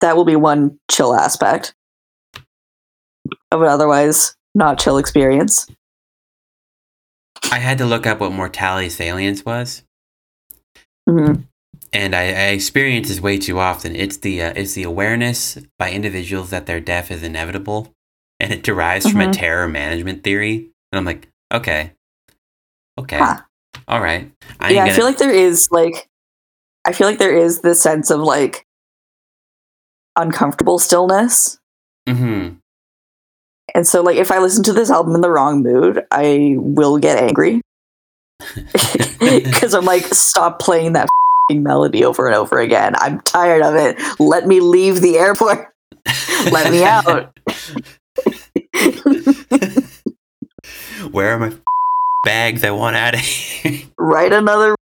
that 0.00 0.16
will 0.16 0.24
be 0.24 0.36
one 0.36 0.78
chill 0.90 1.14
aspect 1.14 1.74
of 3.50 3.62
an 3.62 3.68
otherwise 3.68 4.34
not 4.54 4.78
chill 4.78 4.98
experience. 4.98 5.66
I 7.50 7.58
had 7.58 7.78
to 7.78 7.86
look 7.86 8.06
up 8.06 8.20
what 8.20 8.32
mortality 8.32 8.88
salience 8.88 9.44
was, 9.44 9.82
Mhm. 11.08 11.44
and 11.92 12.14
I, 12.14 12.22
I 12.22 12.46
experience 12.48 13.08
this 13.08 13.20
way 13.20 13.38
too 13.38 13.58
often. 13.58 13.94
It's 13.96 14.16
the 14.18 14.42
uh, 14.42 14.52
it's 14.56 14.74
the 14.74 14.82
awareness 14.84 15.58
by 15.78 15.90
individuals 15.90 16.50
that 16.50 16.66
their 16.66 16.80
death 16.80 17.10
is 17.10 17.22
inevitable, 17.22 17.92
and 18.40 18.52
it 18.52 18.62
derives 18.62 19.08
from 19.10 19.20
a 19.20 19.26
Mhm. 19.26 19.32
terror 19.32 19.68
management 19.68 20.24
theory. 20.24 20.70
And 20.90 20.98
I'm 20.98 21.04
like, 21.04 21.28
okay, 21.52 21.92
okay, 22.98 23.18
Huh. 23.18 23.40
All 23.88 24.00
right. 24.00 24.30
I 24.60 24.72
Yeah, 24.72 24.84
I 24.84 24.90
feel 24.90 25.04
like 25.04 25.18
there 25.18 25.34
is 25.34 25.68
like 25.70 26.08
I 26.84 26.92
feel 26.92 27.06
like 27.06 27.18
there 27.18 27.36
is 27.36 27.60
this 27.60 27.80
sense 27.82 28.10
of 28.10 28.20
like 28.20 28.66
uncomfortable 30.16 30.78
stillness 30.78 31.58
hmm 32.08 32.48
And 33.74 33.86
so, 33.86 34.02
like, 34.02 34.16
if 34.16 34.30
I 34.30 34.38
listen 34.38 34.62
to 34.64 34.72
this 34.72 34.90
album 34.90 35.14
in 35.14 35.20
the 35.20 35.30
wrong 35.30 35.62
mood, 35.62 36.02
I 36.10 36.56
will 36.58 36.98
get 36.98 37.16
angry 37.16 37.62
because 39.20 39.72
I'm 39.72 39.84
like, 39.84 40.04
stop 40.06 40.58
playing 40.58 40.94
that 40.94 41.08
fing 41.48 41.62
melody 41.62 42.04
over 42.04 42.26
and 42.26 42.34
over 42.34 42.58
again. 42.58 42.94
I'm 42.96 43.20
tired 43.20 43.62
of 43.62 43.76
it. 43.76 43.98
Let 44.18 44.46
me 44.46 44.60
leave 44.60 45.00
the 45.00 45.16
airport. 45.16 45.68
Let 46.50 46.70
me 46.70 46.84
out. 46.84 47.32
Where 51.12 51.34
are 51.34 51.38
my 51.38 51.52
bags? 52.24 52.64
I 52.64 52.70
want 52.70 52.96
out 52.96 53.14
of 53.14 53.20
here. 53.20 53.82
Write 53.98 54.32
another 54.32 54.74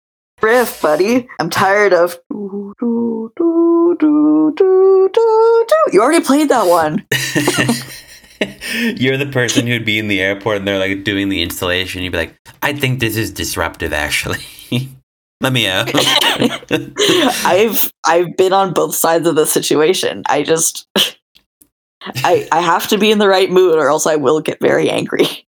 riff, 0.43 0.80
buddy. 0.82 1.28
I'm 1.38 1.51
tired 1.51 1.93
of. 1.93 2.18
do, 2.30 2.74
do, 2.80 3.32
do, 3.36 3.97
do, 3.99 4.53
do, 4.57 5.11
do, 5.12 5.66
do. 5.68 5.93
You 5.93 6.03
already 6.03 6.24
played 6.24 6.49
that 6.49 6.66
one. 6.66 7.07
You're 8.97 9.16
the 9.16 9.30
person 9.30 9.66
who'd 9.66 9.84
be 9.84 9.99
in 9.99 10.09
the 10.09 10.20
airport 10.20 10.59
and 10.59 10.68
they're 10.68 10.78
like 10.78 11.05
doing 11.05 11.28
the 11.28 11.43
installation. 11.43 12.03
You'd 12.03 12.12
be 12.12 12.18
like, 12.18 12.36
I 12.62 12.72
think 12.72 13.01
this 13.01 13.16
is 13.16 13.30
disruptive, 13.30 13.93
actually. 13.93 14.45
Let 15.43 15.53
me 15.53 15.66
out. 15.66 15.91
I've 17.47 17.91
I've 18.07 18.36
been 18.36 18.53
on 18.53 18.74
both 18.74 18.95
sides 18.95 19.26
of 19.26 19.36
the 19.36 19.47
situation. 19.47 20.22
I 20.26 20.43
just 20.43 20.86
I 20.97 22.47
I 22.53 22.61
have 22.61 22.88
to 22.88 22.99
be 22.99 23.11
in 23.11 23.18
the 23.18 23.28
right 23.28 23.51
mood 23.51 23.76
or 23.76 23.88
else 23.88 24.07
I 24.07 24.16
will 24.16 24.41
get 24.41 24.61
very 24.61 24.91
angry. 24.91 25.47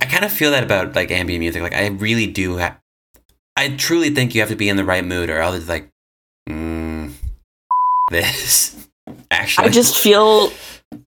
I 0.00 0.06
kind 0.06 0.24
of 0.24 0.32
feel 0.32 0.50
that 0.50 0.64
about 0.64 0.94
like 0.94 1.10
ambient 1.10 1.40
music. 1.40 1.62
Like 1.62 1.74
I 1.74 1.88
really 1.88 2.26
do. 2.26 2.58
Ha- 2.58 2.78
I 3.56 3.76
truly 3.76 4.10
think 4.10 4.34
you 4.34 4.40
have 4.40 4.50
to 4.50 4.56
be 4.56 4.68
in 4.68 4.76
the 4.76 4.84
right 4.84 5.04
mood, 5.04 5.30
or 5.30 5.38
else 5.38 5.56
it's 5.56 5.68
like, 5.68 5.88
mm, 6.48 7.12
this. 8.10 8.88
Actually, 9.30 9.68
I 9.68 9.70
just 9.70 9.98
feel 9.98 10.52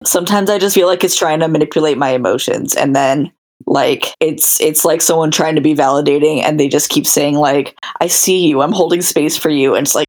sometimes 0.03 0.49
I 0.49 0.59
just 0.59 0.75
feel 0.75 0.88
like 0.88 1.03
it's 1.03 1.15
trying 1.15 1.39
to 1.39 1.47
manipulate 1.47 1.97
my 1.97 2.09
emotions 2.09 2.75
and 2.75 2.95
then 2.95 3.31
like 3.65 4.13
it's 4.19 4.59
it's 4.59 4.84
like 4.84 5.01
someone 5.01 5.31
trying 5.31 5.55
to 5.55 5.61
be 5.61 5.73
validating 5.73 6.43
and 6.43 6.59
they 6.59 6.67
just 6.67 6.89
keep 6.89 7.05
saying 7.05 7.36
like 7.36 7.77
I 8.01 8.07
see 8.07 8.47
you, 8.47 8.61
I'm 8.61 8.71
holding 8.71 9.01
space 9.01 9.38
for 9.38 9.49
you 9.49 9.75
and 9.75 9.86
it's 9.86 9.95
like 9.95 10.07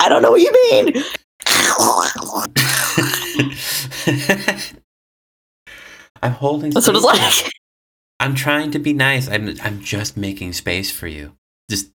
I 0.00 0.08
don't 0.08 0.22
know 0.22 0.30
what 0.30 0.42
you 0.42 0.52
mean. 0.70 1.02
I'm 6.22 6.32
holding. 6.32 6.70
That's 6.70 6.86
what 6.86 6.96
it's 6.96 7.04
like. 7.04 7.52
I'm 8.20 8.34
trying 8.34 8.70
to 8.72 8.78
be 8.78 8.92
nice. 8.92 9.28
I'm. 9.28 9.54
I'm 9.62 9.80
just 9.80 10.16
making 10.16 10.52
space 10.52 10.90
for 10.90 11.06
you. 11.06 11.32
Just 11.70 11.90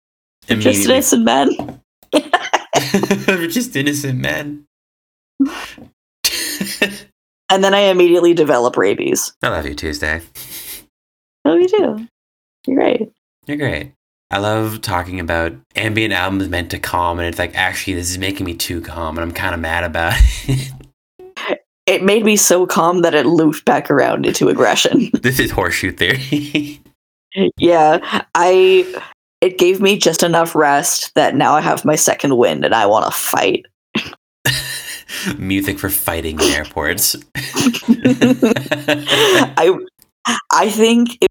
Just 0.48 0.86
innocent 0.88 1.24
men. 1.24 1.82
We're 2.14 3.48
just 3.48 3.76
innocent 3.76 4.20
men. 4.20 4.66
And 7.50 7.64
then 7.64 7.74
I 7.74 7.80
immediately 7.82 8.34
develop 8.34 8.76
rabies. 8.76 9.34
I 9.42 9.50
love 9.50 9.66
you, 9.66 9.74
Tuesday. 9.74 10.22
Oh 11.46 11.56
you 11.56 11.68
do. 11.68 12.08
You're 12.66 12.76
great. 12.76 13.10
You're 13.46 13.58
great. 13.58 13.94
I 14.30 14.40
love 14.40 14.82
talking 14.82 15.22
about 15.22 15.54
ambient 15.78 16.14
albums 16.14 16.50
meant 16.50 16.72
to 16.72 16.80
calm, 16.80 17.20
and 17.20 17.28
it's 17.28 17.40
like 17.40 17.56
actually 17.56 17.94
this 17.94 18.10
is 18.10 18.18
making 18.18 18.46
me 18.46 18.54
too 18.54 18.82
calm, 18.82 19.18
and 19.18 19.24
I'm 19.24 19.32
kind 19.32 19.54
of 19.56 19.62
mad 19.62 19.86
about 19.86 20.14
it. 20.48 20.74
It 21.88 22.04
made 22.04 22.26
me 22.26 22.36
so 22.36 22.68
calm 22.68 23.02
that 23.02 23.16
it 23.16 23.26
looped 23.26 23.66
back 23.66 23.90
around 23.90 24.26
into 24.26 24.50
aggression. 24.50 25.10
this 25.22 25.40
is 25.40 25.52
horseshoe 25.52 25.94
theory. 25.94 26.82
yeah. 27.58 28.26
I 28.36 29.02
it 29.40 29.58
gave 29.58 29.80
me 29.82 29.98
just 29.98 30.22
enough 30.22 30.54
rest 30.54 31.16
that 31.16 31.36
now 31.36 31.54
I 31.54 31.62
have 31.62 31.86
my 31.86 31.96
second 31.96 32.38
wind 32.38 32.66
and 32.66 32.76
I 32.76 32.86
want 32.86 33.06
to 33.06 33.12
fight. 33.12 33.66
Music 35.38 35.80
for 35.80 35.90
fighting 35.90 36.40
in 36.40 36.52
airports. 36.52 37.16
I 37.36 38.18
I 40.52 40.70
think 40.70 41.18
it, 41.22 41.30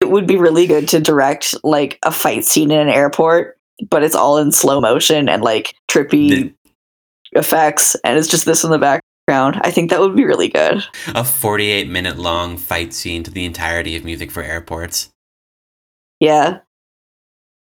it 0.00 0.10
would 0.10 0.26
be 0.26 0.36
really 0.36 0.66
good 0.66 0.88
to 0.88 1.00
direct 1.00 1.54
like 1.62 1.98
a 2.04 2.10
fight 2.10 2.44
scene 2.44 2.70
in 2.70 2.78
an 2.78 2.88
airport, 2.88 3.58
but 3.90 4.02
it's 4.02 4.14
all 4.14 4.38
in 4.38 4.52
slow 4.52 4.80
motion 4.80 5.28
and 5.28 5.42
like 5.42 5.74
trippy 5.88 6.30
The- 6.30 6.52
effects, 7.32 7.94
and 8.04 8.18
it's 8.18 8.28
just 8.28 8.46
this 8.46 8.64
in 8.64 8.70
the 8.70 8.78
background. 9.28 9.60
I 9.62 9.70
think 9.70 9.90
that 9.90 10.00
would 10.00 10.16
be 10.16 10.24
really 10.24 10.48
good. 10.48 10.82
a 11.14 11.22
48 11.24 11.88
minute 11.88 12.18
long 12.18 12.56
fight 12.56 12.92
scene 12.94 13.22
to 13.24 13.30
the 13.30 13.44
entirety 13.44 13.96
of 13.96 14.04
music 14.04 14.30
for 14.30 14.42
airports. 14.42 15.10
Yeah. 16.20 16.60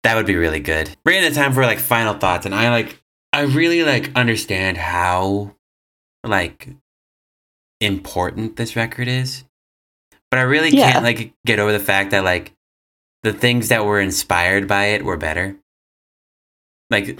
That 0.03 0.15
would 0.15 0.25
be 0.25 0.35
really 0.35 0.59
good. 0.61 0.95
We're 1.05 1.19
in 1.21 1.31
a 1.31 1.35
time 1.35 1.53
for 1.53 1.63
like 1.63 1.77
final 1.79 2.15
thoughts, 2.15 2.45
and 2.45 2.55
I 2.55 2.69
like 2.71 3.01
I 3.33 3.41
really 3.41 3.83
like 3.83 4.11
understand 4.15 4.77
how 4.77 5.55
like 6.25 6.69
important 7.79 8.55
this 8.55 8.75
record 8.75 9.07
is. 9.07 9.43
But 10.31 10.39
I 10.39 10.43
really 10.43 10.69
Yeah. 10.69 10.93
can't 10.93 11.03
like 11.03 11.33
get 11.45 11.59
over 11.59 11.71
the 11.71 11.79
fact 11.79 12.11
that 12.11 12.23
like 12.23 12.53
the 13.23 13.33
things 13.33 13.67
that 13.69 13.85
were 13.85 13.99
inspired 13.99 14.67
by 14.67 14.85
it 14.85 15.03
were 15.05 15.17
better. 15.17 15.55
Like 16.89 17.19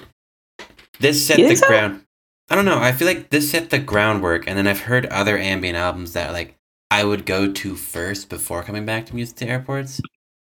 this 1.00 1.28
set 1.28 1.38
the 1.38 1.56
so? 1.56 1.68
ground. 1.68 2.04
I 2.52 2.56
don't 2.56 2.66
know. 2.66 2.80
I 2.80 2.92
feel 2.92 3.08
like 3.08 3.30
this 3.30 3.50
set 3.50 3.70
the 3.70 3.80
groundwork, 3.80 4.46
and 4.46 4.58
then 4.58 4.68
I've 4.68 4.82
heard 4.82 5.06
other 5.06 5.38
ambient 5.38 5.78
albums 5.78 6.12
that 6.14 6.34
like 6.34 6.56
I 6.92 7.06
would 7.06 7.26
go 7.26 7.50
to 7.50 7.76
first 7.76 8.28
before 8.30 8.62
coming 8.62 8.86
back 8.86 9.06
to 9.06 9.16
music 9.16 9.38
to 9.38 9.48
airports 9.48 10.02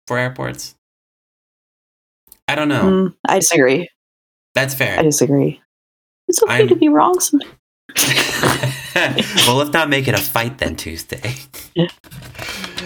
for 0.07 0.19
airports. 0.19 0.75
I 2.47 2.55
don't 2.55 2.69
know. 2.69 2.83
Mm, 2.85 3.15
I 3.27 3.39
disagree. 3.39 3.89
That's 4.55 4.75
fair. 4.75 4.99
I 4.99 5.03
disagree. 5.03 5.63
It's 6.29 6.43
okay 6.43 6.53
I'm- 6.53 6.69
to 6.69 6.77
be 6.77 6.89
wrong 6.91 7.19
sometimes. 7.19 7.55
well, 9.47 9.57
let's 9.57 9.73
not 9.73 9.89
make 9.89 10.07
it 10.07 10.15
a 10.15 10.19
fight 10.21 10.59
then 10.59 10.77
Tuesday. 10.77 11.35
Yeah. 11.75 11.89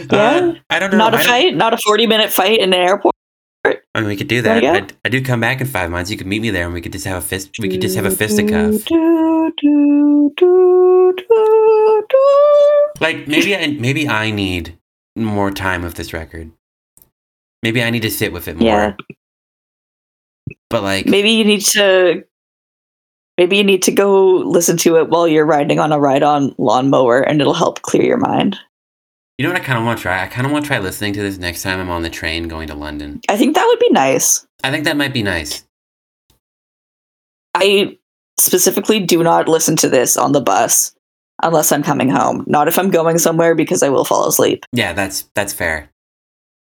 Uh, 0.08 0.54
I 0.70 0.78
don't 0.78 0.92
know. 0.92 0.96
not 0.96 1.14
a 1.14 1.18
fight, 1.18 1.54
not 1.54 1.74
a 1.74 1.76
forty-minute 1.84 2.32
fight 2.32 2.60
in 2.60 2.72
an 2.72 2.80
airport. 2.80 3.14
I 3.94 4.00
mean, 4.00 4.08
we 4.08 4.16
could 4.16 4.28
do 4.28 4.42
that. 4.42 4.64
I, 4.64 4.86
I 5.04 5.08
do 5.08 5.22
come 5.22 5.40
back 5.40 5.60
in 5.60 5.66
five 5.66 5.90
months. 5.90 6.10
You 6.10 6.16
could 6.16 6.26
meet 6.26 6.42
me 6.42 6.50
there, 6.50 6.64
and 6.64 6.72
we 6.72 6.80
could 6.80 6.92
just 6.92 7.06
have 7.06 7.18
a 7.18 7.26
fist. 7.26 7.50
We 7.58 7.68
could 7.68 7.80
just 7.80 7.96
have 7.96 8.06
a 8.06 8.10
fisticuff. 8.10 8.86
Like 13.00 13.26
maybe 13.26 13.56
I 13.56 13.66
maybe 13.78 14.08
I 14.08 14.30
need 14.30 14.78
more 15.16 15.50
time 15.50 15.82
with 15.82 15.94
this 15.94 16.12
record. 16.12 16.52
Maybe 17.62 17.82
I 17.82 17.90
need 17.90 18.02
to 18.02 18.10
sit 18.10 18.32
with 18.32 18.46
it 18.48 18.56
more. 18.56 18.68
Yeah. 18.68 18.96
But 20.70 20.82
like, 20.82 21.06
Maybe 21.06 21.30
you 21.30 21.44
need 21.44 21.62
to. 21.62 22.24
Maybe 23.38 23.56
you 23.56 23.64
need 23.64 23.82
to 23.84 23.92
go 23.92 24.36
listen 24.36 24.76
to 24.78 24.96
it 24.98 25.08
while 25.08 25.26
you're 25.26 25.46
riding 25.46 25.78
on 25.78 25.92
a 25.92 25.98
ride-on 25.98 26.54
lawnmower, 26.58 27.22
and 27.22 27.40
it'll 27.40 27.54
help 27.54 27.82
clear 27.82 28.02
your 28.02 28.18
mind. 28.18 28.58
You 29.40 29.46
know 29.46 29.54
what 29.54 29.62
I 29.62 29.64
kind 29.64 29.78
of 29.78 29.86
want 29.86 29.96
to 29.96 30.02
try? 30.02 30.22
I 30.22 30.26
kind 30.26 30.46
of 30.46 30.52
want 30.52 30.66
to 30.66 30.68
try 30.68 30.78
listening 30.80 31.14
to 31.14 31.22
this 31.22 31.38
next 31.38 31.62
time 31.62 31.80
I'm 31.80 31.88
on 31.88 32.02
the 32.02 32.10
train 32.10 32.46
going 32.46 32.68
to 32.68 32.74
London. 32.74 33.22
I 33.26 33.38
think 33.38 33.54
that 33.54 33.64
would 33.66 33.78
be 33.78 33.88
nice. 33.88 34.46
I 34.62 34.70
think 34.70 34.84
that 34.84 34.98
might 34.98 35.14
be 35.14 35.22
nice. 35.22 35.64
I 37.54 37.96
specifically 38.38 39.00
do 39.00 39.22
not 39.22 39.48
listen 39.48 39.76
to 39.76 39.88
this 39.88 40.18
on 40.18 40.32
the 40.32 40.42
bus 40.42 40.94
unless 41.42 41.72
I'm 41.72 41.82
coming 41.82 42.10
home. 42.10 42.44
Not 42.48 42.68
if 42.68 42.78
I'm 42.78 42.90
going 42.90 43.16
somewhere 43.16 43.54
because 43.54 43.82
I 43.82 43.88
will 43.88 44.04
fall 44.04 44.28
asleep. 44.28 44.66
Yeah, 44.72 44.92
that's 44.92 45.22
that's 45.34 45.54
fair. 45.54 45.90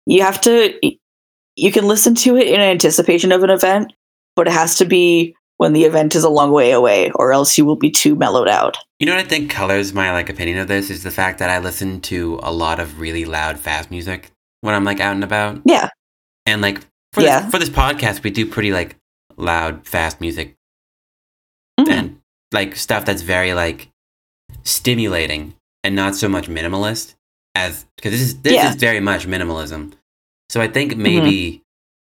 You 0.06 0.22
have 0.22 0.40
to 0.40 0.74
you 1.56 1.72
can 1.72 1.86
listen 1.86 2.14
to 2.14 2.38
it 2.38 2.46
in 2.46 2.58
anticipation 2.58 3.32
of 3.32 3.42
an 3.42 3.50
event, 3.50 3.92
but 4.34 4.48
it 4.48 4.54
has 4.54 4.76
to 4.76 4.86
be 4.86 5.36
when 5.62 5.72
the 5.72 5.84
event 5.84 6.16
is 6.16 6.24
a 6.24 6.28
long 6.28 6.50
way 6.50 6.72
away 6.72 7.12
or 7.14 7.32
else 7.32 7.56
you 7.56 7.64
will 7.64 7.76
be 7.76 7.88
too 7.90 8.16
mellowed 8.16 8.48
out. 8.48 8.76
You 8.98 9.06
know 9.06 9.14
what 9.14 9.24
I 9.24 9.28
think 9.28 9.48
colors 9.48 9.94
my 9.94 10.10
like 10.10 10.28
opinion 10.28 10.58
of 10.58 10.66
this 10.66 10.90
is 10.90 11.04
the 11.04 11.10
fact 11.12 11.38
that 11.38 11.48
I 11.50 11.58
listen 11.60 12.00
to 12.02 12.40
a 12.42 12.52
lot 12.52 12.80
of 12.80 12.98
really 12.98 13.24
loud 13.24 13.60
fast 13.60 13.88
music 13.88 14.32
when 14.62 14.74
I'm 14.74 14.82
like 14.82 14.98
out 14.98 15.14
and 15.14 15.22
about. 15.22 15.60
Yeah. 15.64 15.88
And 16.46 16.60
like 16.62 16.80
for 17.12 17.20
Yeah. 17.22 17.42
this, 17.42 17.50
for 17.52 17.58
this 17.60 17.68
podcast, 17.70 18.24
we 18.24 18.30
do 18.30 18.44
pretty 18.44 18.72
like 18.72 18.96
loud 19.36 19.86
fast 19.86 20.20
music 20.20 20.56
Mhm. 21.78 21.88
and 21.90 22.20
like 22.52 22.74
stuff 22.74 23.04
that's 23.04 23.22
very 23.22 23.54
like 23.54 23.88
stimulating 24.64 25.54
and 25.84 25.94
not 25.94 26.16
so 26.16 26.28
much 26.28 26.48
minimalist 26.48 27.14
as 27.54 27.86
because 27.96 28.10
this 28.12 28.20
is 28.20 28.40
this 28.42 28.52
Yeah. 28.54 28.68
is 28.70 28.76
very 28.76 29.00
much 29.00 29.26
minimalism. 29.28 29.92
So 30.50 30.60
I 30.60 30.66
think 30.68 30.96
maybe 30.96 31.61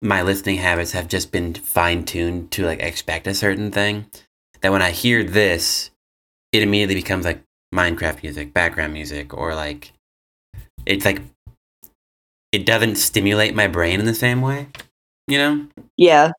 my 0.07 0.23
listening 0.23 0.59
habits 0.59 0.93
have 0.93 1.09
just 1.09 1.33
been 1.33 1.55
fine 1.55 2.05
tuned 2.05 2.51
to 2.53 2.65
like 2.65 2.81
expect 2.81 3.27
a 3.27 3.35
certain 3.35 3.71
thing. 3.71 4.07
That 4.61 4.73
when 4.73 4.83
I 4.83 4.91
hear 4.91 5.23
this, 5.23 5.91
it 6.53 6.63
immediately 6.63 6.95
becomes 6.95 7.25
like 7.25 7.43
Minecraft 7.75 8.23
music, 8.23 8.55
background 8.55 8.93
music, 8.93 9.35
or 9.35 9.55
like 9.55 9.93
it's 10.87 11.05
like 11.05 11.21
it 12.53 12.65
doesn't 12.65 12.97
stimulate 12.97 13.55
my 13.55 13.67
brain 13.67 14.01
in 14.01 14.07
the 14.07 14.15
same 14.15 14.41
way. 14.41 14.69
You 15.29 15.39
know? 15.39 15.67
Yeah, 15.97 16.31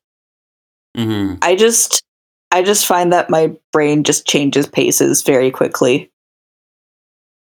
hmm 0.96 1.34
I 1.42 1.54
just 1.54 2.02
I 2.50 2.62
just 2.62 2.86
find 2.86 3.12
that 3.12 3.30
my 3.30 3.54
brain 3.72 4.04
just 4.04 4.26
changes 4.26 4.66
paces 4.66 5.22
very 5.22 5.50
quickly. 5.50 6.10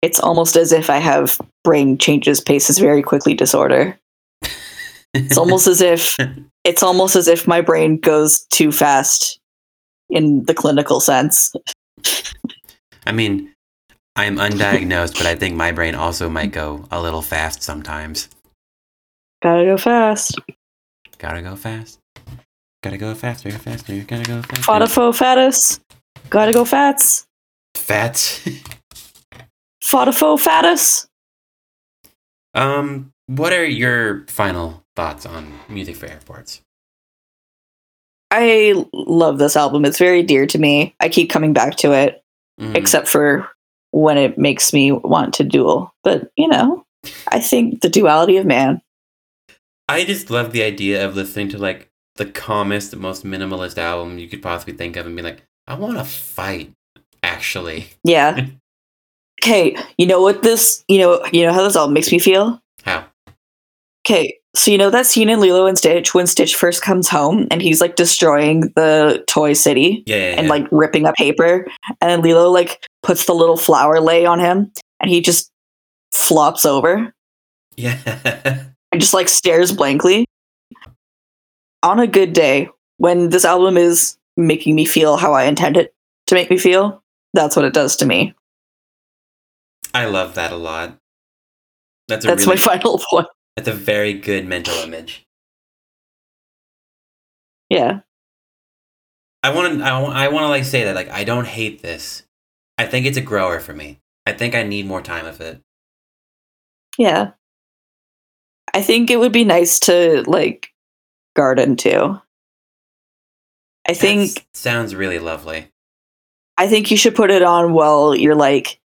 It's 0.01 0.19
almost 0.19 0.55
as 0.55 0.71
if 0.71 0.89
I 0.89 0.97
have 0.97 1.39
brain 1.63 1.97
changes 1.97 2.39
paces 2.39 2.77
very 2.79 3.01
quickly 3.03 3.33
disorder. 3.33 3.99
It's 5.13 5.37
almost 5.37 5.67
as 5.67 5.81
if 5.81 6.17
it's 6.63 6.83
almost 6.83 7.17
as 7.17 7.27
if 7.27 7.45
my 7.45 7.59
brain 7.59 7.97
goes 7.97 8.45
too 8.49 8.71
fast 8.71 9.39
in 10.09 10.43
the 10.45 10.53
clinical 10.53 11.01
sense. 11.01 11.51
I 13.05 13.11
mean, 13.11 13.53
I'm 14.15 14.37
undiagnosed, 14.37 15.17
but 15.17 15.25
I 15.25 15.35
think 15.35 15.55
my 15.55 15.71
brain 15.73 15.95
also 15.95 16.29
might 16.29 16.51
go 16.53 16.85
a 16.91 17.01
little 17.01 17.21
fast 17.21 17.61
sometimes. 17.61 18.29
Gotta 19.41 19.65
go 19.65 19.77
fast. 19.77 20.39
Gotta 21.17 21.41
go 21.41 21.55
fast. 21.55 21.99
Gotta 22.83 22.97
go 22.97 23.13
faster, 23.13 23.51
go 23.51 23.57
faster. 23.57 23.93
Gotta 24.07 24.23
go 24.23 24.41
faster. 24.41 24.63
Fodafo 24.63 25.15
fatus. 25.15 25.79
Gotta 26.29 26.53
go 26.53 26.63
fats. 26.65 27.25
Fats. 27.75 28.47
Fodafo 29.83 30.39
fatus. 30.39 31.07
um, 32.53 33.11
what 33.27 33.51
are 33.53 33.65
your 33.65 34.25
final 34.27 34.80
thoughts 34.95 35.25
on 35.25 35.53
music 35.69 35.95
for 35.95 36.05
airports? 36.07 36.61
I 38.31 38.85
love 38.93 39.39
this 39.39 39.57
album. 39.57 39.83
It's 39.85 39.97
very 39.97 40.23
dear 40.23 40.45
to 40.47 40.57
me. 40.57 40.95
I 40.99 41.09
keep 41.09 41.29
coming 41.29 41.53
back 41.53 41.75
to 41.77 41.91
it, 41.93 42.23
Mhm. 42.59 42.75
except 42.75 43.07
for 43.07 43.49
when 43.91 44.17
it 44.17 44.37
makes 44.37 44.71
me 44.71 44.91
want 44.91 45.33
to 45.35 45.43
duel. 45.43 45.93
But, 46.03 46.31
you 46.37 46.47
know, 46.47 46.85
I 47.27 47.39
think 47.39 47.81
the 47.81 47.89
duality 47.89 48.37
of 48.37 48.45
man. 48.45 48.81
I 49.89 50.05
just 50.05 50.29
love 50.29 50.53
the 50.53 50.63
idea 50.63 51.05
of 51.05 51.15
listening 51.15 51.49
to 51.49 51.57
like 51.57 51.89
the 52.15 52.25
calmest, 52.25 52.95
most 52.95 53.25
minimalist 53.25 53.77
album 53.77 54.17
you 54.17 54.29
could 54.29 54.41
possibly 54.41 54.73
think 54.75 54.95
of 54.95 55.05
and 55.05 55.15
be 55.15 55.21
like, 55.21 55.43
I 55.67 55.73
want 55.73 55.97
to 55.97 56.03
fight, 56.05 56.71
actually. 57.23 57.87
Yeah. 58.03 58.45
Okay, 59.43 59.75
you 59.97 60.05
know 60.05 60.21
what 60.21 60.43
this, 60.43 60.83
you 60.87 60.99
know, 60.99 61.25
you 61.33 61.43
know 61.43 61.51
how 61.51 61.63
this 61.63 61.75
album 61.75 61.95
makes 61.95 62.11
me 62.11 62.19
feel? 62.19 62.61
How? 62.83 63.05
Okay, 64.05 64.37
so 64.53 64.69
you 64.71 64.77
know 64.77 64.89
that 64.89 65.05
scene 65.05 65.29
in 65.29 65.39
Lilo 65.39 65.65
and 65.65 65.77
Stitch 65.77 66.13
when 66.13 66.27
Stitch 66.27 66.55
first 66.55 66.81
comes 66.81 67.07
home 67.07 67.47
and 67.51 67.61
he's 67.61 67.79
like 67.79 67.95
destroying 67.95 68.61
the 68.75 69.23
toy 69.27 69.53
city 69.53 70.03
Yeah, 70.05 70.17
yeah, 70.17 70.23
and 70.37 70.47
yeah. 70.47 70.49
like 70.49 70.67
ripping 70.71 71.05
up 71.05 71.15
paper, 71.15 71.67
and 72.01 72.23
Lilo 72.23 72.49
like 72.49 72.87
puts 73.03 73.25
the 73.25 73.33
little 73.33 73.57
flower 73.57 73.99
lei 73.99 74.25
on 74.25 74.39
him, 74.39 74.71
and 74.99 75.09
he 75.09 75.21
just 75.21 75.51
flops 76.11 76.65
over 76.65 77.13
yeah. 77.77 77.97
and 78.91 79.01
just 79.01 79.13
like 79.13 79.29
stares 79.29 79.71
blankly. 79.71 80.25
On 81.83 81.99
a 81.99 82.07
good 82.07 82.33
day, 82.33 82.69
when 82.97 83.29
this 83.29 83.45
album 83.45 83.77
is 83.77 84.17
making 84.37 84.75
me 84.75 84.85
feel 84.85 85.17
how 85.17 85.33
I 85.33 85.45
intend 85.45 85.77
it 85.77 85.93
to 86.27 86.35
make 86.35 86.49
me 86.49 86.57
feel, 86.57 87.01
that's 87.33 87.55
what 87.55 87.65
it 87.65 87.73
does 87.73 87.95
to 87.97 88.05
me. 88.05 88.35
I 89.93 90.05
love 90.05 90.35
that 90.35 90.51
a 90.51 90.55
lot. 90.57 90.97
That's 92.07 92.25
a 92.25 92.27
That's 92.27 92.45
really, 92.45 92.59
my 92.59 92.61
final 92.79 92.99
point. 93.09 93.27
That's 93.55 93.67
a 93.67 93.73
very 93.73 94.13
good 94.13 94.45
mental 94.45 94.75
image. 94.75 95.25
Yeah. 97.69 98.01
I 99.43 99.53
want 99.53 99.79
to 99.79 99.83
I 99.83 100.27
want, 100.27 100.43
to 100.43 100.47
like 100.47 100.65
say 100.65 100.83
that 100.83 100.95
like 100.95 101.09
I 101.09 101.23
don't 101.23 101.47
hate 101.47 101.81
this. 101.81 102.23
I 102.77 102.85
think 102.85 103.05
it's 103.05 103.17
a 103.17 103.21
grower 103.21 103.59
for 103.59 103.73
me. 103.73 103.99
I 104.25 104.33
think 104.33 104.53
I 104.53 104.63
need 104.63 104.85
more 104.85 105.01
time 105.01 105.25
with 105.25 105.41
it. 105.41 105.61
Yeah. 106.97 107.31
I 108.73 108.81
think 108.81 109.09
it 109.09 109.19
would 109.19 109.31
be 109.31 109.43
nice 109.43 109.79
to 109.81 110.23
like 110.27 110.69
garden 111.35 111.75
too. 111.75 112.19
I 113.87 113.93
think 113.93 114.45
sounds 114.53 114.93
really 114.93 115.19
lovely. 115.19 115.67
I 116.57 116.67
think 116.67 116.91
you 116.91 116.97
should 116.97 117.15
put 117.15 117.31
it 117.31 117.41
on 117.41 117.73
while 117.73 118.15
you're 118.15 118.35
like 118.35 118.79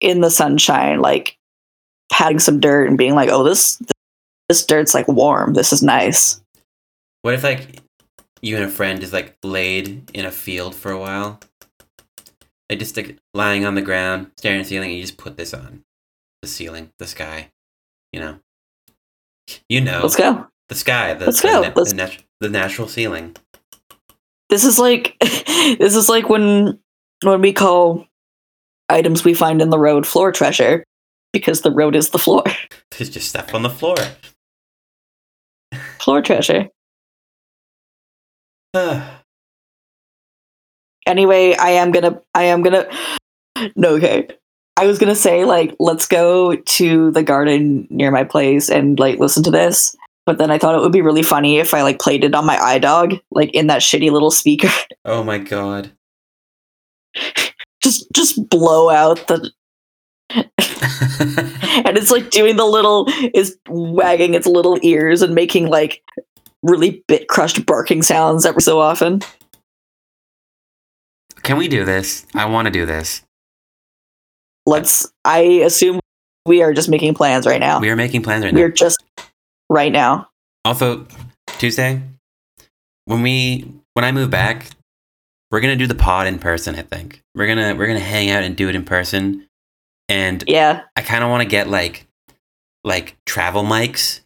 in 0.00 0.20
the 0.20 0.30
sunshine, 0.30 1.00
like 1.00 1.36
patting 2.10 2.38
some 2.38 2.60
dirt 2.60 2.88
and 2.88 2.98
being 2.98 3.14
like, 3.14 3.28
"Oh, 3.30 3.42
this 3.44 3.80
this 4.48 4.64
dirt's 4.66 4.94
like 4.94 5.08
warm. 5.08 5.54
This 5.54 5.72
is 5.72 5.82
nice." 5.82 6.40
What 7.22 7.34
if 7.34 7.42
like 7.42 7.80
you 8.42 8.56
and 8.56 8.64
a 8.64 8.68
friend 8.68 9.02
is 9.02 9.12
like 9.12 9.36
laid 9.42 10.10
in 10.14 10.24
a 10.26 10.30
field 10.30 10.74
for 10.74 10.90
a 10.92 10.98
while? 10.98 11.40
They 12.68 12.76
just 12.76 12.96
like 12.96 13.18
lying 13.34 13.64
on 13.64 13.74
the 13.74 13.82
ground, 13.82 14.30
staring 14.36 14.60
at 14.60 14.64
the 14.64 14.68
ceiling, 14.70 14.90
and 14.90 14.96
you 14.98 15.02
just 15.04 15.16
put 15.18 15.36
this 15.36 15.52
on 15.54 15.82
the 16.42 16.48
ceiling, 16.48 16.90
the 16.98 17.06
sky. 17.06 17.50
You 18.12 18.20
know, 18.20 18.38
you 19.68 19.80
know, 19.80 20.00
Let's 20.02 20.16
go. 20.16 20.46
the 20.68 20.74
sky, 20.74 21.14
the 21.14 21.26
Let's 21.26 21.40
go. 21.40 21.62
na- 21.62 21.72
Let's- 21.74 21.90
the, 21.90 21.96
nat- 21.96 22.22
the 22.40 22.48
natural 22.48 22.88
ceiling. 22.88 23.36
This 24.50 24.64
is 24.64 24.78
like 24.78 25.16
this 25.20 25.96
is 25.96 26.08
like 26.08 26.28
when 26.28 26.78
when 27.22 27.40
we 27.40 27.52
call 27.52 28.06
items 28.88 29.24
we 29.24 29.34
find 29.34 29.60
in 29.62 29.70
the 29.70 29.78
road 29.78 30.06
floor 30.06 30.30
treasure 30.30 30.84
because 31.34 31.60
the 31.60 31.72
road 31.72 31.96
is 31.96 32.10
the 32.10 32.18
floor. 32.18 32.44
There's 32.96 33.10
just 33.16 33.28
stuff 33.28 33.52
on 33.52 33.62
the 33.62 33.68
floor. 33.68 33.96
floor 35.98 36.22
treasure. 36.22 36.68
Anyway 41.06 41.54
i 41.56 41.68
am 41.68 41.92
gonna 41.92 42.18
i 42.34 42.44
am 42.44 42.62
gonna 42.62 42.88
no 43.76 43.96
okay 43.96 44.26
i 44.78 44.86
was 44.86 44.98
gonna 44.98 45.14
say 45.14 45.44
like 45.44 45.76
let's 45.78 46.06
go 46.06 46.56
to 46.56 47.10
the 47.10 47.22
garden 47.22 47.86
near 47.90 48.10
my 48.10 48.24
place 48.24 48.70
and 48.70 48.98
like 48.98 49.18
listen 49.18 49.42
to 49.42 49.50
this 49.50 49.94
but 50.24 50.38
then 50.38 50.50
i 50.50 50.56
thought 50.56 50.74
it 50.74 50.80
would 50.80 50.92
be 50.92 51.02
really 51.02 51.22
funny 51.22 51.58
if 51.58 51.74
i 51.74 51.82
like 51.82 52.00
played 52.00 52.24
it 52.24 52.34
on 52.34 52.46
my 52.46 52.56
idog 52.56 53.20
like 53.30 53.52
in 53.52 53.66
that 53.66 53.82
shitty 53.82 54.10
little 54.10 54.30
speaker 54.30 54.70
oh 55.04 55.22
my 55.22 55.36
god. 55.36 55.92
just 57.82 58.10
just 58.14 58.48
blow 58.48 58.88
out 58.88 59.26
the 59.28 59.52
and 60.36 61.96
it's 61.96 62.10
like 62.10 62.30
doing 62.30 62.56
the 62.56 62.64
little 62.66 63.06
is 63.34 63.56
wagging 63.68 64.34
its 64.34 64.46
little 64.46 64.78
ears 64.82 65.22
and 65.22 65.34
making 65.34 65.68
like 65.68 66.02
really 66.62 67.04
bit 67.08 67.28
crushed 67.28 67.64
barking 67.66 68.02
sounds 68.02 68.44
every 68.46 68.62
so 68.62 68.80
often 68.80 69.20
Can 71.42 71.56
we 71.58 71.68
do 71.68 71.84
this? 71.84 72.26
I 72.34 72.46
want 72.46 72.66
to 72.66 72.72
do 72.72 72.86
this. 72.86 73.22
let's 74.66 75.12
i 75.24 75.40
assume 75.40 76.00
we 76.46 76.62
are 76.62 76.72
just 76.72 76.88
making 76.88 77.14
plans 77.14 77.46
right 77.46 77.60
now. 77.60 77.80
We 77.80 77.88
are 77.90 77.96
making 77.96 78.22
plans 78.22 78.44
right 78.44 78.52
now. 78.52 78.60
We're 78.60 78.68
just 78.68 79.02
right 79.70 79.90
now. 79.92 80.28
Also, 80.64 81.06
Tuesday, 81.58 82.02
when 83.06 83.22
we 83.22 83.66
when 83.94 84.04
I 84.04 84.12
move 84.12 84.30
back, 84.30 84.66
we're 85.50 85.60
gonna 85.60 85.76
do 85.76 85.86
the 85.86 85.94
pod 85.94 86.26
in 86.26 86.38
person. 86.38 86.74
I 86.74 86.82
think 86.82 87.22
we're 87.34 87.46
gonna 87.46 87.74
we're 87.74 87.86
gonna 87.86 87.98
hang 88.00 88.30
out 88.30 88.42
and 88.42 88.56
do 88.56 88.68
it 88.68 88.74
in 88.74 88.84
person. 88.84 89.46
And 90.08 90.44
Yeah. 90.46 90.82
I 90.96 91.02
kind 91.02 91.24
of 91.24 91.30
want 91.30 91.42
to 91.42 91.48
get 91.48 91.68
like 91.68 92.06
like 92.84 93.16
travel 93.24 93.62
mics, 93.64 94.20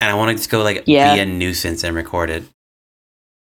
and 0.00 0.10
I 0.10 0.14
want 0.14 0.30
to 0.30 0.36
just 0.36 0.50
go 0.50 0.62
like 0.62 0.84
Yeah. 0.86 1.14
be 1.14 1.20
a 1.20 1.26
nuisance 1.26 1.82
and 1.84 1.96
record 1.96 2.30
it. 2.30 2.44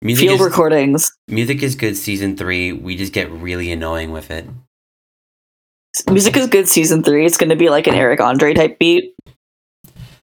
Music 0.00 0.26
Field 0.28 0.40
is, 0.40 0.46
recordings. 0.46 1.12
music 1.28 1.62
is 1.62 1.74
good. 1.76 1.96
Season 1.96 2.36
three, 2.36 2.72
we 2.72 2.96
just 2.96 3.12
get 3.12 3.30
really 3.30 3.70
annoying 3.70 4.10
with 4.10 4.30
it. 4.30 4.46
Music 6.10 6.36
is 6.36 6.46
good 6.48 6.66
season 6.68 7.02
three. 7.02 7.26
It's 7.26 7.36
gonna 7.36 7.54
be 7.56 7.68
like 7.68 7.86
an 7.86 7.94
Eric 7.94 8.20
Andre 8.20 8.54
type 8.54 8.78
beat. 8.78 9.14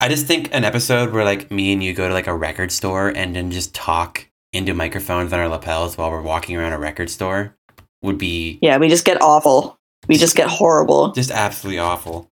I 0.01 0.09
just 0.09 0.27
think 0.27 0.49
an 0.53 0.65
episode 0.65 1.13
where 1.13 1.25
like 1.25 1.51
me 1.51 1.73
and 1.73 1.85
you 1.85 1.93
go 1.95 2.09
to 2.09 2.15
like 2.15 2.27
a 2.27 2.35
record 2.35 2.73
store 2.73 3.09
and 3.09 3.37
then 3.37 3.51
just 3.51 3.75
talk 3.75 4.27
into 4.53 4.75
microphones 4.75 5.33
on 5.33 5.39
our 5.39 5.49
lapels 5.49 5.97
while 5.97 6.11
we're 6.11 6.23
walking 6.23 6.57
around 6.57 6.73
a 6.73 6.79
record 6.79 7.09
store 7.11 7.55
would 8.03 8.19
be 8.19 8.59
Yeah, 8.63 8.79
we 8.79 8.89
just 8.89 9.05
get 9.05 9.21
awful. 9.23 9.79
We 10.09 10.17
just 10.17 10.37
get 10.37 10.49
horrible. 10.49 11.13
just 11.13 11.31
absolutely 11.31 11.79
awful. 11.79 12.29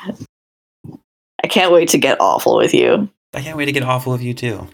I 0.00 1.48
can't 1.48 1.72
wait 1.72 1.90
to 1.90 1.98
get 1.98 2.20
awful 2.20 2.56
with 2.56 2.74
you. 2.74 3.08
I 3.34 3.40
can't 3.40 3.56
wait 3.56 3.66
to 3.66 3.72
get 3.72 3.82
awful 3.82 4.12
with 4.12 4.22
you 4.22 4.34
too. 4.34 4.68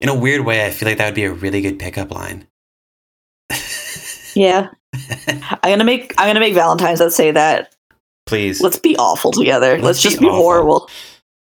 In 0.00 0.08
a 0.08 0.14
weird 0.14 0.44
way, 0.44 0.66
I 0.66 0.70
feel 0.70 0.88
like 0.88 0.98
that 0.98 1.06
would 1.06 1.14
be 1.14 1.24
a 1.24 1.32
really 1.32 1.60
good 1.60 1.78
pickup 1.78 2.10
line. 2.10 2.46
Yeah. 4.36 4.68
I'm 5.28 5.70
gonna 5.70 5.84
make 5.84 6.14
I'm 6.18 6.28
gonna 6.28 6.40
make 6.40 6.54
Valentine's 6.54 6.98
that 6.98 7.12
say 7.12 7.30
that. 7.30 7.74
Please. 8.26 8.60
Let's 8.60 8.78
be 8.78 8.96
awful 8.96 9.32
together. 9.32 9.72
Let's, 9.72 9.84
Let's 9.84 10.02
just 10.02 10.20
be 10.20 10.26
be 10.26 10.30
horrible. 10.30 10.90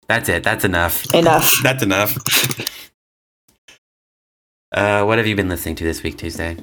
That's 0.08 0.28
it. 0.30 0.44
That's 0.44 0.66
enough. 0.66 1.06
Enough. 1.14 1.60
That's 1.64 1.84
enough. 1.84 2.18
uh, 4.74 5.04
what 5.06 5.18
have 5.18 5.28
you 5.28 5.36
been 5.36 5.48
listening 5.48 5.76
to 5.76 5.84
this 5.84 6.04
week, 6.04 6.18
Tuesday? 6.18 6.58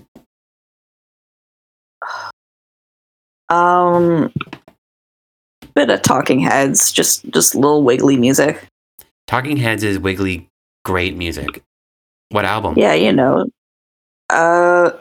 Um 3.48 4.32
bit 5.74 5.90
of 5.90 6.02
talking 6.02 6.40
heads, 6.40 6.92
just 6.92 7.28
just 7.30 7.54
little 7.54 7.82
wiggly 7.82 8.16
music. 8.16 8.66
Talking 9.26 9.58
Heads 9.58 9.84
is 9.84 9.98
wiggly, 9.98 10.48
great 10.84 11.16
music. 11.16 11.62
What 12.30 12.44
album? 12.44 12.74
Yeah, 12.76 12.94
you 12.94 13.12
know. 13.12 13.46
Uh 14.30 14.92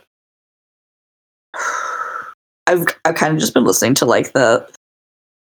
I've 2.68 2.86
I've 3.06 3.16
kind 3.16 3.34
of 3.34 3.40
just 3.40 3.54
been 3.54 3.64
listening 3.64 3.96
to 3.96 4.06
like 4.06 4.34
the 4.34 4.70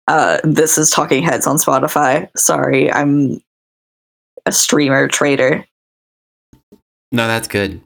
uh 0.09 0.38
this 0.42 0.78
is 0.78 0.90
talking 0.90 1.22
heads 1.22 1.46
on 1.46 1.57
Spotify. 1.57 2.28
Sorry, 2.36 2.90
I'm 2.90 3.40
a 4.46 4.53
streamer 4.53 5.09
trader. 5.09 5.64
No, 7.12 7.26
that's 7.26 7.48
good. 7.48 7.80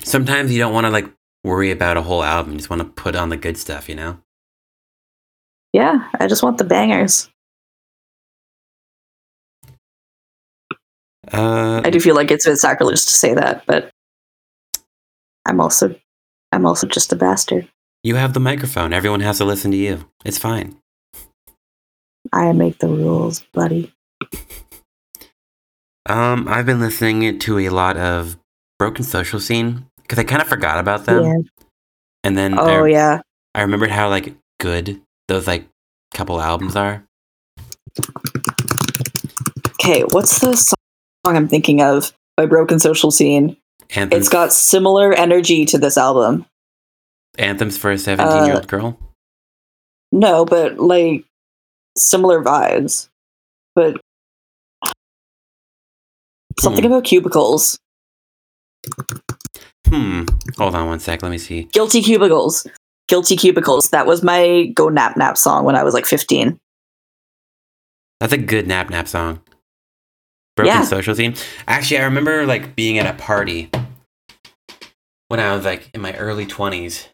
Sometimes 0.00 0.52
you 0.52 0.58
don't 0.58 0.74
want 0.74 0.86
to 0.86 0.90
like 0.90 1.06
worry 1.44 1.70
about 1.70 1.96
a 1.96 2.02
whole 2.02 2.22
album. 2.22 2.52
You 2.52 2.58
just 2.58 2.70
want 2.70 2.82
to 2.82 3.02
put 3.02 3.16
on 3.16 3.28
the 3.28 3.36
good 3.36 3.56
stuff, 3.56 3.88
you 3.88 3.94
know? 3.94 4.18
Yeah, 5.72 6.08
I 6.18 6.26
just 6.26 6.42
want 6.42 6.58
the 6.58 6.64
bangers. 6.64 7.30
Uh, 11.32 11.80
I 11.84 11.90
do 11.90 12.00
feel 12.00 12.14
like 12.14 12.30
it's 12.30 12.46
a 12.46 12.50
bit 12.50 12.58
sacrilegious 12.58 13.06
to 13.06 13.12
say 13.12 13.32
that, 13.34 13.64
but 13.66 13.90
I'm 15.46 15.60
also 15.60 15.94
I'm 16.50 16.66
also 16.66 16.86
just 16.86 17.12
a 17.12 17.16
bastard. 17.16 17.68
you 18.02 18.16
have 18.16 18.34
the 18.34 18.40
microphone. 18.40 18.92
Everyone 18.92 19.20
has 19.20 19.38
to 19.38 19.44
listen 19.44 19.70
to 19.70 19.76
you. 19.76 20.04
It's 20.24 20.36
fine. 20.38 20.76
I 22.32 22.52
make 22.52 22.78
the 22.78 22.88
rules, 22.88 23.40
buddy. 23.52 23.92
Um, 26.06 26.48
I've 26.48 26.66
been 26.66 26.80
listening 26.80 27.38
to 27.38 27.58
a 27.60 27.68
lot 27.68 27.96
of 27.96 28.36
Broken 28.78 29.04
Social 29.04 29.38
Scene 29.38 29.86
because 30.12 30.22
I 30.22 30.28
kind 30.28 30.42
of 30.42 30.48
forgot 30.48 30.78
about 30.78 31.06
them. 31.06 31.24
yeah. 31.24 31.36
And 32.22 32.36
then 32.36 32.58
Oh 32.58 32.84
I, 32.84 32.88
yeah. 32.88 33.20
I 33.54 33.62
remembered 33.62 33.90
how 33.90 34.10
like 34.10 34.34
good 34.60 35.00
those 35.26 35.46
like 35.46 35.66
couple 36.12 36.38
albums 36.38 36.76
are. 36.76 37.02
Okay, 39.80 40.02
what's 40.10 40.38
the 40.40 40.54
song 40.54 40.76
I'm 41.24 41.48
thinking 41.48 41.80
of 41.80 42.12
by 42.36 42.44
Broken 42.44 42.78
Social 42.78 43.10
Scene? 43.10 43.56
Anthems, 43.94 44.20
It's 44.20 44.28
got 44.28 44.52
similar 44.52 45.14
energy 45.14 45.64
to 45.66 45.78
this 45.78 45.96
album. 45.96 46.44
anthems 47.38 47.78
for 47.78 47.90
a 47.90 47.96
seventeen-year-old 47.96 48.64
Uh, 48.64 48.66
girl. 48.66 48.98
No, 50.12 50.44
but 50.44 50.78
like 50.78 51.24
similar 51.96 52.42
vibes. 52.42 53.08
But 53.74 53.98
something 56.60 56.84
Hmm. 56.84 56.92
about 56.92 57.04
cubicles. 57.04 57.78
Hmm. 59.88 60.24
Hold 60.58 60.74
on 60.74 60.86
one 60.86 61.00
sec. 61.00 61.22
Let 61.22 61.30
me 61.30 61.38
see. 61.38 61.64
Guilty 61.72 62.02
cubicles. 62.02 62.66
Guilty 63.08 63.36
cubicles. 63.36 63.90
That 63.90 64.06
was 64.06 64.22
my 64.22 64.66
go 64.74 64.88
nap 64.88 65.16
nap 65.16 65.36
song 65.36 65.64
when 65.64 65.76
I 65.76 65.82
was 65.82 65.92
like 65.94 66.06
15. 66.06 66.58
That's 68.20 68.32
a 68.32 68.38
good 68.38 68.66
nap 68.66 68.88
nap 68.90 69.08
song. 69.08 69.40
Broken 70.56 70.72
Yeah. 70.74 70.84
social 70.84 71.14
scene. 71.14 71.34
Actually, 71.66 71.98
I 71.98 72.04
remember 72.04 72.46
like 72.46 72.76
being 72.76 72.98
at 72.98 73.06
a 73.12 73.18
party 73.18 73.70
when 75.28 75.40
I 75.40 75.54
was 75.54 75.64
like 75.64 75.90
in 75.94 76.00
my 76.00 76.14
early 76.16 76.46
twenties, 76.46 77.08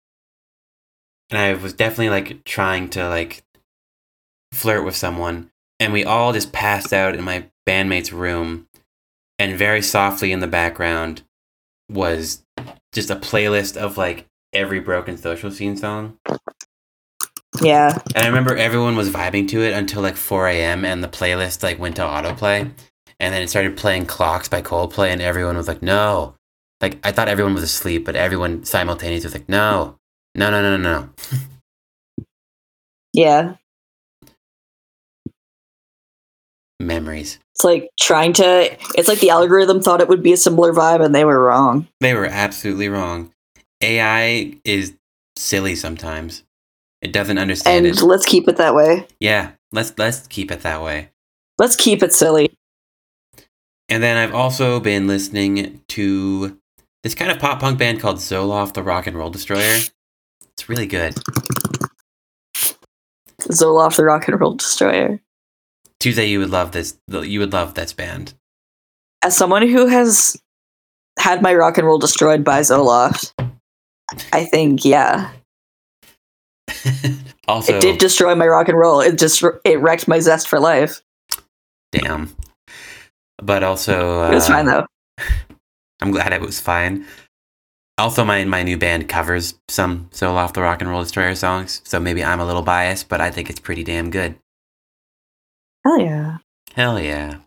and 1.31 1.39
I 1.39 1.55
was 1.55 1.73
definitely 1.73 2.11
like 2.11 2.45
trying 2.45 2.89
to 2.91 3.09
like 3.09 3.43
flirt 4.53 4.85
with 4.85 4.97
someone, 4.97 5.51
and 5.81 5.93
we 5.93 6.05
all 6.05 6.33
just 6.33 6.53
passed 6.53 6.93
out 6.93 7.15
in 7.15 7.23
my 7.25 7.47
bandmate's 7.67 8.13
room, 8.13 8.67
and 9.39 9.57
very 9.57 9.83
softly 9.83 10.33
in 10.33 10.41
the 10.41 10.47
background 10.49 11.23
was 11.91 12.45
just 12.93 13.11
a 13.11 13.17
playlist 13.17 13.77
of 13.77 13.97
like 13.97 14.27
every 14.53 14.81
broken 14.81 15.17
social 15.17 15.51
scene 15.51 15.77
song. 15.77 16.19
Yeah. 17.63 17.99
And 18.15 18.25
I 18.25 18.29
remember 18.29 18.57
everyone 18.57 18.97
was 18.97 19.11
vibing 19.11 19.49
to 19.49 19.63
it 19.63 19.73
until 19.73 20.03
like 20.03 20.17
4 20.17 20.49
a.m. 20.49 20.85
and 20.85 21.03
the 21.03 21.09
playlist 21.09 21.63
like 21.63 21.79
went 21.79 21.97
to 21.97 22.03
autoplay. 22.03 22.73
And 23.21 23.35
then 23.35 23.43
it 23.43 23.51
started 23.51 23.77
playing 23.77 24.07
Clocks 24.07 24.49
by 24.49 24.63
Coldplay 24.63 25.09
and 25.09 25.21
everyone 25.21 25.57
was 25.57 25.69
like, 25.69 25.83
no. 25.83 26.35
Like 26.81 26.99
I 27.05 27.11
thought 27.11 27.29
everyone 27.29 27.55
was 27.55 27.65
asleep, 27.65 28.05
but 28.05 28.15
everyone 28.17 28.65
simultaneously 28.65 29.27
was 29.27 29.35
like, 29.35 29.49
no, 29.49 29.97
no, 30.35 30.51
no, 30.51 30.63
no, 30.63 30.77
no, 30.77 31.01
no. 31.01 31.09
Yeah. 33.13 33.57
Memories. 36.81 37.39
It's 37.55 37.65
like 37.65 37.91
trying 37.99 38.33
to 38.35 38.77
it's 38.95 39.09
like 39.09 39.19
the 39.19 39.31
algorithm 39.31 39.83
thought 39.83 40.01
it 40.01 40.09
would 40.09 40.23
be 40.23 40.33
a 40.33 40.37
similar 40.37 40.73
vibe 40.73 41.05
and 41.05 41.13
they 41.15 41.25
were 41.25 41.43
wrong. 41.43 41.89
They 42.01 42.15
were 42.15 42.27
absolutely 42.27 42.89
wrong. 42.89 43.33
AI 43.83 44.55
is 44.65 44.95
silly 45.37 45.75
sometimes. 45.75 46.45
It 47.03 47.13
doesn't 47.13 47.39
understand 47.39 47.87
And 47.87 47.97
it. 47.97 48.03
let's 48.03 48.25
keep 48.27 48.47
it 48.49 48.57
that 48.59 48.75
way. 48.77 49.07
Yeah, 49.19 49.53
let's 49.73 49.93
let's 49.99 50.27
keep 50.29 50.53
it 50.53 50.61
that 50.61 50.81
way. 50.83 51.11
Let's 51.59 51.75
keep 51.75 52.03
it 52.03 52.13
silly. 52.13 52.51
And 53.89 54.03
then 54.03 54.17
I've 54.17 54.35
also 54.35 54.79
been 54.79 55.09
listening 55.09 55.81
to 55.89 56.59
this 57.03 57.15
kind 57.17 57.33
of 57.33 57.39
pop 57.41 57.59
punk 57.59 57.79
band 57.79 58.01
called 58.01 58.17
Zoloft 58.19 58.75
the 58.75 58.83
Rock 58.85 59.07
and 59.09 59.17
Roll 59.17 59.31
Destroyer. 59.31 59.79
It's 60.53 60.69
really 60.69 60.87
good. 60.87 61.15
Zoloft 63.43 63.97
the 63.97 64.05
Rock 64.05 64.29
and 64.29 64.41
Roll 64.41 64.55
Destroyer. 64.55 65.21
Tuesday, 66.01 66.27
you 66.27 66.39
would 66.39 66.51
love 66.51 66.73
this. 66.73 66.99
You 67.09 67.41
would 67.41 67.53
love 67.53 67.75
this 67.75 67.93
band. 67.93 68.35
As 69.23 69.37
someone 69.37 69.67
who 69.67 69.87
has 69.87 70.41
had 71.19 71.43
my 71.43 71.55
rock 71.55 71.77
and 71.79 71.87
roll 71.87 71.99
destroyed 71.99 72.45
by 72.45 72.61
Zoloft, 72.61 73.33
I 74.33 74.45
think 74.45 74.85
yeah, 74.85 75.31
also, 77.49 77.77
it 77.77 77.81
did 77.81 77.99
destroy 77.99 78.35
my 78.35 78.47
rock 78.47 78.69
and 78.69 78.79
roll. 78.79 79.01
It 79.01 79.19
just 79.19 79.43
it 79.65 79.81
wrecked 79.81 80.09
my 80.09 80.21
zest 80.21 80.49
for 80.49 80.61
life. 80.61 81.03
damn. 81.93 82.35
But 83.41 83.63
also, 83.63 84.21
uh, 84.23 84.31
It 84.31 84.35
was 84.35 84.49
fine 84.49 84.67
though. 84.67 84.87
I'm 86.01 86.11
glad 86.11 86.33
it 86.33 86.41
was 86.41 86.61
fine. 86.61 87.07
Also, 87.97 88.25
my 88.25 88.45
my 88.45 88.63
new 88.63 88.77
band 88.77 89.09
covers 89.09 89.55
some 89.69 90.09
Zoloft 90.13 90.55
the 90.55 90.63
Rock 90.63 90.81
and 90.81 90.91
Roll 90.91 91.03
Destroyer 91.03 91.35
songs, 91.35 91.83
so 91.85 91.99
maybe 91.99 92.23
I'm 92.23 92.41
a 92.41 92.47
little 92.47 92.63
biased, 92.63 93.09
but 93.09 93.21
I 93.21 93.31
think 93.31 93.51
it's 93.51 93.61
pretty 93.61 93.85
damn 93.85 94.11
good. 94.11 94.37
Hell 95.85 95.99
yeah, 96.01 96.39
Hell 96.75 97.01
yeah! 97.01 97.39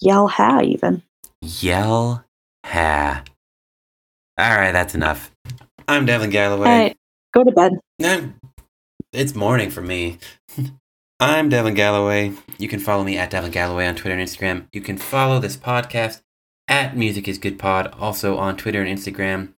yell 0.00 0.28
ha 0.28 0.60
even. 0.62 1.02
Yell 1.40 2.24
ha! 2.66 3.24
All 4.38 4.56
right, 4.56 4.72
that's 4.72 4.94
enough. 4.94 5.30
I'm 5.88 6.06
Devin 6.06 6.30
Galloway. 6.30 6.68
All 6.68 6.78
right, 6.78 6.96
go 7.32 7.44
to 7.44 7.50
bed. 7.52 7.72
No, 7.98 8.32
it's 9.12 9.34
morning 9.34 9.70
for 9.70 9.82
me. 9.82 10.18
I'm 11.20 11.48
Devin 11.48 11.74
Galloway. 11.74 12.32
You 12.58 12.68
can 12.68 12.80
follow 12.80 13.04
me 13.04 13.16
at 13.16 13.30
Devin 13.30 13.52
Galloway 13.52 13.86
on 13.86 13.94
Twitter 13.94 14.16
and 14.16 14.28
Instagram. 14.28 14.66
You 14.72 14.80
can 14.80 14.98
follow 14.98 15.38
this 15.38 15.56
podcast 15.56 16.20
at 16.66 16.96
Music 16.96 17.28
is 17.28 17.38
Good 17.38 17.58
Pod, 17.58 17.94
also 17.98 18.36
on 18.38 18.56
Twitter 18.56 18.82
and 18.82 18.98
Instagram. 18.98 19.54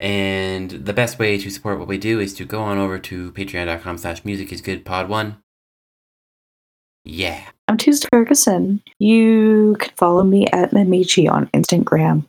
And 0.00 0.70
the 0.70 0.92
best 0.92 1.18
way 1.18 1.38
to 1.38 1.50
support 1.50 1.78
what 1.78 1.88
we 1.88 1.98
do 1.98 2.20
is 2.20 2.34
to 2.34 2.44
go 2.44 2.62
on 2.62 2.78
over 2.78 2.98
to 2.98 3.32
patreon.com 3.32 3.98
slash 3.98 4.24
music 4.24 4.52
is 4.52 4.60
good 4.60 4.84
pod 4.84 5.08
one. 5.08 5.38
Yeah. 7.08 7.42
I'm 7.66 7.78
Tuesday 7.78 8.06
Ferguson. 8.12 8.82
You 8.98 9.76
can 9.80 9.92
follow 9.96 10.24
me 10.24 10.46
at 10.48 10.72
Mamichi 10.72 11.30
on 11.30 11.46
Instagram. 11.54 12.26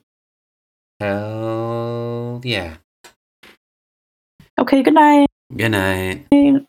Hell 1.02 2.40
yeah. 2.46 2.78
Okay, 4.58 4.82
good 4.82 4.94
night. 4.94 5.28
Good 5.56 5.70
night. 5.70 6.66